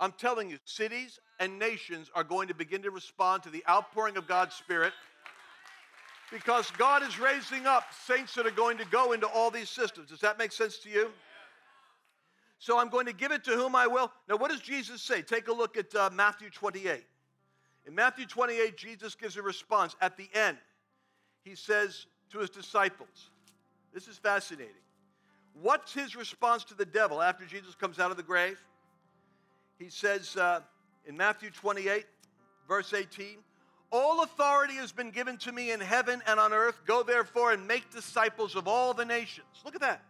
I'm 0.00 0.10
telling 0.10 0.50
you, 0.50 0.58
cities 0.64 1.20
and 1.38 1.56
nations 1.56 2.10
are 2.16 2.24
going 2.24 2.48
to 2.48 2.54
begin 2.54 2.82
to 2.82 2.90
respond 2.90 3.44
to 3.44 3.48
the 3.50 3.62
outpouring 3.70 4.16
of 4.16 4.26
God's 4.26 4.56
Spirit 4.56 4.92
because 6.32 6.68
God 6.72 7.04
is 7.04 7.20
raising 7.20 7.64
up 7.66 7.84
saints 8.06 8.34
that 8.34 8.44
are 8.44 8.50
going 8.50 8.76
to 8.78 8.84
go 8.86 9.12
into 9.12 9.28
all 9.28 9.52
these 9.52 9.70
systems. 9.70 10.08
Does 10.08 10.18
that 10.20 10.36
make 10.36 10.50
sense 10.50 10.78
to 10.78 10.90
you? 10.90 11.10
So 12.58 12.76
I'm 12.76 12.88
going 12.88 13.06
to 13.06 13.12
give 13.12 13.30
it 13.30 13.44
to 13.44 13.52
whom 13.52 13.76
I 13.76 13.86
will. 13.86 14.10
Now, 14.28 14.36
what 14.38 14.50
does 14.50 14.60
Jesus 14.60 15.00
say? 15.00 15.22
Take 15.22 15.46
a 15.46 15.52
look 15.52 15.76
at 15.76 15.94
uh, 15.94 16.10
Matthew 16.12 16.50
28. 16.50 17.04
In 17.86 17.94
Matthew 17.94 18.26
28, 18.26 18.76
Jesus 18.76 19.14
gives 19.14 19.36
a 19.36 19.42
response. 19.42 19.94
At 20.00 20.16
the 20.16 20.28
end, 20.34 20.56
he 21.44 21.54
says 21.54 22.06
to 22.30 22.38
his 22.38 22.50
disciples, 22.50 23.30
This 23.94 24.08
is 24.08 24.18
fascinating. 24.18 24.74
What's 25.60 25.92
his 25.92 26.16
response 26.16 26.64
to 26.64 26.74
the 26.74 26.84
devil 26.84 27.20
after 27.20 27.44
Jesus 27.44 27.74
comes 27.74 27.98
out 27.98 28.10
of 28.10 28.16
the 28.16 28.22
grave? 28.22 28.58
He 29.78 29.90
says 29.90 30.36
uh, 30.36 30.60
in 31.06 31.16
Matthew 31.16 31.50
28, 31.50 32.06
verse 32.68 32.94
18, 32.94 33.38
All 33.90 34.22
authority 34.22 34.74
has 34.74 34.92
been 34.92 35.10
given 35.10 35.36
to 35.38 35.52
me 35.52 35.72
in 35.72 35.80
heaven 35.80 36.22
and 36.26 36.40
on 36.40 36.52
earth. 36.52 36.80
Go 36.86 37.02
therefore 37.02 37.52
and 37.52 37.66
make 37.66 37.90
disciples 37.92 38.54
of 38.54 38.66
all 38.66 38.94
the 38.94 39.04
nations. 39.04 39.46
Look 39.64 39.74
at 39.74 39.80
that. 39.80 40.02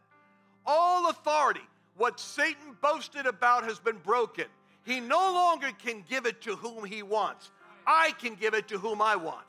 All 0.66 1.11
authority. 1.11 1.61
What 1.97 2.20
Satan 2.20 2.76
boasted 2.80 3.26
about 3.26 3.64
has 3.64 3.78
been 3.78 3.99
broken. 3.99 4.47
He 4.84 5.01
no 5.01 5.18
longer 5.18 5.70
can 5.84 6.05
give 6.09 6.26
it 6.26 6.40
to 6.43 6.57
whom 6.57 6.84
he 6.84 7.03
wants. 7.03 7.51
I 7.86 8.12
can 8.20 8.34
give 8.34 8.55
it 8.55 8.68
to 8.68 8.78
whom 8.78 9.03
I 9.03 9.16
want. 9.16 9.47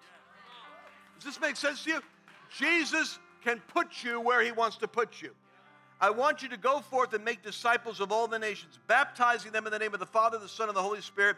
Does 1.16 1.26
this 1.26 1.42
make 1.42 1.56
sense 1.56 1.84
to 1.84 1.92
you? 1.92 2.02
Jesus 2.58 3.20
can 3.44 3.62
put 3.68 4.04
you 4.04 4.20
where 4.20 4.42
he 4.42 4.52
wants 4.52 4.78
to 4.78 4.88
put 4.88 5.22
you. 5.22 5.32
I 6.04 6.10
want 6.10 6.42
you 6.42 6.50
to 6.50 6.58
go 6.58 6.82
forth 6.82 7.14
and 7.14 7.24
make 7.24 7.44
disciples 7.44 8.02
of 8.02 8.12
all 8.12 8.28
the 8.28 8.38
nations, 8.38 8.78
baptizing 8.88 9.54
them 9.54 9.66
in 9.66 9.72
the 9.72 9.80
name 9.80 9.94
of 9.94 10.02
the 10.02 10.06
Father, 10.06 10.38
the 10.38 10.50
Son, 10.50 10.68
and 10.68 10.76
the 10.76 10.82
Holy 10.82 11.00
Spirit 11.00 11.38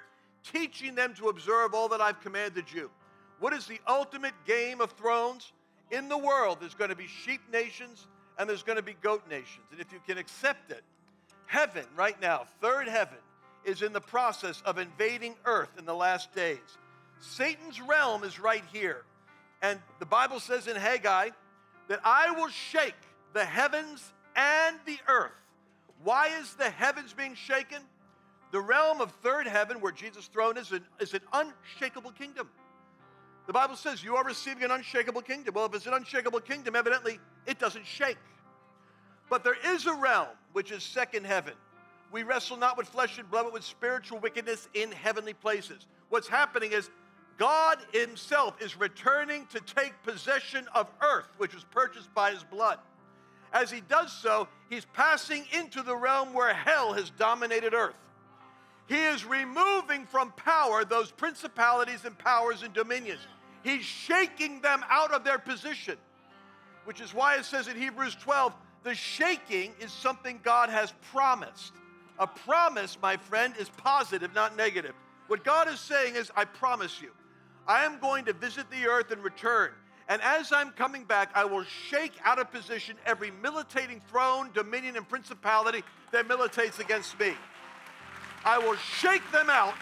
teaching 0.52 0.96
them 0.96 1.14
to 1.20 1.30
observe 1.30 1.76
all 1.76 1.88
that 1.90 2.02
I've 2.02 2.20
commanded 2.20 2.66
you. 2.74 2.90
What 3.40 3.54
is 3.54 3.68
the 3.68 3.80
ultimate 3.88 4.34
game 4.48 4.82
of 4.82 4.90
thrones? 4.94 5.54
In 5.92 6.10
the 6.10 6.18
world, 6.18 6.58
there's 6.60 6.74
going 6.74 6.90
to 6.90 6.96
be 6.96 7.06
sheep 7.06 7.42
nations 7.54 8.08
and 8.40 8.50
there's 8.50 8.64
going 8.64 8.78
to 8.78 8.82
be 8.82 8.96
goat 9.04 9.22
nations. 9.30 9.68
And 9.72 9.80
if 9.80 9.94
you 9.94 10.00
can 10.08 10.18
accept 10.18 10.72
it, 10.72 10.82
heaven 11.46 11.86
right 11.96 12.20
now, 12.20 12.46
third 12.60 12.88
heaven, 12.88 13.20
is 13.66 13.84
in 13.84 13.94
the 13.94 14.02
process 14.02 14.64
of 14.66 14.80
invading 14.80 15.36
earth 15.46 15.78
in 15.78 15.86
the 15.86 15.94
last 15.94 16.34
days. 16.34 16.58
Satan's 17.20 17.80
realm 17.80 18.24
is 18.24 18.40
right 18.40 18.64
here. 18.74 19.04
And 19.62 19.80
the 20.00 20.08
Bible 20.08 20.40
says 20.40 20.66
in 20.66 20.76
Haggai 20.76 21.30
that 21.88 22.00
I 22.04 22.32
will 22.32 22.50
shake 22.50 22.96
the 23.34 23.46
heavens 23.46 24.12
and 24.36 24.78
the 24.86 24.98
earth. 25.08 25.32
Why 26.04 26.30
is 26.40 26.54
the 26.56 26.70
heavens 26.70 27.14
being 27.14 27.36
shaken? 27.36 27.82
The 28.52 28.62
realm 28.62 29.02
of 29.02 29.12
third 29.24 29.48
heaven, 29.48 29.82
where 29.82 29.92
Jesus' 29.92 30.28
throne 30.28 30.58
is, 30.58 30.72
an, 30.72 30.84
is 31.00 31.14
an 31.14 31.22
unshakable 31.34 32.12
kingdom. 32.12 32.50
The 33.48 33.54
Bible 33.54 33.76
says 33.76 34.04
you 34.04 34.16
are 34.16 34.24
receiving 34.24 34.64
an 34.64 34.72
unshakable 34.72 35.22
kingdom. 35.22 35.54
Well, 35.54 35.66
if 35.66 35.74
it's 35.74 35.86
an 35.86 35.94
unshakable 35.94 36.40
kingdom, 36.40 36.76
evidently 36.76 37.20
it 37.46 37.60
doesn't 37.60 37.86
shake. 37.86 38.18
But 39.30 39.44
there 39.44 39.58
is 39.74 39.86
a 39.86 39.94
realm, 39.94 40.28
which 40.54 40.72
is 40.72 40.84
second 40.84 41.26
heaven. 41.26 41.54
We 42.12 42.24
wrestle 42.24 42.58
not 42.58 42.78
with 42.78 42.88
flesh 42.88 43.18
and 43.18 43.30
blood, 43.30 43.44
but 43.44 43.54
with 43.54 43.64
spiritual 43.64 44.20
wickedness 44.20 44.68
in 44.74 44.92
heavenly 44.92 45.34
places. 45.34 45.88
What's 46.10 46.28
happening 46.28 46.72
is 46.72 46.90
God 47.38 47.80
Himself 47.92 48.62
is 48.62 48.78
returning 48.78 49.48
to 49.48 49.60
take 49.60 49.94
possession 50.04 50.68
of 50.74 50.88
earth, 51.02 51.28
which 51.38 51.54
was 51.54 51.66
purchased 51.66 52.14
by 52.14 52.32
His 52.32 52.44
blood. 52.44 52.80
As 53.54 53.72
He 53.72 53.82
does 53.82 54.12
so, 54.12 54.48
He's 54.70 54.86
passing 54.86 55.46
into 55.54 55.82
the 55.82 55.96
realm 55.96 56.34
where 56.34 56.54
hell 56.54 56.94
has 56.94 57.10
dominated 57.12 57.74
earth. 57.74 57.98
He 58.88 59.04
is 59.04 59.26
removing 59.26 60.06
from 60.06 60.32
power 60.34 60.86
those 60.86 61.12
principalities 61.12 62.06
and 62.06 62.18
powers 62.18 62.62
and 62.64 62.74
dominions. 62.74 63.22
He's 63.64 63.84
shaking 63.84 64.62
them 64.62 64.84
out 64.90 65.12
of 65.12 65.24
their 65.24 65.40
position, 65.40 65.98
which 66.84 67.02
is 67.02 67.14
why 67.14 67.38
it 67.38 67.46
says 67.46 67.68
in 67.68 67.78
Hebrews 67.78 68.16
12 68.16 68.54
the 68.84 68.94
shaking 68.94 69.74
is 69.80 69.92
something 69.92 70.40
God 70.44 70.70
has 70.70 70.94
promised. 71.12 71.74
A 72.20 72.28
promise, 72.28 72.98
my 73.02 73.18
friend, 73.18 73.56
is 73.60 73.68
positive, 73.70 74.34
not 74.36 74.56
negative. 74.56 74.94
What 75.28 75.44
God 75.44 75.68
is 75.68 75.80
saying 75.80 76.16
is, 76.16 76.32
I 76.36 76.46
promise 76.46 77.02
you, 77.02 77.10
I 77.68 77.84
am 77.84 78.00
going 78.00 78.26
to 78.26 78.34
visit 78.34 78.70
the 78.70 78.86
earth 78.86 79.10
and 79.10 79.24
return. 79.24 79.72
And 80.08 80.22
as 80.22 80.52
I'm 80.52 80.72
coming 80.72 81.04
back, 81.04 81.32
I 81.34 81.46
will 81.46 81.64
shake 81.64 82.14
out 82.24 82.38
of 82.38 82.52
position 82.52 82.96
every 83.06 83.32
militating 83.32 84.02
throne, 84.10 84.52
dominion, 84.54 84.98
and 84.98 85.08
principality 85.08 85.84
that 86.12 86.28
militates 86.28 86.80
against 86.80 87.20
me. 87.20 87.34
I 88.44 88.60
will 88.60 88.76
shake 88.76 89.24
them 89.32 89.50
out. 89.50 89.74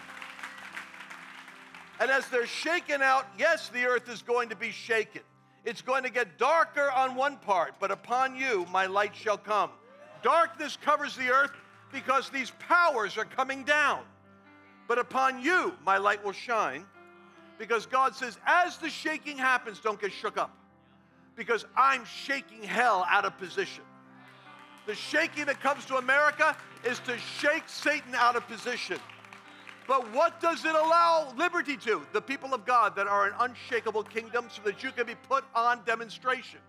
And 2.00 2.10
as 2.10 2.26
they're 2.28 2.46
shaken 2.46 3.02
out, 3.02 3.26
yes, 3.38 3.68
the 3.68 3.84
earth 3.84 4.08
is 4.08 4.22
going 4.22 4.48
to 4.48 4.56
be 4.56 4.70
shaken. 4.70 5.20
It's 5.64 5.82
going 5.82 6.02
to 6.04 6.10
get 6.10 6.38
darker 6.38 6.90
on 6.90 7.14
one 7.14 7.36
part, 7.36 7.74
but 7.78 7.90
upon 7.90 8.36
you 8.36 8.66
my 8.72 8.86
light 8.86 9.14
shall 9.14 9.38
come. 9.38 9.70
Darkness 10.22 10.78
covers 10.82 11.16
the 11.16 11.30
earth 11.30 11.52
because 11.92 12.30
these 12.30 12.50
powers 12.58 13.16
are 13.18 13.24
coming 13.24 13.62
down. 13.62 14.00
But 14.88 14.98
upon 14.98 15.42
you 15.42 15.74
my 15.84 15.98
light 15.98 16.24
will 16.24 16.32
shine 16.32 16.84
because 17.58 17.86
God 17.86 18.14
says, 18.14 18.38
as 18.46 18.78
the 18.78 18.90
shaking 18.90 19.38
happens, 19.38 19.80
don't 19.80 20.00
get 20.00 20.12
shook 20.12 20.36
up 20.36 20.56
because 21.36 21.64
I'm 21.76 22.04
shaking 22.04 22.62
hell 22.62 23.06
out 23.08 23.24
of 23.24 23.36
position. 23.38 23.84
The 24.86 24.94
shaking 24.94 25.46
that 25.46 25.60
comes 25.60 25.84
to 25.86 25.96
America 25.96 26.56
is 26.84 26.98
to 27.00 27.16
shake 27.18 27.64
Satan 27.66 28.14
out 28.14 28.36
of 28.36 28.46
position. 28.46 28.98
But 29.86 30.12
what 30.12 30.40
does 30.40 30.64
it 30.64 30.74
allow 30.74 31.32
liberty 31.36 31.76
to? 31.78 32.02
The 32.12 32.20
people 32.20 32.54
of 32.54 32.64
God 32.64 32.96
that 32.96 33.06
are 33.06 33.26
an 33.26 33.34
unshakable 33.40 34.04
kingdom 34.04 34.46
so 34.50 34.62
that 34.62 34.82
you 34.82 34.90
can 34.92 35.06
be 35.06 35.14
put 35.28 35.44
on 35.54 35.80
demonstration. 35.84 36.60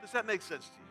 Does 0.00 0.12
that 0.12 0.26
make 0.26 0.42
sense 0.42 0.66
to 0.66 0.72
you? 0.78 0.86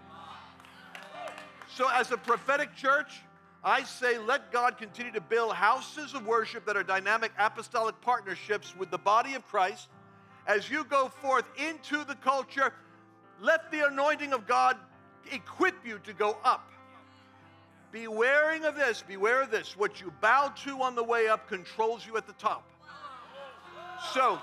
So, 1.74 1.90
as 1.90 2.12
a 2.12 2.18
prophetic 2.18 2.76
church, 2.76 3.22
I 3.66 3.82
say 3.82 4.20
let 4.20 4.52
God 4.52 4.78
continue 4.78 5.12
to 5.14 5.22
build 5.22 5.56
houses 5.56 6.14
of 6.14 6.28
worship 6.28 6.68
that 6.68 6.78
are 6.78 6.84
dynamic 6.84 7.32
apostolic 7.40 8.00
partnerships 8.00 8.76
with 8.78 8.92
the 8.92 9.00
body 9.00 9.34
of 9.34 9.44
Christ. 9.48 9.90
As 10.46 10.70
you 10.70 10.84
go 10.84 11.10
forth 11.10 11.46
into 11.58 12.04
the 12.04 12.14
culture, 12.14 12.72
let 13.42 13.72
the 13.72 13.88
anointing 13.88 14.34
of 14.34 14.46
God 14.46 14.78
equip 15.32 15.84
you 15.84 15.98
to 16.04 16.14
go 16.14 16.38
up. 16.46 16.70
Be 17.92 18.08
waring 18.08 18.66
of 18.66 18.76
this, 18.76 19.02
beware 19.02 19.42
of 19.42 19.50
this. 19.50 19.76
What 19.76 20.00
you 20.00 20.14
bow 20.22 20.54
to 20.64 20.84
on 20.84 20.94
the 20.94 21.04
way 21.04 21.28
up 21.28 21.50
controls 21.50 22.06
you 22.06 22.18
at 22.18 22.28
the 22.28 22.34
top. 22.34 22.70
So, 24.14 24.40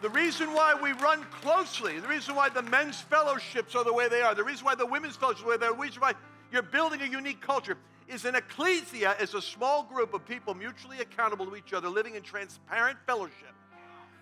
the 0.00 0.08
reason 0.08 0.54
why 0.54 0.74
we 0.80 0.92
run 0.92 1.24
closely, 1.42 2.00
the 2.00 2.08
reason 2.08 2.34
why 2.34 2.48
the 2.48 2.62
men's 2.62 3.02
fellowships 3.02 3.74
are 3.74 3.84
the 3.84 3.92
way 3.92 4.08
they 4.08 4.22
are, 4.22 4.34
the 4.34 4.44
reason 4.44 4.64
why 4.64 4.76
the 4.76 4.86
women's 4.86 5.16
fellowships 5.16 5.42
are 5.42 5.44
the 5.44 5.50
way 5.50 5.56
they 5.58 5.66
are, 5.66 5.74
the 5.74 5.82
reason 5.82 6.00
why 6.00 6.14
you're 6.50 6.62
building 6.62 7.02
a 7.02 7.06
unique 7.06 7.42
culture 7.42 7.76
is 8.12 8.26
an 8.26 8.34
ecclesia 8.34 9.16
is 9.20 9.34
a 9.34 9.40
small 9.40 9.82
group 9.82 10.12
of 10.12 10.24
people 10.26 10.54
mutually 10.54 11.00
accountable 11.00 11.46
to 11.46 11.56
each 11.56 11.72
other, 11.72 11.88
living 11.88 12.14
in 12.14 12.22
transparent 12.22 12.98
fellowship. 13.06 13.54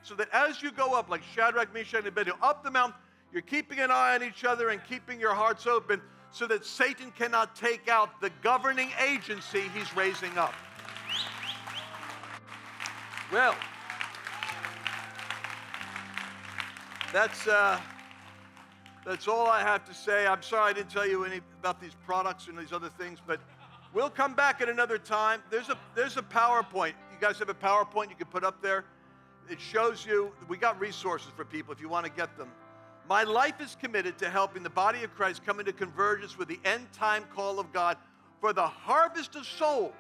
So 0.03 0.14
that 0.14 0.28
as 0.32 0.62
you 0.62 0.70
go 0.70 0.95
up, 0.95 1.11
like 1.11 1.22
Shadrach, 1.34 1.74
Meshach, 1.74 1.99
and 1.99 2.07
Abednego, 2.07 2.38
up 2.41 2.62
the 2.62 2.70
mountain, 2.70 2.99
you're 3.32 3.43
keeping 3.43 3.80
an 3.80 3.91
eye 3.91 4.14
on 4.14 4.22
each 4.22 4.45
other 4.45 4.70
and 4.70 4.80
keeping 4.88 5.20
your 5.20 5.34
hearts 5.34 5.66
open 5.66 6.01
so 6.30 6.47
that 6.47 6.64
Satan 6.64 7.12
cannot 7.18 7.57
take 7.57 7.88
out 7.88 8.20
the 8.20 8.30
governing 8.43 8.91
agency 9.05 9.62
he's 9.74 9.95
raising 9.97 10.36
up. 10.38 10.55
Well, 13.32 13.55
that's 17.12 17.47
uh, 17.47 17.80
that's 19.05 19.28
all 19.28 19.47
I 19.47 19.61
have 19.61 19.84
to 19.86 19.95
say. 19.95 20.26
I'm 20.26 20.43
sorry 20.43 20.70
I 20.70 20.72
didn't 20.72 20.91
tell 20.91 21.07
you 21.07 21.24
any 21.24 21.41
about 21.61 21.80
these 21.80 21.95
products 22.05 22.49
and 22.49 22.59
these 22.59 22.72
other 22.72 22.88
things, 22.91 23.18
but 23.24 23.41
we'll 23.93 24.11
come 24.11 24.34
back 24.34 24.61
at 24.61 24.68
another 24.68 24.99
time. 24.99 25.43
There's 25.51 25.68
a 25.68 25.78
there's 25.95 26.16
a 26.16 26.22
PowerPoint. 26.22 26.95
You 27.12 27.18
guys 27.20 27.38
have 27.38 27.49
a 27.49 27.55
PowerPoint 27.55 28.11
you 28.11 28.16
can 28.16 28.26
put 28.26 28.45
up 28.45 28.62
there. 28.62 28.84
It 29.49 29.61
shows 29.61 30.07
you 30.07 30.32
we 30.49 30.57
got 30.57 30.78
resources 30.80 31.30
for 31.36 31.45
people 31.45 31.72
if 31.72 31.80
you 31.80 31.88
want 31.88 32.07
to 32.07 32.12
get 32.12 32.36
them. 32.36 32.51
My 33.09 33.24
life 33.24 33.61
is 33.61 33.76
committed 33.80 34.18
to 34.18 34.30
helping 34.30 34.62
the 34.62 34.70
body 34.70 35.03
of 35.03 35.14
Christ 35.14 35.45
come 35.45 35.59
into 35.59 35.72
convergence 35.72 36.38
with 36.38 36.49
the 36.49 36.61
end 36.64 36.86
time 36.93 37.24
call 37.34 37.59
of 37.59 37.72
God. 37.72 37.97
For 38.41 38.53
the 38.53 38.66
harvest 38.66 39.34
of 39.36 39.47
souls 39.47 39.93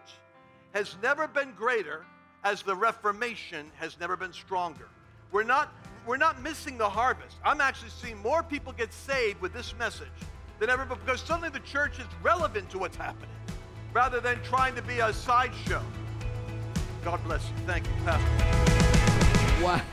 has 0.72 0.96
never 1.02 1.26
been 1.26 1.52
greater, 1.52 2.06
as 2.44 2.62
the 2.62 2.74
Reformation 2.74 3.70
has 3.76 3.98
never 3.98 4.16
been 4.16 4.32
stronger. 4.32 4.88
We're 5.32 5.42
not, 5.42 5.74
we're 6.06 6.16
not 6.16 6.40
missing 6.40 6.78
the 6.78 6.88
harvest. 6.88 7.36
I'm 7.44 7.60
actually 7.60 7.90
seeing 7.90 8.16
more 8.18 8.42
people 8.42 8.72
get 8.72 8.92
saved 8.92 9.40
with 9.40 9.52
this 9.52 9.74
message 9.78 10.08
than 10.58 10.70
ever 10.70 10.84
because 10.84 11.20
suddenly 11.20 11.50
the 11.50 11.60
church 11.60 11.98
is 11.98 12.06
relevant 12.22 12.70
to 12.70 12.78
what's 12.78 12.96
happening 12.96 13.28
rather 13.92 14.20
than 14.20 14.40
trying 14.42 14.74
to 14.74 14.82
be 14.82 14.98
a 15.00 15.12
sideshow. 15.12 15.82
God 17.04 17.22
bless 17.24 17.48
you. 17.48 17.54
Thank 17.66 17.86
you, 17.86 17.92
Pastor. 18.04 18.28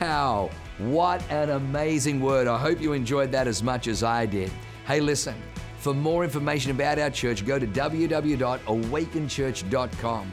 Wow. 0.00 0.50
What 0.78 1.22
an 1.30 1.50
amazing 1.50 2.20
word. 2.20 2.46
I 2.46 2.56
hope 2.58 2.80
you 2.80 2.92
enjoyed 2.92 3.32
that 3.32 3.48
as 3.48 3.62
much 3.62 3.88
as 3.88 4.02
I 4.02 4.24
did. 4.26 4.50
Hey, 4.86 5.00
listen, 5.00 5.34
for 5.78 5.92
more 5.92 6.24
information 6.24 6.70
about 6.70 6.98
our 6.98 7.10
church, 7.10 7.44
go 7.44 7.58
to 7.58 7.66
www.awakenchurch.com 7.66 10.32